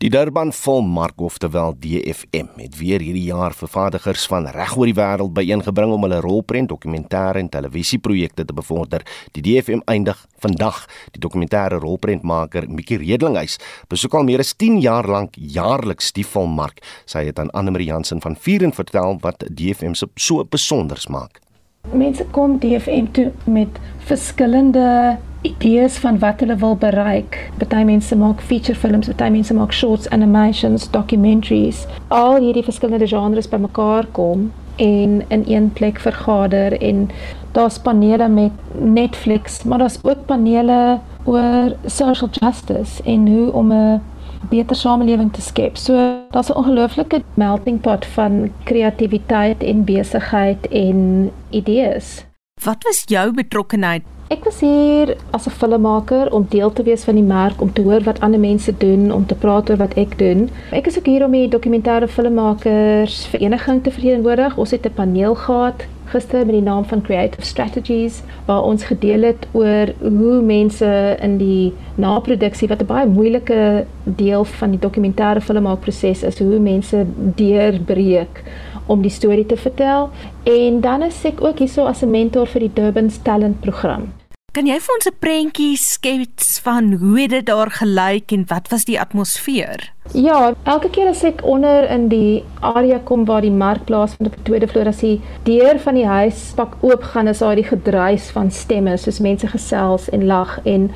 Die 0.00 0.08
Durban 0.10 0.52
Volmark 0.52 1.20
oftewel 1.20 1.74
DFM 1.78 2.48
het 2.56 2.78
weer 2.78 3.02
hierdie 3.02 3.26
jaar 3.28 3.54
vervaardigers 3.54 4.24
van 4.30 4.46
reg 4.54 4.76
oor 4.78 4.88
die 4.88 4.96
wêreld 4.96 5.34
byeengebring 5.36 5.92
om 5.94 6.06
hulle 6.06 6.20
rolprent, 6.24 6.70
dokumentêre 6.70 7.42
en 7.42 7.50
televisieprojekte 7.52 8.46
te 8.48 8.56
bevorder. 8.56 9.04
Die 9.36 9.44
DFM 9.44 9.82
eindig 9.90 10.22
vandag. 10.40 10.86
Die 11.14 11.22
dokumentêre 11.22 11.82
rolprentmaker 11.82 12.70
Mikkie 12.70 13.00
Redlinghuis 13.02 13.58
besoek 13.90 14.16
al 14.16 14.26
meer 14.30 14.42
as 14.46 14.54
10 14.54 14.80
jaar 14.80 15.10
lank 15.10 15.36
jaarliks 15.36 16.14
die 16.16 16.26
Volmark. 16.26 16.80
Sy 17.04 17.26
het 17.28 17.42
aan 17.42 17.52
Anne 17.52 17.74
Marie 17.74 17.90
Jansen 17.90 18.22
van 18.24 18.38
Vieren 18.38 18.72
vertel 18.72 19.18
wat 19.26 19.44
DFM 19.50 19.98
so 19.98 20.44
besonder 20.44 21.02
maak. 21.10 21.42
Mense 21.88 22.24
kom 22.30 22.58
DFM 22.58 23.06
toe 23.10 23.32
met 23.44 23.78
verskillende 23.98 25.16
idees 25.42 25.96
van 25.98 26.18
wat 26.18 26.40
hulle 26.40 26.56
wil 26.56 26.76
bereik. 26.76 27.38
Party 27.58 27.82
mense 27.84 28.16
maak 28.16 28.40
feature 28.40 28.78
films, 28.78 29.08
party 29.08 29.30
mense 29.34 29.54
maak 29.54 29.72
shorts, 29.72 30.08
animations, 30.14 30.86
documentaries. 30.94 31.86
Al 32.08 32.36
hierdie 32.44 32.62
verskillende 32.62 33.08
genres 33.10 33.50
bymekaar 33.50 34.06
kom 34.12 34.52
en 34.76 35.22
in 35.28 35.44
een 35.46 35.72
plek 35.72 35.98
vergader 36.00 36.76
en 36.80 37.08
daar's 37.52 37.78
panele 37.78 38.28
met 38.28 38.52
Netflix, 38.78 39.62
maar 39.64 39.78
daar's 39.78 39.98
ook 40.02 40.24
panele 40.26 41.00
oor 41.24 41.74
social 41.86 42.30
justice 42.30 43.02
en 43.02 43.26
hoe 43.28 43.52
om 43.52 43.72
'n 43.72 44.00
beter 44.48 44.76
samelewing 44.76 45.32
te 45.32 45.40
skep. 45.40 45.76
So 45.76 45.94
daar's 46.30 46.50
'n 46.50 46.56
ongelooflike 46.56 47.22
melting 47.34 47.80
pot 47.80 48.06
van 48.06 48.52
kreatiwiteit 48.64 49.62
en 49.62 49.84
besigheid 49.84 50.68
en 50.68 51.30
idees. 51.50 52.24
Wat 52.64 52.82
was 52.82 53.02
jou 53.06 53.32
betrokkeheid? 53.32 54.02
Ek 54.30 54.44
was 54.44 54.60
hier 54.60 55.16
as 55.30 55.46
'n 55.46 55.50
filmmaker 55.50 56.32
om 56.32 56.46
deel 56.48 56.72
te 56.72 56.82
wees 56.82 57.04
van 57.04 57.14
die 57.14 57.24
merk, 57.24 57.60
om 57.60 57.72
te 57.72 57.82
hoor 57.82 58.00
wat 58.00 58.20
ander 58.20 58.40
mense 58.40 58.76
doen, 58.76 59.12
om 59.12 59.26
te 59.26 59.34
praat 59.34 59.70
oor 59.70 59.76
wat 59.76 59.94
ek 59.94 60.18
doen. 60.18 60.50
Ek 60.70 60.86
is 60.86 60.98
ook 60.98 61.06
hier 61.06 61.24
om 61.24 61.32
die 61.32 61.48
dokumentêre 61.48 62.08
filmmakers 62.08 63.26
vereniging 63.26 63.82
te 63.82 63.90
verteenwoordig. 63.90 64.56
Ons 64.56 64.70
het 64.70 64.86
'n 64.86 64.94
paneel 64.94 65.34
gehad 65.34 65.86
gister 66.10 66.46
met 66.46 66.56
die 66.56 66.64
naam 66.66 66.84
van 66.84 67.02
Creative 67.06 67.46
Strategies 67.46 68.22
waar 68.46 68.62
ons 68.66 68.84
gedeel 68.84 69.22
het 69.22 69.46
oor 69.52 69.92
hoe 70.00 70.40
mense 70.42 71.16
in 71.22 71.36
die 71.38 71.72
naproduksie 71.94 72.68
wat 72.68 72.82
'n 72.82 72.86
baie 72.86 73.06
moeilike 73.06 73.84
deel 74.04 74.44
van 74.44 74.70
die 74.70 74.82
dokumentêre 74.86 75.40
filmmaakproses 75.40 76.22
is, 76.22 76.38
hoe 76.38 76.58
mense 76.58 77.06
deurbreek 77.16 78.42
om 78.86 79.02
die 79.02 79.10
storie 79.10 79.46
te 79.46 79.56
vertel 79.56 80.10
en 80.44 80.80
dan 80.80 81.02
is 81.02 81.24
ek 81.24 81.44
ook 81.44 81.58
hierso 81.58 81.84
as 81.84 82.02
'n 82.02 82.10
mentor 82.10 82.46
vir 82.46 82.60
die 82.60 82.74
Durban 82.74 83.10
Talent 83.22 83.60
program. 83.60 84.19
Kan 84.50 84.66
jy 84.66 84.80
vir 84.82 84.92
ons 84.96 85.06
'n 85.06 85.18
prentjie 85.22 85.76
skets 85.78 86.58
van 86.64 86.88
hoe 86.98 87.26
dit 87.30 87.46
daar 87.46 87.70
gelyk 87.70 88.32
en 88.34 88.42
wat 88.50 88.66
was 88.72 88.84
die 88.84 88.98
atmosfeer? 88.98 89.92
Ja, 90.12 90.54
elke 90.64 90.90
keer 90.90 91.06
as 91.06 91.22
ek 91.22 91.44
onder 91.46 91.86
in 91.86 92.08
die 92.08 92.42
area 92.60 92.98
kom 92.98 93.24
waar 93.24 93.42
die 93.46 93.54
markplaas 93.54 94.16
van 94.18 94.26
die 94.26 94.42
tweede 94.42 94.66
vloer 94.66 94.88
as 94.88 95.04
die 95.06 95.20
deur 95.44 95.78
van 95.78 95.94
die 95.94 96.06
huis 96.06 96.52
pak 96.56 96.74
oop 96.82 97.02
gaan 97.12 97.28
is 97.28 97.38
daar 97.38 97.54
die 97.54 97.68
gedruis 97.68 98.30
van 98.34 98.50
stemme 98.50 98.96
soos 98.98 99.20
mense 99.20 99.46
gesels 99.46 100.08
en 100.10 100.26
lag 100.26 100.58
en 100.64 100.90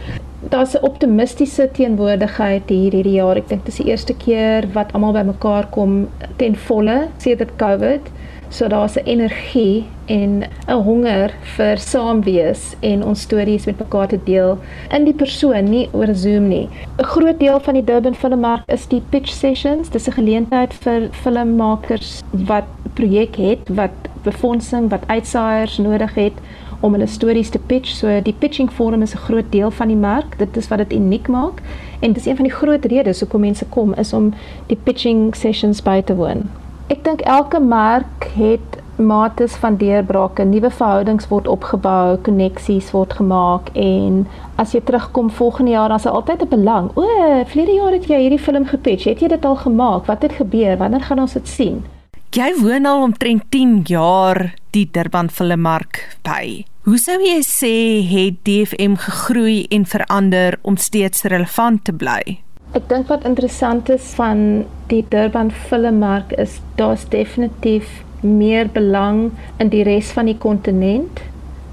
daar's 0.50 0.74
'n 0.74 0.82
optimistiese 0.82 1.70
teenwoordigheid 1.72 2.68
hier 2.68 2.92
hierdie 2.92 3.18
jaar. 3.22 3.36
Ek 3.36 3.48
dink 3.48 3.64
dis 3.64 3.76
die 3.76 3.86
eerste 3.86 4.14
keer 4.14 4.66
wat 4.72 4.92
almal 4.92 5.12
bymekaar 5.12 5.70
kom 5.70 6.08
ten 6.36 6.56
volle 6.56 7.08
sedert 7.18 7.56
Covid. 7.56 8.02
So 8.48 8.68
daar's 8.68 8.96
'n 8.96 9.06
energie 9.06 9.84
en 10.06 10.44
'n 10.68 10.82
honger 10.82 11.30
vir 11.56 11.78
saamwees 11.78 12.76
en 12.80 13.04
ons 13.04 13.20
stories 13.20 13.66
met 13.66 13.78
mekaar 13.78 14.08
te 14.08 14.20
deel 14.24 14.58
in 14.90 15.04
die 15.04 15.14
persoon, 15.14 15.70
nie 15.70 15.88
oor 15.92 16.14
Zoom 16.14 16.48
nie. 16.48 16.68
'n 16.98 17.04
Groot 17.04 17.38
deel 17.38 17.60
van 17.60 17.74
die 17.74 17.84
Durban 17.84 18.14
Filmmark 18.14 18.62
is 18.66 18.86
die 18.86 19.02
pitch 19.10 19.30
sessions. 19.30 19.88
Dis 19.88 20.08
'n 20.08 20.12
geleentheid 20.12 20.74
vir 20.74 21.08
filmmakers 21.10 22.22
wat 22.30 22.64
projek 22.94 23.36
het, 23.36 23.68
wat 23.68 23.90
befondsing, 24.22 24.90
wat 24.90 25.06
uitsaaiers 25.06 25.78
nodig 25.78 26.14
het 26.14 26.32
om 26.80 26.92
hulle 26.92 27.06
stories 27.06 27.48
te 27.48 27.58
pitch. 27.58 27.88
So 27.88 28.20
die 28.20 28.36
pitching 28.38 28.70
forum 28.72 29.02
is 29.02 29.14
'n 29.14 29.18
groot 29.18 29.52
deel 29.52 29.70
van 29.70 29.88
die 29.88 29.96
mark. 29.96 30.38
Dit 30.38 30.56
is 30.56 30.68
wat 30.68 30.78
dit 30.78 30.92
uniek 30.92 31.28
maak 31.28 31.62
en 32.00 32.12
dit 32.12 32.16
is 32.16 32.26
een 32.26 32.36
van 32.36 32.44
die 32.44 32.54
groot 32.54 32.84
redes 32.84 33.20
hoekom 33.20 33.40
mense 33.40 33.64
kom 33.64 33.94
is 33.94 34.12
om 34.12 34.34
die 34.66 34.78
pitching 34.82 35.34
sessions 35.34 35.82
by 35.82 36.02
te 36.02 36.14
woon. 36.14 36.63
Ek 36.92 37.00
dink 37.04 37.22
elke 37.24 37.60
merk 37.64 38.26
het 38.36 38.80
mates 39.00 39.54
van 39.56 39.78
deurbrake, 39.80 40.44
nuwe 40.44 40.68
verhoudings 40.70 41.30
word 41.30 41.48
opgebou, 41.48 42.18
koneksies 42.26 42.90
word 42.92 43.16
gemaak 43.16 43.70
en 43.72 44.26
as 44.60 44.74
jy 44.76 44.82
terugkom 44.84 45.30
volgende 45.32 45.72
jaar 45.72 45.88
dan 45.88 45.98
is 45.98 46.04
daar 46.04 46.18
altyd 46.20 46.42
'n 46.44 46.48
belang. 46.48 46.90
O, 46.94 47.04
vlede 47.48 47.72
jaar 47.72 47.92
het 47.92 48.04
jy 48.06 48.20
hierdie 48.20 48.38
film 48.38 48.66
gepitch. 48.66 49.04
Het 49.04 49.20
jy 49.20 49.28
dit 49.28 49.44
al 49.44 49.56
gemaak? 49.56 50.06
Wat 50.06 50.22
het 50.22 50.32
gebeur? 50.32 50.76
Wanneer 50.76 51.00
gaan 51.00 51.20
ons 51.20 51.32
dit 51.32 51.48
sien? 51.48 51.84
Jy 52.30 52.52
woon 52.60 52.86
al 52.86 53.02
omtrent 53.02 53.42
10 53.48 53.80
jaar 53.84 54.54
die 54.70 54.88
Durban 54.90 55.30
Filmmark 55.30 56.18
by. 56.22 56.64
Hoe 56.82 56.98
sou 56.98 57.18
jy 57.22 57.40
sê 57.40 58.04
het 58.04 58.34
DFM 58.44 58.94
gegroei 58.96 59.66
en 59.70 59.86
verander 59.86 60.58
om 60.62 60.76
steeds 60.76 61.22
relevant 61.22 61.84
te 61.84 61.92
bly? 61.92 62.44
Ek 62.74 62.88
dink 62.90 63.06
wat 63.06 63.22
interessant 63.22 63.86
is 63.94 64.06
van 64.18 64.64
die 64.90 65.04
Durban 65.12 65.52
filmmark 65.68 66.32
is 66.42 66.56
daar's 66.74 67.04
definitief 67.06 68.00
meer 68.24 68.66
belang 68.66 69.28
in 69.62 69.70
die 69.70 69.84
res 69.86 70.10
van 70.16 70.26
die 70.26 70.34
kontinent. 70.42 71.20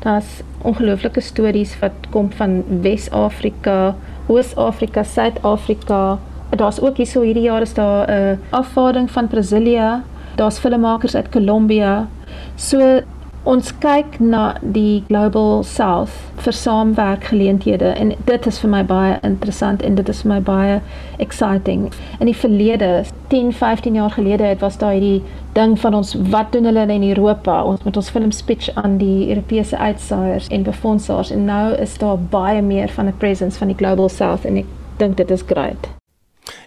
Daar's 0.04 0.44
ongelooflike 0.62 1.24
stories 1.26 1.74
wat 1.82 2.06
kom 2.14 2.30
van 2.38 2.60
Wes-Afrika, 2.86 3.96
Oos-Afrika, 4.30 5.02
Suid-Afrika. 5.02 6.20
Daar's 6.54 6.78
ook 6.84 7.02
hierso 7.02 7.26
hierdie 7.26 7.48
jaar 7.50 7.66
is 7.66 7.74
daar 7.74 8.06
'n 8.06 8.38
uh, 8.38 8.38
afvaarding 8.62 9.10
van 9.12 9.28
Brasilia. 9.28 10.04
Daar's 10.36 10.60
filmmakers 10.60 11.16
uit 11.16 11.30
Kolumbia. 11.30 12.08
So 12.56 13.02
Ons 13.42 13.72
kyk 13.82 14.20
na 14.22 14.60
die 14.62 15.02
Global 15.08 15.64
South 15.66 16.14
vir 16.46 16.54
saamwerkgeleenthede 16.54 17.90
en 17.98 18.12
dit 18.28 18.48
is 18.48 18.60
vir 18.62 18.70
my 18.70 18.82
baie 18.86 19.16
interessant 19.26 19.82
en 19.82 19.96
dit 19.98 20.10
is 20.14 20.20
vir 20.22 20.30
my 20.30 20.38
baie 20.46 20.76
exciting. 21.18 21.88
In 22.20 22.30
die 22.30 22.36
verlede, 22.38 22.92
10, 23.34 23.50
15 23.58 23.96
jaar 23.98 24.14
gelede, 24.14 24.46
het 24.46 24.62
was 24.62 24.78
daar 24.78 24.94
hierdie 24.94 25.24
ding 25.56 25.74
van 25.82 25.98
ons 25.98 26.14
wat 26.30 26.52
doen 26.54 26.70
hulle 26.70 26.86
in 26.86 27.08
Europa? 27.08 27.64
Ons 27.66 27.82
met 27.88 27.98
ons 27.98 28.12
film 28.14 28.30
speech 28.32 28.70
aan 28.76 29.00
die 29.02 29.32
Europese 29.34 29.78
uitsaaiers 29.78 30.52
en 30.54 30.68
befondsers 30.68 31.32
en 31.34 31.48
nou 31.50 31.72
is 31.82 31.96
daar 31.98 32.22
baie 32.22 32.62
meer 32.62 32.94
van 32.94 33.10
'n 33.10 33.18
presence 33.18 33.58
van 33.58 33.74
die 33.74 33.78
Global 33.78 34.10
South 34.10 34.46
en 34.46 34.58
ek 34.58 34.70
dink 34.98 35.18
dit 35.18 35.32
is 35.32 35.42
great. 35.42 35.90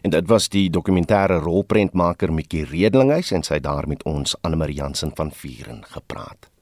En 0.02 0.10
dit 0.10 0.26
was 0.28 0.48
die 0.48 0.70
dokumentêre 0.70 1.38
rolprentmaker 1.38 2.32
Mikkie 2.32 2.64
Redlinghuis 2.64 3.30
en 3.30 3.42
sy 3.42 3.60
daar 3.60 3.86
met 3.86 4.02
ons 4.02 4.36
Anne 4.42 4.56
Marie 4.56 4.76
Jansen 4.76 5.10
van 5.14 5.30
Vieren 5.30 5.84
gepraat. 5.86 6.53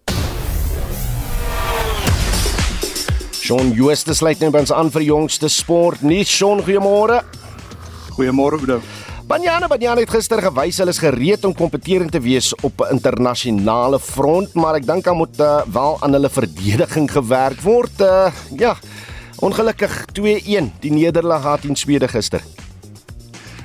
Shaun 3.42 3.72
Jooste 3.74 4.14
sluit 4.14 4.38
net 4.38 4.52
by 4.54 4.60
ons 4.62 4.70
aan 4.70 4.90
vir 4.94 5.02
die 5.02 5.08
jongste 5.08 5.48
sport. 5.50 6.04
Nie 6.06 6.22
Shaun, 6.22 6.60
goeiemôre. 6.62 7.16
Goeiemôre, 8.14 8.60
Oudo. 8.60 8.76
Banyana 9.26 9.66
Banyana 9.66 10.04
het 10.04 10.12
gister 10.14 10.38
gewys 10.44 10.78
hulle 10.78 10.94
is 10.94 11.00
gereed 11.02 11.42
om 11.48 11.54
kompeterend 11.58 12.14
te 12.14 12.20
wees 12.22 12.52
op 12.62 12.84
'n 12.86 12.94
internasionale 12.94 13.98
front, 13.98 14.54
maar 14.54 14.76
ek 14.78 14.86
dink 14.86 15.04
dan 15.04 15.16
moet 15.16 15.40
uh, 15.40 15.66
wel 15.66 15.98
aan 16.00 16.12
hulle 16.12 16.30
verdediging 16.30 17.10
gewerk 17.10 17.60
word. 17.62 18.00
Uh, 18.00 18.30
ja, 18.54 18.76
ongelukkig 19.40 20.06
2-1 20.14 20.70
die 20.78 20.92
nederlaag 20.92 21.42
gehad 21.42 21.64
in 21.64 21.74
Swede 21.74 22.06
gister. 22.08 22.42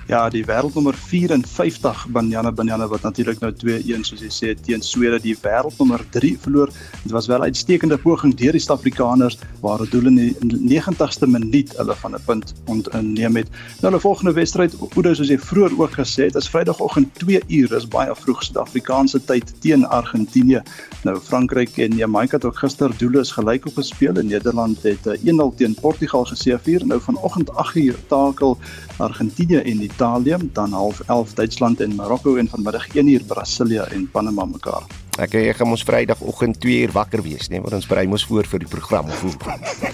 Ja, 0.07 0.29
die 0.31 0.45
wêreldnommer 0.47 0.95
54 0.95 2.05
Banyana 2.15 2.53
Banyana 2.55 2.85
wat 2.87 3.03
natuurlik 3.03 3.41
nou 3.43 3.49
2-1 3.51 4.05
soos 4.07 4.21
jy 4.23 4.29
sê 4.31 4.53
teen 4.55 4.79
Swede 4.79 5.17
die 5.19 5.33
wêreldnommer 5.35 5.99
3 6.15 6.29
verloor. 6.45 6.71
Dit 7.01 7.11
was 7.11 7.27
wel 7.27 7.43
'n 7.43 7.51
uitstekende 7.51 7.97
poging 7.97 8.31
deur 8.33 8.55
die 8.55 8.61
Suid-Afrikaners 8.63 9.37
waar 9.59 9.79
hulle 9.79 9.89
doel 9.89 10.07
in 10.07 10.15
die 10.15 10.35
90ste 10.79 11.27
minuut 11.27 11.75
hulle 11.75 11.95
van 11.95 12.15
'n 12.15 12.23
punt 12.25 12.53
ontneem 12.67 13.35
het. 13.35 13.49
Nou 13.81 13.91
hulle 13.91 13.99
volgende 13.99 14.33
wedstryd, 14.33 14.75
Oudo 14.95 15.13
soos 15.13 15.27
jy 15.27 15.37
vroeër 15.39 15.75
ook 15.79 15.91
gesê 15.91 16.23
het, 16.31 16.35
is 16.35 16.49
Vrydagoggend 16.49 17.13
2 17.19 17.41
uur, 17.47 17.67
dis 17.67 17.87
baie 17.87 18.15
vroeg 18.15 18.43
Suid-Afrikaanse 18.43 19.25
tyd 19.25 19.53
teen 19.59 19.85
Argentinië. 19.85 20.61
Nou 21.03 21.19
Frankryk 21.19 21.77
en 21.77 21.97
Jamaica 21.97 22.35
het 22.35 22.45
ook 22.45 22.57
gister 22.57 22.91
doele 22.97 23.19
is 23.19 23.31
gelyk 23.31 23.65
op 23.65 23.75
gespeel 23.75 24.15
en 24.15 24.27
Nederland 24.27 24.83
het 24.83 25.19
1-0 25.23 25.55
teen 25.55 25.75
Portugal 25.75 26.25
geseëvier. 26.25 26.85
Nou 26.85 27.01
vanoggend 27.01 27.49
8uur 27.51 27.95
takel 28.07 28.57
Argentinië 28.97 29.57
en 29.57 29.77
Italië, 29.97 30.37
dan 30.53 30.71
half 30.71 31.01
11 31.07 31.33
Duitsland 31.33 31.81
en 31.81 31.95
Marokko 31.95 32.35
en 32.37 32.47
vanmiddag 32.47 32.87
1uur 32.93 33.25
Brasilia 33.25 33.87
en 33.89 34.05
Panama 34.11 34.45
mekaar. 34.45 34.85
Ek 35.17 35.33
ek 35.33 35.57
gaan 35.57 35.73
ons 35.73 35.81
Vrydagoggend 35.83 36.59
2uur 36.61 36.93
wakker 36.93 37.23
wees, 37.25 37.49
nee, 37.49 37.61
want 37.61 37.73
ons 37.73 37.89
berei 37.89 38.05
mos 38.05 38.25
voor 38.29 38.45
vir 38.45 38.61
die 38.61 38.69
program 38.69 39.09
of 39.09 39.23
hoe. 39.25 39.33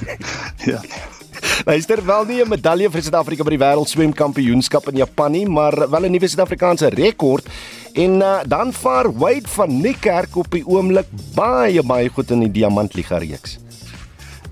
ja. 0.71 0.81
Luister 1.63 2.03
wel 2.05 2.25
nie 2.25 2.41
'n 2.43 2.49
medalje 2.49 2.91
vir 2.91 3.01
Suid-Afrika 3.01 3.43
by 3.47 3.55
die 3.55 3.63
wêreldswemkampioenskap 3.63 4.91
in 4.91 4.99
Japan 4.99 5.31
nie, 5.31 5.47
maar 5.47 5.89
wel 5.89 6.05
'n 6.05 6.11
nuwe 6.11 6.27
Suid-Afrikaanse 6.27 6.91
rekord. 6.91 7.47
En 7.93 8.19
uh, 8.19 8.43
dan 8.47 8.73
vaar 8.73 9.07
Wade 9.07 9.47
van 9.47 9.81
Niekerk 9.81 10.35
op 10.35 10.51
die 10.51 10.67
oomblik 10.67 11.07
baie 11.35 11.83
baie 11.83 12.09
goed 12.09 12.31
in 12.31 12.39
die 12.39 12.51
Diamantliga 12.51 13.17
reeks. 13.17 13.62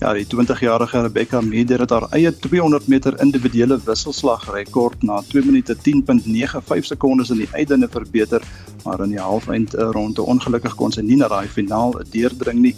Ja, 0.02 0.16
die 0.18 0.26
20-jarige 0.26 1.02
Rebecca 1.02 1.42
Meeder 1.46 1.84
het 1.84 1.92
haar 1.94 2.08
eie 2.18 2.32
200 2.34 2.88
meter 2.90 3.14
individuele 3.22 3.76
wisselslag 3.86 4.48
rekord 4.50 5.04
na 5.06 5.20
2 5.30 5.44
minute 5.46 5.76
10.95 5.78 6.88
sekondes 6.90 7.30
in 7.30 7.44
die 7.44 7.50
einde 7.54 7.86
verbeter, 7.86 8.42
maar 8.82 9.04
in 9.06 9.14
die 9.14 9.22
halfeind 9.22 9.76
eh, 9.76 9.92
ronde 9.94 10.26
ongelukkig 10.26 10.74
kon 10.80 10.90
sy 10.90 11.06
nie 11.06 11.20
na 11.22 11.30
daai 11.30 11.46
finaal 11.46 11.94
deurdring 12.16 12.64
nie. 12.66 12.74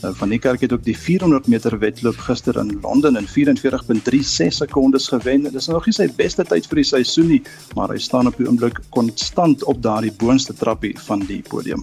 Eh, 0.00 0.10
van 0.14 0.30
die 0.30 0.38
kerk 0.38 0.60
het 0.62 0.72
ook 0.72 0.84
die 0.84 0.96
400 0.98 1.46
meter 1.46 1.78
wedloop 1.78 2.18
gister 2.22 2.56
in 2.60 2.78
Londen 2.82 3.16
in 3.16 3.26
44.36 3.26 4.54
sekondes 4.54 5.08
gewen. 5.08 5.42
Dit 5.42 5.54
is 5.54 5.66
nog 5.66 5.86
nie 5.86 5.94
sy 5.94 6.06
beste 6.16 6.44
tyd 6.46 6.66
vir 6.70 6.82
die 6.82 6.86
seisoen 6.86 7.26
nie, 7.32 7.42
maar 7.74 7.90
hy 7.90 7.98
staan 7.98 8.30
op 8.30 8.38
die 8.38 8.46
oomblik 8.46 8.78
konstant 8.94 9.64
op 9.64 9.82
daardie 9.82 10.14
boonste 10.14 10.54
trappie 10.54 10.94
van 11.08 11.26
die 11.26 11.42
podium. 11.42 11.82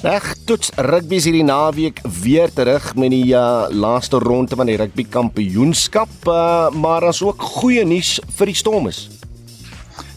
Reg, 0.00 0.30
toets 0.48 0.70
rugby 0.78 1.18
is 1.18 1.26
hierdie 1.28 1.44
naweek 1.44 2.00
weer 2.22 2.52
terug 2.54 2.94
met 2.96 3.12
die 3.12 3.34
uh, 3.34 3.66
laaste 3.68 4.22
ronde 4.22 4.56
van 4.56 4.70
die 4.70 4.78
rugby 4.80 5.04
kampioenskap, 5.04 6.12
uh, 6.24 6.70
maar 6.72 7.10
as 7.10 7.20
ook 7.22 7.42
goeie 7.58 7.84
nuus 7.84 8.16
vir 8.38 8.54
die 8.54 8.56
Stormers. 8.56 9.08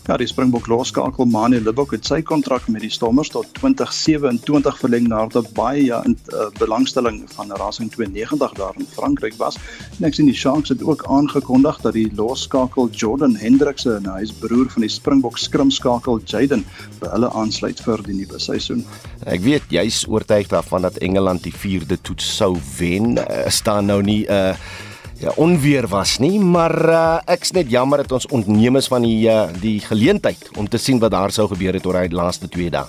Ja, 0.04 0.18
die 0.20 0.28
Springbok 0.28 0.66
loskakel 0.68 1.30
Manie 1.32 1.62
Libbok 1.64 1.94
het 1.96 2.04
sy 2.04 2.18
kontrak 2.28 2.66
met 2.68 2.84
die 2.84 2.90
Stormers 2.92 3.30
tot 3.32 3.48
2027 3.56 4.76
verleng 4.82 5.08
nadat 5.08 5.48
baie 5.56 5.86
ja 5.86 6.02
in 6.04 6.18
uh, 6.36 6.50
belangstelling 6.58 7.22
van 7.32 7.56
Racing 7.56 7.88
92 7.94 8.58
daar 8.60 8.76
in 8.76 8.90
Frankryk 8.98 9.40
was. 9.40 9.56
En 9.96 10.10
ek 10.10 10.20
sien 10.20 10.28
die 10.28 10.36
Sharks 10.36 10.76
het 10.76 10.84
ook 10.84 11.08
aangekondig 11.08 11.80
dat 11.88 11.96
die 11.96 12.10
loskakel 12.20 12.92
Jordan 12.92 13.40
Hendrikse 13.40 13.96
en 14.02 14.12
hy 14.12 14.20
is 14.28 14.36
broer 14.44 14.68
van 14.76 14.84
die 14.84 14.92
Springbok 14.92 15.40
skrimskakel 15.40 16.20
Jaden 16.28 16.68
by 17.00 17.16
hulle 17.16 17.32
aansluit 17.32 17.80
vir 17.88 18.04
die 18.04 18.20
nuwe 18.20 18.44
seisoen. 18.44 18.84
Ek 19.24 19.40
weet 19.48 19.72
jy's 19.72 20.04
oortuig 20.12 20.52
daarvan 20.52 20.84
dat 20.84 21.00
Engeland 21.00 21.48
die 21.48 21.56
4de 21.56 21.96
toets 22.04 22.28
sou 22.28 22.58
wen. 22.76 23.22
Uh, 23.24 23.46
staan 23.48 23.88
nou 23.88 24.02
nie 24.04 24.26
'n 24.28 24.32
uh, 24.32 24.50
eh, 24.52 24.92
onweer 25.36 25.88
was 25.88 26.18
nie, 26.20 26.40
maar 26.40 26.74
uh, 26.90 27.20
ek's 27.32 27.54
net 27.56 27.70
jammer 27.72 28.02
dat 28.04 28.12
ons 28.12 28.28
ontneem 28.28 28.76
is 28.76 28.88
van 28.92 29.06
die 29.06 29.30
uh, 29.30 29.48
die 29.62 29.80
geleentheid 29.80 30.50
om 30.58 30.68
te 30.70 30.78
sien 30.78 31.00
wat 31.00 31.12
daar 31.12 31.32
sou 31.32 31.48
gebeur 31.48 31.74
het 31.78 31.86
oor 31.86 32.00
hy 32.02 32.08
laaste 32.12 32.50
2 32.50 32.72
dae. 32.74 32.86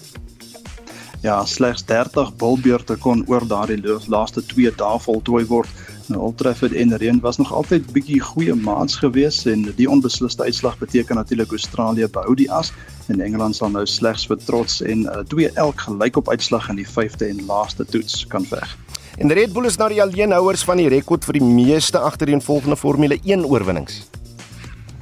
Ja, 1.24 1.38
slegs 1.48 1.84
30 1.88 2.34
bulbeurte 2.36 2.96
kon 3.00 3.22
oor 3.32 3.46
daardie 3.48 3.80
laaste 4.12 4.42
2 4.44 4.74
dae 4.76 4.98
voltooi 5.00 5.44
word. 5.48 5.70
Nou 6.12 6.20
Old 6.26 6.36
Trafford 6.38 6.74
en 6.76 6.96
Reen 7.00 7.20
was 7.20 7.38
nog 7.40 7.52
altyd 7.52 7.86
bietjie 7.92 8.20
goeie 8.20 8.54
maats 8.54 8.98
gewees 9.00 9.44
en 9.48 9.62
die 9.78 9.88
onbesliste 9.88 10.44
uitslag 10.44 10.76
beteken 10.78 11.16
natuurlik 11.16 11.54
Australië 11.56 12.10
behou 12.12 12.34
die 12.36 12.50
as 12.52 12.72
en 13.08 13.20
Engeland 13.24 13.56
sal 13.56 13.72
nou 13.72 13.86
slegs 13.88 14.26
vir 14.28 14.36
trots 14.44 14.82
en 14.82 15.06
'n 15.06 15.08
uh, 15.08 15.24
2 15.32 15.50
elk 15.54 15.80
gelyk 15.80 16.16
op 16.16 16.28
uitslag 16.28 16.68
in 16.68 16.76
die 16.76 16.88
5de 16.88 17.28
en 17.28 17.46
laaste 17.46 17.84
toets 17.84 18.26
kan 18.26 18.44
veg. 18.44 18.76
En 19.16 19.30
Red 19.30 19.52
Bull 19.54 19.68
is 19.68 19.76
nou 19.78 19.86
die 19.92 20.00
alleenhouers 20.02 20.64
van 20.66 20.80
die 20.80 20.88
rekord 20.90 21.22
vir 21.28 21.36
die 21.38 21.46
meeste 21.46 22.00
agtereenvolgende 22.02 22.74
Formule 22.74 23.20
1 23.22 23.44
oorwinnings. 23.46 24.00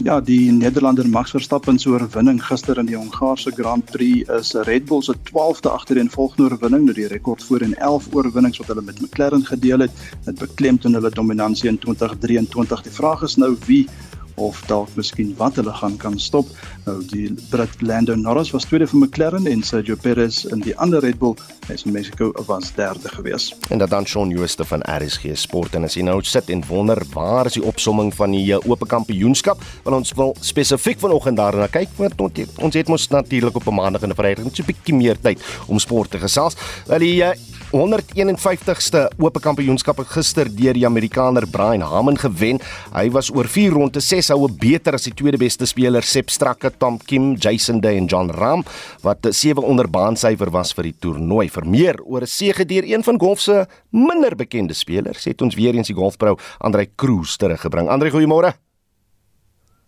Ja, 0.04 0.18
die 0.20 0.50
Nederlander 0.52 1.08
Max 1.08 1.32
Verstappen 1.32 1.78
se 1.78 1.88
oorwinning 1.88 2.40
gister 2.44 2.76
in 2.82 2.90
die 2.90 2.96
Hongaarse 2.98 3.52
Grand 3.56 3.86
Prix 3.88 4.28
is 4.36 4.52
Red 4.68 4.84
Bull 4.90 5.00
se 5.06 5.14
12de 5.30 5.70
agtereenvolgende 5.72 6.50
oorwinning, 6.50 6.84
nou 6.84 6.96
die 6.98 7.08
rekord 7.08 7.44
voor 7.46 7.64
en 7.64 7.72
11 7.78 8.10
oorwinnings 8.12 8.60
wat 8.60 8.72
hulle 8.74 8.84
met 8.84 9.00
McLaren 9.00 9.46
gedeel 9.46 9.86
het. 9.86 10.02
Dit 10.26 10.42
beklemtoon 10.42 10.98
hulle 10.98 11.14
dominansie 11.14 11.70
in 11.70 11.78
2023. 11.78 12.82
Die 12.82 12.96
vraag 12.98 13.22
is 13.24 13.38
nou 13.40 13.54
wie 13.64 13.86
of 14.34 14.60
dalk 14.68 14.92
miskien 14.96 15.32
wat 15.38 15.56
hulle 15.60 15.72
gaan 15.80 15.96
kan 15.96 16.18
stop. 16.20 16.48
Nou 16.84 16.98
die 17.12 17.28
Brit 17.50 17.80
Lando 17.80 18.14
Norris 18.18 18.50
was 18.50 18.64
tweede 18.66 18.88
vir 18.90 18.98
McLaren 18.98 19.46
en 19.46 19.60
Sergio 19.62 19.94
Perez 20.02 20.42
in 20.50 20.64
die 20.64 20.74
ander 20.82 21.02
Red 21.04 21.20
Bull 21.20 21.36
is 21.70 21.84
in 21.86 21.92
Mexico 21.94 22.32
was 22.48 22.72
derde 22.74 23.08
gewees. 23.08 23.52
En 23.70 23.78
dat 23.78 23.90
dan 23.90 24.06
Shaun 24.06 24.32
Jooste 24.34 24.64
van 24.64 24.82
RSG 24.82 25.36
Sport 25.38 25.76
en 25.78 25.86
as 25.86 25.94
jy 25.94 26.02
nou 26.02 26.18
sit 26.26 26.50
en 26.50 26.64
wonder 26.66 26.98
waar 27.14 27.46
is 27.46 27.60
die 27.60 27.64
opsomming 27.64 28.10
van 28.14 28.34
die 28.34 28.48
uh, 28.50 28.58
oop 28.66 28.82
kampioenskap, 28.88 29.62
want 29.84 29.96
ons 29.96 30.12
wil 30.18 30.34
spesifiek 30.40 30.98
vanoggend 30.98 31.38
daarna 31.38 31.70
kyk 31.70 31.94
want 32.00 32.18
ons 32.58 32.74
het 32.74 32.90
mos 32.90 33.08
natuurlik 33.14 33.56
op 33.56 33.68
'n 33.70 33.78
maandag 33.78 34.02
en 34.02 34.10
'n 34.10 34.18
vrydag 34.18 34.44
net 34.44 34.56
so 34.56 34.62
'n 34.62 34.72
bietjie 34.74 34.94
meer 34.94 35.16
tyd 35.20 35.38
om 35.66 35.78
sport 35.78 36.10
te 36.10 36.18
gesels. 36.18 36.56
Wel 36.86 36.98
die 36.98 37.22
uh, 37.22 37.30
151ste 37.72 39.06
Ope 39.16 39.40
Kampioenskap 39.40 40.02
het 40.02 40.10
gister 40.12 40.48
deur 40.52 40.76
die 40.76 40.84
Amerikaner 40.84 41.46
Brian 41.48 41.80
Harman 41.80 42.18
gewen. 42.20 42.58
Hy 42.92 43.06
was 43.14 43.30
oor 43.32 43.48
4 43.48 43.72
ronde 43.72 44.00
6 44.04 44.28
houe 44.34 44.50
beter 44.60 44.98
as 44.98 45.06
die 45.08 45.14
tweede 45.16 45.40
beste 45.40 45.64
speler 45.64 46.04
Sep 46.04 46.28
Strakke, 46.28 46.68
Tom 46.78 46.98
Kim, 46.98 47.34
Jason 47.34 47.80
Day 47.80 47.96
en 47.96 48.06
John 48.06 48.30
Ram 48.30 48.64
wat 49.02 49.26
7 49.30 49.62
onder 49.62 49.90
baansyfer 49.90 50.50
was 50.50 50.72
vir 50.72 50.90
die 50.90 50.96
toernooi. 50.98 51.48
Vir 51.50 51.66
meer 51.66 52.00
oor 52.04 52.22
'n 52.22 52.26
sege 52.26 52.64
deur 52.64 52.84
een 52.84 53.02
van 53.02 53.18
golf 53.18 53.40
se 53.40 53.66
minder 53.90 54.36
bekende 54.36 54.74
spelers, 54.74 55.24
het 55.24 55.42
ons 55.42 55.54
weer 55.54 55.74
eens 55.74 55.88
die 55.88 55.96
golfprou 55.96 56.36
Andrei 56.58 56.88
Kroos 56.96 57.36
teruggebring. 57.36 57.88
Andrei, 57.88 58.10
goeiemôre. 58.10 58.54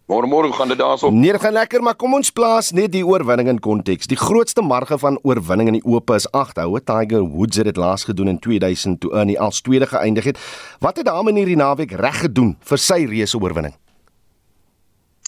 Môre 0.04 0.28
môre 0.28 0.52
gaan 0.52 0.68
dit 0.68 0.76
daarso. 0.76 1.08
Nee, 1.10 1.32
dit 1.32 1.40
gaan 1.40 1.54
lekker, 1.56 1.80
maar 1.80 1.94
kom 1.96 2.12
ons 2.12 2.28
plaas 2.28 2.74
net 2.76 2.90
die 2.92 3.00
oorwinning 3.06 3.48
in 3.48 3.60
konteks. 3.64 4.04
Die 4.10 4.18
grootste 4.20 4.60
marge 4.60 4.98
van 5.00 5.16
oorwinning 5.24 5.70
in 5.70 5.78
die 5.78 5.86
Ope 5.88 6.18
is 6.20 6.26
8 6.36 6.60
houe. 6.60 6.82
Tiger 6.84 7.24
Woods 7.24 7.56
het 7.56 7.70
dit 7.70 7.80
laas 7.80 8.04
gedoen 8.04 8.34
in 8.34 8.38
2000 8.38 9.00
toe 9.00 9.14
Ernie 9.16 9.38
als 9.40 9.62
tweede 9.64 9.88
geëindig 9.88 10.24
het. 10.24 10.42
Wat 10.84 11.00
het 11.00 11.08
daai 11.08 11.22
manier 11.24 11.48
die 11.48 11.56
naweek 11.56 11.96
reg 11.96 12.20
gedoen 12.26 12.52
vir 12.60 12.84
sy 12.84 13.00
reuse 13.08 13.40
oorwinning? 13.40 13.72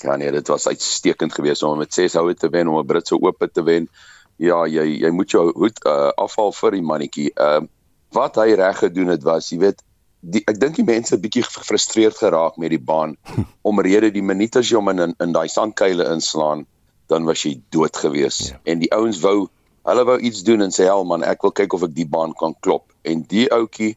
Ja 0.04 0.16
nee, 0.16 0.30
dit 0.32 0.48
was 0.48 0.68
uitstekend 0.68 1.34
geweest 1.34 1.62
om 1.62 1.78
met 1.78 1.94
6 1.94 2.14
houe 2.14 2.34
te 2.34 2.48
wen 2.48 2.68
om 2.68 2.78
'n 2.78 2.86
Britse 2.86 3.16
Ope 3.20 3.50
te 3.50 3.62
wen. 3.62 3.88
Ja, 4.36 4.66
jy 4.66 4.84
jy 5.00 5.10
moet 5.10 5.30
jou 5.30 5.52
hoed 5.52 5.84
uh, 5.84 6.12
afval 6.16 6.52
vir 6.52 6.70
die 6.70 6.82
mannetjie. 6.82 7.30
Ehm 7.34 7.64
uh, 7.64 7.68
wat 8.14 8.36
hy 8.36 8.54
reg 8.54 8.78
gedoen 8.78 9.08
het 9.08 9.22
was, 9.22 9.50
jy 9.50 9.58
weet, 9.58 9.82
die 10.26 10.42
ek 10.48 10.58
dink 10.60 10.78
die 10.78 10.86
mense 10.86 11.14
het 11.14 11.22
bietjie 11.22 11.44
gefrustreerd 11.46 12.16
geraak 12.18 12.56
met 12.60 12.72
die 12.74 12.82
baan 12.82 13.14
omrede 13.70 14.10
die 14.14 14.24
minute 14.24 14.62
as 14.62 14.70
jy 14.70 14.78
hom 14.78 14.90
in 14.94 15.04
in, 15.08 15.14
in 15.22 15.34
daai 15.36 15.48
sandkuile 15.52 16.08
inslaan 16.14 16.64
dan 17.10 17.28
was 17.28 17.44
jy 17.46 17.56
dood 17.74 17.96
gewees 17.96 18.40
ja. 18.50 18.58
en 18.64 18.82
die 18.82 18.90
ouens 18.96 19.20
wou 19.22 19.48
hulle 19.86 20.06
wou 20.08 20.16
iets 20.18 20.42
doen 20.46 20.64
en 20.66 20.74
sê 20.74 20.88
hel 20.88 21.06
man 21.06 21.26
ek 21.26 21.46
wil 21.46 21.54
kyk 21.54 21.76
of 21.78 21.86
ek 21.86 21.94
die 21.94 22.08
baan 22.16 22.34
kan 22.38 22.56
klop 22.66 22.90
en 23.06 23.22
die 23.30 23.46
ouetjie 23.54 23.94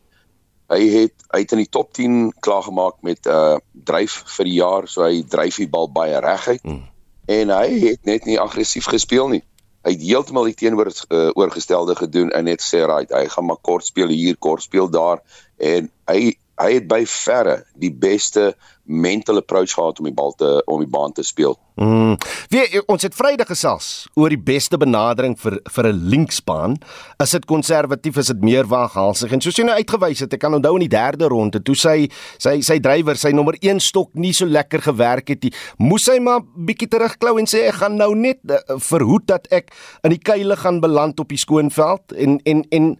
hy 0.70 0.82
het 0.94 1.28
hy 1.34 1.42
het 1.44 1.52
in 1.56 1.62
die 1.64 1.70
top 1.70 1.94
10 1.94 2.34
klaar 2.46 2.64
gemaak 2.64 3.02
met 3.02 3.26
'n 3.26 3.30
uh, 3.30 3.58
dryf 3.74 4.24
vir 4.38 4.46
die 4.46 4.58
jaar 4.60 4.88
so 4.88 5.04
hy 5.04 5.24
dryf 5.24 5.58
die 5.58 5.70
bal 5.70 5.90
baie 5.92 6.20
reguit. 6.20 6.64
Mm. 6.64 6.88
en 7.30 7.50
hy 7.54 7.80
het 7.80 8.06
net 8.10 8.26
nie 8.26 8.40
aggressief 8.42 8.88
gespeel 8.90 9.28
nie. 9.30 9.44
Hy 9.86 9.92
het 9.94 10.02
heeltemal 10.02 10.48
die 10.50 10.58
teenoor 10.58 10.90
uh, 10.90 11.30
oorgestelde 11.38 11.96
gedoen 11.96 12.32
en 12.34 12.48
net 12.50 12.62
sê 12.62 12.82
right 12.90 13.12
hy 13.14 13.28
gaan 13.30 13.46
maar 13.46 13.62
kort 13.62 13.86
speel 13.86 14.10
hier 14.10 14.38
kort 14.38 14.66
speel 14.66 14.90
daar. 14.90 15.22
En 15.58 15.92
hy 16.10 16.34
hy 16.60 16.74
het 16.76 16.90
by 16.92 17.04
verre 17.08 17.64
die 17.80 17.92
beste 17.92 18.54
mental 18.90 19.38
approach 19.38 19.76
gehad 19.78 20.00
om 20.02 20.08
die 20.10 20.16
bal 20.16 20.34
te 20.34 20.48
om 20.66 20.82
die 20.82 20.90
baan 20.90 21.14
te 21.14 21.24
speel. 21.24 21.54
Mm. 21.80 22.18
Wie 22.50 22.82
ons 22.90 23.06
het 23.06 23.16
Vrydag 23.16 23.52
gesels 23.52 24.08
oor 24.18 24.34
die 24.34 24.42
beste 24.42 24.80
benadering 24.82 25.38
vir 25.40 25.60
vir 25.76 25.88
'n 25.88 26.10
linksbaan. 26.10 26.78
Is 27.24 27.32
dit 27.32 27.46
konservatief, 27.46 28.18
is 28.18 28.28
dit 28.28 28.42
meer 28.42 28.66
waaghalsig? 28.66 29.32
En 29.32 29.42
soos 29.42 29.56
jy 29.56 29.64
nou 29.64 29.76
uitgewys 29.76 30.20
het, 30.20 30.34
ek 30.34 30.40
kan 30.40 30.54
onthou 30.54 30.74
in 30.74 30.90
die 30.90 30.98
derde 30.98 31.28
ronde 31.28 31.62
toe 31.62 31.76
sy 31.76 32.10
sy 32.38 32.62
sy 32.62 32.80
drywer 32.80 33.16
sy 33.16 33.32
nommer 33.32 33.56
1 33.62 33.80
stok 33.80 34.10
nie 34.14 34.34
so 34.34 34.46
lekker 34.46 34.82
gewerk 34.82 35.28
het 35.30 35.44
nie. 35.44 35.54
Moes 35.78 36.08
hy 36.08 36.20
maar 36.20 36.42
bietjie 36.42 36.90
terugklou 36.90 37.38
en 37.40 37.46
sê 37.46 37.68
ek 37.68 37.76
gaan 37.76 37.96
nou 37.96 38.16
net 38.16 38.40
uh, 38.50 38.58
verhoed 38.78 39.28
dat 39.28 39.48
ek 39.52 39.72
in 40.04 40.10
die 40.10 40.24
kuile 40.24 40.56
gaan 40.56 40.82
beland 40.82 41.20
op 41.20 41.30
die 41.30 41.38
skoonveld 41.38 42.12
en 42.12 42.40
en 42.46 42.66
en 42.72 42.98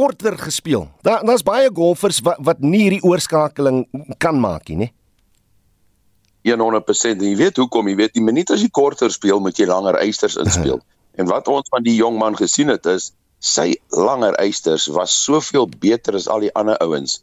korter 0.00 0.38
gespeel. 0.40 0.88
Daar 1.04 1.24
daar's 1.26 1.44
baie 1.44 1.68
golfers 1.74 2.22
wat 2.24 2.40
wat 2.46 2.64
nie 2.64 2.86
hierdie 2.86 3.04
oorskakeling 3.04 3.84
kan 4.18 4.40
maak 4.40 4.72
nie, 4.72 4.86
né? 4.86 4.88
100% 6.56 7.20
en 7.20 7.26
jy 7.28 7.36
weet 7.36 7.58
hoekom 7.60 7.88
jy 7.90 7.96
weet 7.98 8.14
die 8.16 8.24
minuut 8.24 8.50
as 8.54 8.62
jy 8.64 8.70
korter 8.72 9.12
speel 9.12 9.42
moet 9.44 9.58
jy 9.60 9.66
langer 9.68 9.98
eisters 10.00 10.38
inspeel 10.40 10.80
en 11.18 11.28
wat 11.28 11.48
ons 11.52 11.68
van 11.72 11.84
die 11.84 11.98
jong 11.98 12.16
man 12.20 12.38
gesien 12.38 12.72
het 12.72 12.86
is 12.88 13.10
sy 13.40 13.74
langer 13.92 14.36
eisters 14.40 14.86
was 14.92 15.12
soveel 15.24 15.68
beter 15.82 16.16
as 16.16 16.28
al 16.32 16.40
die 16.44 16.52
ander 16.56 16.80
ouens 16.80 17.20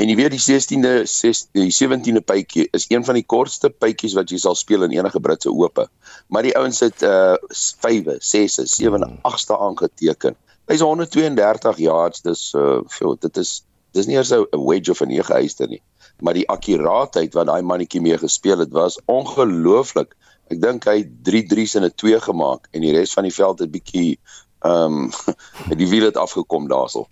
en 0.00 0.08
jy 0.08 0.16
weet 0.16 0.34
die 0.36 0.42
16de 0.42 0.92
16 1.04 1.50
die 1.60 1.72
17de 1.76 2.24
pypjie 2.24 2.68
is 2.76 2.86
een 2.88 3.04
van 3.04 3.18
die 3.18 3.26
kortste 3.34 3.70
pypjies 3.70 4.16
wat 4.18 4.32
jy 4.32 4.38
sal 4.42 4.56
speel 4.58 4.86
in 4.88 4.96
enige 4.96 5.20
Britse 5.20 5.52
ope 5.52 5.88
maar 6.28 6.46
die 6.46 6.56
ouens 6.56 6.80
het 6.86 7.04
uh 7.06 7.36
5, 7.50 8.16
6, 8.32 8.60
7, 8.76 9.18
8ste 9.32 9.58
aangeteken 9.68 10.38
Hy's 10.70 10.84
132 10.86 11.80
yards, 11.82 12.22
dis 12.22 12.40
uh 12.54 12.78
veel, 12.94 13.16
dit 13.18 13.38
is 13.42 13.56
dis 13.96 14.06
nie 14.06 14.14
eers 14.14 14.30
'n 14.30 14.44
wedge 14.68 14.92
of 14.92 15.00
'n 15.02 15.10
9 15.10 15.34
eister 15.34 15.66
nie, 15.68 15.82
maar 16.22 16.36
die 16.38 16.46
akkuraatheid 16.46 17.34
wat 17.34 17.48
daai 17.48 17.62
mannetjie 17.62 18.00
mee 18.00 18.18
gespeel 18.18 18.62
het 18.62 18.70
was 18.70 19.00
ongelooflik. 19.06 20.14
Ek 20.46 20.60
dink 20.62 20.86
hy 20.86 21.02
3 21.26 21.42
3's 21.50 21.74
en 21.74 21.88
'n 21.88 21.94
2 22.02 22.20
gemaak 22.20 22.68
en 22.70 22.86
die 22.86 22.94
res 22.94 23.16
van 23.18 23.26
die 23.26 23.34
veld 23.34 23.58
het 23.58 23.70
bietjie 23.70 24.18
ehm 24.62 25.10
um, 25.10 25.10
die 25.80 25.90
wiel 25.90 26.06
het 26.06 26.16
afgekom 26.16 26.68
daarsel. 26.68 27.08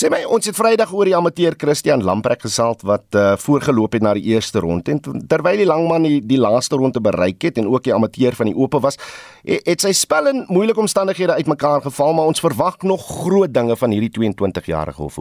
Sê 0.00 0.08
my, 0.12 0.22
ons 0.30 0.46
het 0.46 0.56
Vrydag 0.56 0.92
oor 0.94 1.08
die 1.08 1.16
amateur 1.16 1.56
Christian 1.58 2.04
Lamprecht 2.06 2.46
gesels 2.46 2.84
wat 2.86 3.18
uh, 3.18 3.34
voorgeloop 3.40 3.96
het 3.98 4.04
na 4.06 4.14
die 4.16 4.30
eerste 4.32 4.62
ronde 4.62 4.94
en 4.94 5.00
terwyl 5.28 5.58
die 5.60 5.66
langman 5.68 6.06
die, 6.06 6.20
die 6.24 6.38
laaste 6.40 6.78
ronde 6.78 7.02
bereik 7.02 7.42
het 7.48 7.58
en 7.58 7.68
ook 7.68 7.84
die 7.88 7.94
amateur 7.94 8.36
van 8.38 8.52
die 8.52 8.56
ope 8.56 8.80
was, 8.80 8.96
het, 9.42 9.66
het 9.66 9.84
sy 9.84 9.92
spel 9.96 10.30
in 10.30 10.44
moeilike 10.48 10.80
omstandighede 10.80 11.36
uitmekaar 11.42 11.82
geval, 11.88 12.14
maar 12.14 12.30
ons 12.30 12.40
verwag 12.40 12.80
nog 12.86 13.04
groot 13.24 13.52
dinge 13.52 13.76
van 13.76 13.92
hierdie 13.92 14.12
22-jarige 14.16 15.02
hoef. 15.02 15.20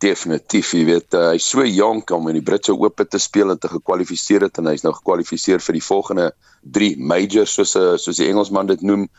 Definitief, 0.00 0.70
jy 0.72 0.84
weet, 0.88 1.12
uh, 1.12 1.26
hy's 1.34 1.50
so 1.52 1.62
jonk 1.66 2.08
om 2.16 2.30
in 2.30 2.38
die 2.38 2.44
Britse 2.44 2.72
Ope 2.72 3.04
te 3.04 3.20
speel 3.20 3.52
en 3.52 3.60
te 3.60 3.68
gekwalifiseer 3.68 4.46
het 4.46 4.58
en 4.58 4.70
hy's 4.72 4.86
nou 4.86 4.94
gekwalifiseer 4.96 5.60
vir 5.60 5.76
die 5.76 5.84
volgende 5.84 6.30
3 6.64 6.94
majors 6.96 7.58
soos 7.58 7.76
'n 7.76 7.98
soos 8.00 8.16
die 8.16 8.30
Engelsman 8.32 8.72
dit 8.72 8.80
noem 8.80 9.10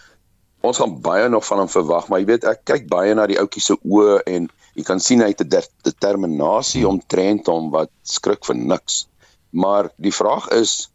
ons 0.61 0.77
gaan 0.77 0.97
baie 1.01 1.29
nog 1.29 1.45
van 1.45 1.63
hom 1.63 1.69
verwag, 1.69 2.07
maar 2.07 2.21
jy 2.21 2.27
weet 2.29 2.47
ek 2.49 2.65
kyk 2.69 2.89
baie 2.89 3.13
na 3.17 3.27
die 3.29 3.39
ouetjie 3.41 3.63
se 3.65 3.77
oë 3.81 4.21
en 4.29 4.47
jy 4.77 4.85
kan 4.87 5.01
sien 5.03 5.23
hy 5.23 5.31
het 5.33 5.41
'n 5.41 5.63
determinasie 5.83 6.87
om 6.87 7.01
trend 7.13 7.47
om 7.47 7.71
wat 7.71 7.91
skrik 8.03 8.45
vir 8.45 8.55
niks. 8.55 9.07
Maar 9.51 9.91
die 9.97 10.13
vraag 10.13 10.49
is 10.55 10.89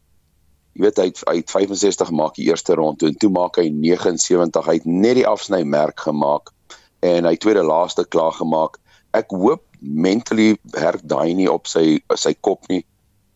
jy 0.73 0.83
weet 0.85 0.97
hy 0.97 1.05
het, 1.09 1.21
hy 1.27 1.35
het 1.41 1.51
65 1.51 2.07
gemaak 2.07 2.35
die 2.35 2.47
eerste 2.49 2.75
rond 2.75 2.99
toe 2.99 3.09
en 3.09 3.17
toe 3.17 3.29
maak 3.29 3.57
hy 3.57 3.69
79. 3.69 4.65
Hy 4.65 4.73
het 4.73 4.85
net 4.85 5.15
die 5.15 5.27
afsny 5.27 5.63
merk 5.63 5.99
gemaak 5.99 6.53
en 7.01 7.25
hy 7.25 7.35
tweede 7.35 7.63
laaste 7.63 8.05
klaar 8.05 8.33
gemaak. 8.33 8.77
Ek 9.13 9.29
hoop 9.29 9.63
mentally 9.81 10.57
herk 10.73 11.01
daai 11.03 11.33
nie 11.33 11.49
op 11.49 11.67
sy 11.67 11.99
sy 12.15 12.33
kop 12.33 12.67
nie 12.69 12.83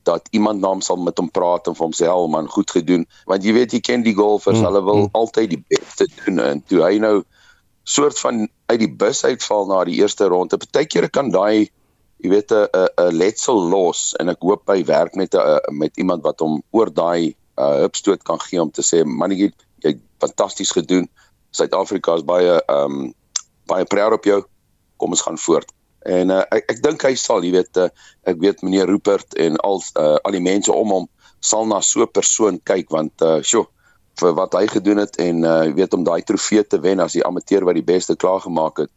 dat 0.03 0.27
iemand 0.31 0.61
naam 0.61 0.81
sal 0.81 0.97
met 0.97 1.17
hom 1.17 1.29
praat 1.31 1.67
en 1.67 1.75
vir 1.77 1.85
hom 1.85 1.93
sê 1.95 2.07
hel 2.09 2.29
man 2.31 2.49
goed 2.49 2.71
gedoen. 2.71 3.05
Want 3.29 3.45
jy 3.45 3.53
weet 3.57 3.75
jy 3.75 3.81
ken 3.85 4.05
die 4.05 4.15
golfers 4.17 4.59
mm, 4.59 4.65
hulle 4.65 4.81
wil 4.87 5.03
mm. 5.03 5.11
altyd 5.17 5.53
die 5.53 5.63
beste 5.73 6.07
doen 6.23 6.39
en 6.43 6.63
toe 6.65 6.81
hy 6.85 6.97
nou 7.03 7.21
soort 7.83 8.19
van 8.19 8.47
uit 8.71 8.79
die 8.79 8.91
bus 9.03 9.23
uitval 9.25 9.67
na 9.69 9.83
die 9.89 9.99
eerste 10.01 10.29
ronde 10.31 10.59
partykeer 10.61 11.09
kan 11.09 11.31
daai 11.33 11.69
jy 12.21 12.29
weet 12.29 12.53
'n 12.53 12.67
'n 12.73 13.17
letsel 13.17 13.61
los 13.73 14.13
en 14.19 14.29
ek 14.29 14.45
hoop 14.45 14.69
hy 14.69 14.83
werk 14.85 15.15
met 15.15 15.35
'n 15.35 15.77
met 15.77 15.97
iemand 15.97 16.23
wat 16.23 16.39
hom 16.39 16.61
oor 16.71 16.93
daai 16.93 17.35
uh, 17.57 17.81
hupstoot 17.85 18.23
kan 18.23 18.39
gee 18.39 18.61
om 18.61 18.71
te 18.71 18.85
sê 18.85 19.03
man 19.05 19.31
jy 19.31 19.51
jy 19.81 19.97
fantasties 20.21 20.71
gedoen. 20.71 21.09
Suid-Afrika 21.51 22.15
is 22.15 22.23
baie 22.23 22.61
ehm 22.61 23.01
um, 23.01 23.13
baie 23.65 23.85
proud 23.85 24.13
op 24.13 24.25
jou. 24.25 24.43
Kom 24.97 25.09
ons 25.09 25.21
gaan 25.21 25.37
voort 25.37 25.71
En 26.05 26.31
uh, 26.33 26.43
ek 26.49 26.71
ek 26.73 26.83
dink 26.83 27.03
hy 27.05 27.13
sal, 27.15 27.43
jy 27.45 27.51
weet, 27.53 27.77
uh, 27.77 27.89
ek 28.25 28.39
weet 28.41 28.63
meneer 28.65 28.89
Rupert 28.89 29.35
en 29.37 29.57
al 29.61 29.83
uh, 29.99 30.17
al 30.23 30.37
die 30.37 30.43
mense 30.43 30.73
om 30.73 30.95
hom 30.95 31.09
sal 31.41 31.65
na 31.65 31.81
so 31.81 32.01
'n 32.01 32.13
persoon 32.13 32.59
kyk 32.63 32.89
want 32.93 33.21
uh 33.21 33.41
sjo 33.41 33.67
vir 34.21 34.33
wat 34.37 34.53
hy 34.53 34.67
gedoen 34.67 35.01
het 35.01 35.17
en 35.17 35.43
uh 35.43 35.69
weet 35.73 35.93
om 35.93 36.03
daai 36.05 36.21
trofee 36.21 36.63
te 36.63 36.79
wen 36.79 36.99
as 36.99 37.13
die 37.17 37.25
amateur 37.25 37.65
wat 37.65 37.77
die 37.77 37.89
beste 37.93 38.15
klaar 38.15 38.41
gemaak 38.41 38.85
het 38.85 38.91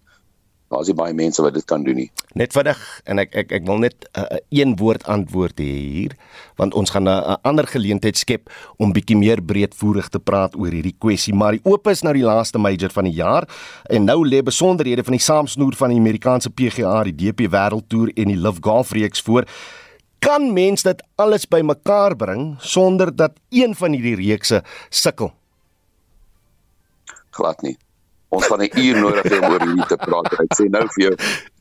daar's 0.74 0.90
nie 0.90 0.96
baie 0.98 1.14
mense 1.16 1.42
wat 1.42 1.54
dit 1.56 1.66
kan 1.70 1.84
doen 1.86 1.98
nie. 2.02 2.08
Net 2.38 2.54
vinnig 2.56 2.80
en 3.10 3.22
ek 3.22 3.34
ek 3.44 3.52
ek 3.60 3.66
wil 3.68 3.80
net 3.82 4.06
'n 4.14 4.20
uh, 4.20 4.40
een 4.50 4.76
woord 4.76 5.06
antwoord 5.06 5.58
hê 5.62 5.70
hier 5.94 6.16
want 6.58 6.74
ons 6.74 6.90
gaan 6.90 7.08
'n 7.08 7.38
ander 7.42 7.66
geleentheid 7.66 8.16
skep 8.16 8.50
om 8.78 8.92
bietjie 8.92 9.16
meer 9.16 9.42
breedvoerig 9.42 10.08
te 10.08 10.18
praat 10.18 10.56
oor 10.56 10.70
hierdie 10.70 10.96
kwessie 10.98 11.34
maar 11.34 11.52
die 11.52 11.64
oop 11.64 11.86
is 11.86 12.02
nou 12.02 12.12
die 12.14 12.26
laaste 12.26 12.58
major 12.58 12.90
van 12.90 13.04
die 13.04 13.14
jaar 13.14 13.48
en 13.90 14.04
nou 14.04 14.26
lê 14.26 14.42
besonderhede 14.42 15.04
van 15.04 15.16
die 15.16 15.26
saamsnoer 15.30 15.74
van 15.76 15.90
die 15.90 15.98
Amerikaanse 15.98 16.50
PGA, 16.50 17.04
die 17.04 17.16
DP 17.16 17.48
Wêreldtoer 17.50 18.10
en 18.16 18.28
die 18.28 18.40
LIV 18.40 18.58
Golf 18.60 18.92
reeks 18.92 19.20
voor. 19.20 19.44
Kan 20.18 20.52
mens 20.52 20.82
dit 20.82 21.02
alles 21.16 21.46
bymekaar 21.46 22.16
bring 22.16 22.56
sonder 22.58 23.16
dat 23.16 23.32
een 23.50 23.74
van 23.74 23.92
hierdie 23.92 24.16
reekse 24.16 24.62
sukkel? 24.90 25.32
Glad 27.30 27.62
nie 27.62 27.76
ons 28.34 28.46
gaan 28.46 28.62
'n 28.62 28.78
uur 28.78 29.00
nodig 29.00 29.24
hê 29.24 29.40
om 29.40 29.50
oor 29.52 29.66
hierdie 29.66 29.86
te 29.86 29.96
praat. 29.96 30.32
Ek 30.32 30.54
sê 30.58 30.68
nou 30.70 30.86
vir 30.94 31.02
jou, 31.06 31.14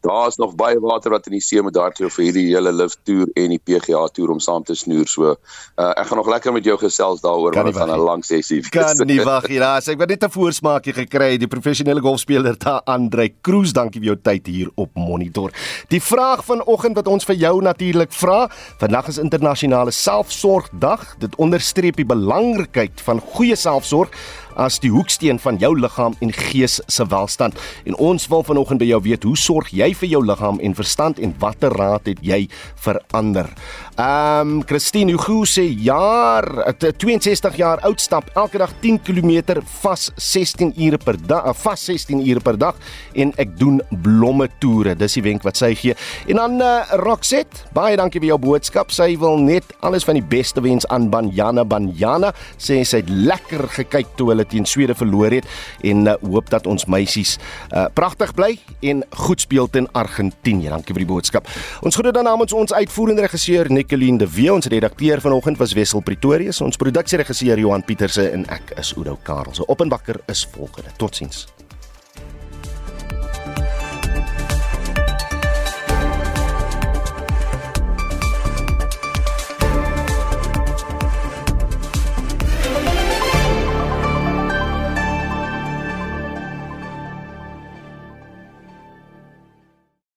daar's 0.03 0.37
nog 0.37 0.55
baie 0.55 0.79
water 0.79 1.11
wat 1.11 1.27
in 1.29 1.37
die 1.37 1.43
see 1.43 1.61
moet 1.63 1.73
daartoe 1.73 2.09
vir 2.11 2.25
hierdie 2.25 2.45
hele 2.51 2.73
lift 2.75 2.99
toer 3.07 3.29
en 3.39 3.53
die 3.55 3.59
PGA 3.59 4.03
toer 4.11 4.33
om 4.35 4.41
saam 4.43 4.63
te 4.67 4.75
snoer. 4.75 5.07
So, 5.07 5.31
uh, 5.31 5.91
ek 5.95 6.09
gaan 6.09 6.19
nog 6.19 6.27
lekker 6.27 6.53
met 6.53 6.67
jou 6.67 6.77
gesels 6.81 7.23
daaroor 7.23 7.55
want 7.55 7.71
dit 7.71 7.77
gaan 7.77 7.93
'n 7.93 8.03
lang 8.03 8.23
sessie 8.25 8.59
wees. 8.61 8.69
Kan 8.69 9.07
nie 9.07 9.21
wag 9.23 9.47
hier. 9.47 9.61
Ja, 9.63 9.77
ek 9.77 9.99
het 9.99 10.09
net 10.09 10.23
'n 10.23 10.29
voorsmaakie 10.29 10.93
gekry. 10.93 11.37
Die 11.37 11.47
professionele 11.47 12.01
golfspeler 12.01 12.57
daar 12.57 12.81
Andre 12.85 13.31
Cruz, 13.41 13.71
dankie 13.71 14.01
vir 14.01 14.07
jou 14.13 14.19
tyd 14.21 14.47
hier 14.47 14.69
op 14.75 14.89
Monitor. 14.95 15.51
Die 15.87 16.01
vraag 16.01 16.43
vanoggend 16.45 16.95
wat 16.95 17.07
ons 17.07 17.23
vir 17.23 17.35
jou 17.35 17.61
natuurlik 17.61 18.11
vra, 18.11 18.49
vandag 18.77 19.07
is 19.07 19.17
internasionale 19.17 19.91
selfsorgdag. 19.91 21.15
Dit 21.19 21.35
onderstreep 21.35 21.95
die 21.95 22.05
belangrikheid 22.05 23.01
van 23.01 23.19
goeie 23.19 23.55
selfsorg 23.55 24.09
as 24.55 24.79
die 24.83 24.91
hoeksteen 24.93 25.39
van 25.39 25.57
jou 25.61 25.73
liggaam 25.79 26.15
en 26.21 26.33
gees 26.33 26.79
se 26.87 27.05
welstand. 27.09 27.57
En 27.85 27.95
ons 27.95 28.27
wil 28.27 28.43
vanoggend 28.43 28.79
by 28.79 28.89
jou 28.91 29.01
weet, 29.05 29.23
hoe 29.27 29.37
sorg 29.37 29.71
jy 29.73 29.93
vir 29.97 30.09
jou 30.15 30.23
liggaam 30.25 30.59
en 30.63 30.75
verstand 30.77 31.19
en 31.19 31.35
watter 31.39 31.73
raad 31.73 32.07
het 32.09 32.21
jy 32.21 32.47
vir 32.85 33.01
ander? 33.13 33.49
Ehm 33.93 34.57
um, 34.57 34.63
Christine 34.65 35.13
Hugo 35.13 35.43
sê 35.45 35.67
jaar 35.85 36.47
62 36.79 37.57
jaar 37.59 37.81
oud 37.85 38.01
stap 38.01 38.29
elke 38.33 38.57
dag 38.57 38.71
10 38.81 38.99
km 39.05 39.59
vas 39.83 40.07
16 40.17 40.73
ure 40.81 40.97
per 40.97 41.17
dag 41.17 41.51
vas 41.61 41.85
16 41.85 42.23
ure 42.25 42.41
per 42.41 42.57
dag 42.57 42.79
en 43.13 43.33
ek 43.37 43.53
doen 43.59 43.81
blomme 44.03 44.47
toere. 44.59 44.95
Dis 44.97 45.17
die 45.19 45.23
wenk 45.25 45.45
wat 45.45 45.59
sy 45.61 45.73
gee. 45.77 45.95
En 46.27 46.41
dan 46.41 46.57
uh, 46.61 46.71
Roxet, 47.03 47.63
baie 47.75 47.97
dankie 47.99 48.21
vir 48.23 48.31
jou 48.33 48.39
boodskap. 48.47 48.91
Sy 48.93 49.13
wil 49.21 49.37
net 49.41 49.75
alles 49.85 50.07
van 50.07 50.17
die 50.17 50.25
beste 50.25 50.63
wens 50.65 50.87
aan 50.89 51.09
Banyana 51.13 51.65
Banyana. 51.67 52.33
Sê 52.57 52.81
sy 52.87 53.03
het 53.03 53.11
lekker 53.13 53.67
gekyk 53.77 54.15
toe 54.17 54.31
hulle 54.43 54.51
teen 54.51 54.65
Swede 54.65 54.95
verloor 54.95 55.31
het 55.31 55.47
en 55.83 56.07
uh, 56.07 56.15
hoop 56.21 56.49
dat 56.51 56.67
ons 56.67 56.85
meisies 56.85 57.37
uh, 57.71 57.87
pragtig 57.93 58.33
bly 58.35 58.57
en 58.81 59.03
goed 59.25 59.41
speel 59.41 59.69
teen 59.69 59.87
Argentinië. 59.93 60.69
Dankie 60.73 60.95
vir 60.95 61.05
die 61.05 61.09
boodskap. 61.09 61.49
Ons 61.83 61.97
groet 61.99 62.13
dan 62.13 62.27
namens 62.27 62.53
ons 62.53 62.73
uitvoerende 62.73 63.25
regisseur 63.25 63.71
Nicoline 63.71 64.21
de 64.21 64.29
Wee, 64.29 64.51
ons 64.53 64.67
redakteur 64.67 65.21
vanoggend 65.23 65.59
was 65.61 65.73
Wessel 65.73 66.03
Pretorius, 66.03 66.61
ons 66.61 66.77
produksieregisseur 66.77 67.59
Johan 67.59 67.83
Pieterse 67.83 68.29
en 68.31 68.47
ek 68.53 68.75
is 68.79 68.93
Udo 68.97 69.17
Karel. 69.23 69.53
So 69.53 69.67
op 69.67 69.81
en 69.81 69.93
wakker 69.93 70.21
is 70.31 70.47
volgende. 70.53 70.91
Totsiens. 70.97 71.47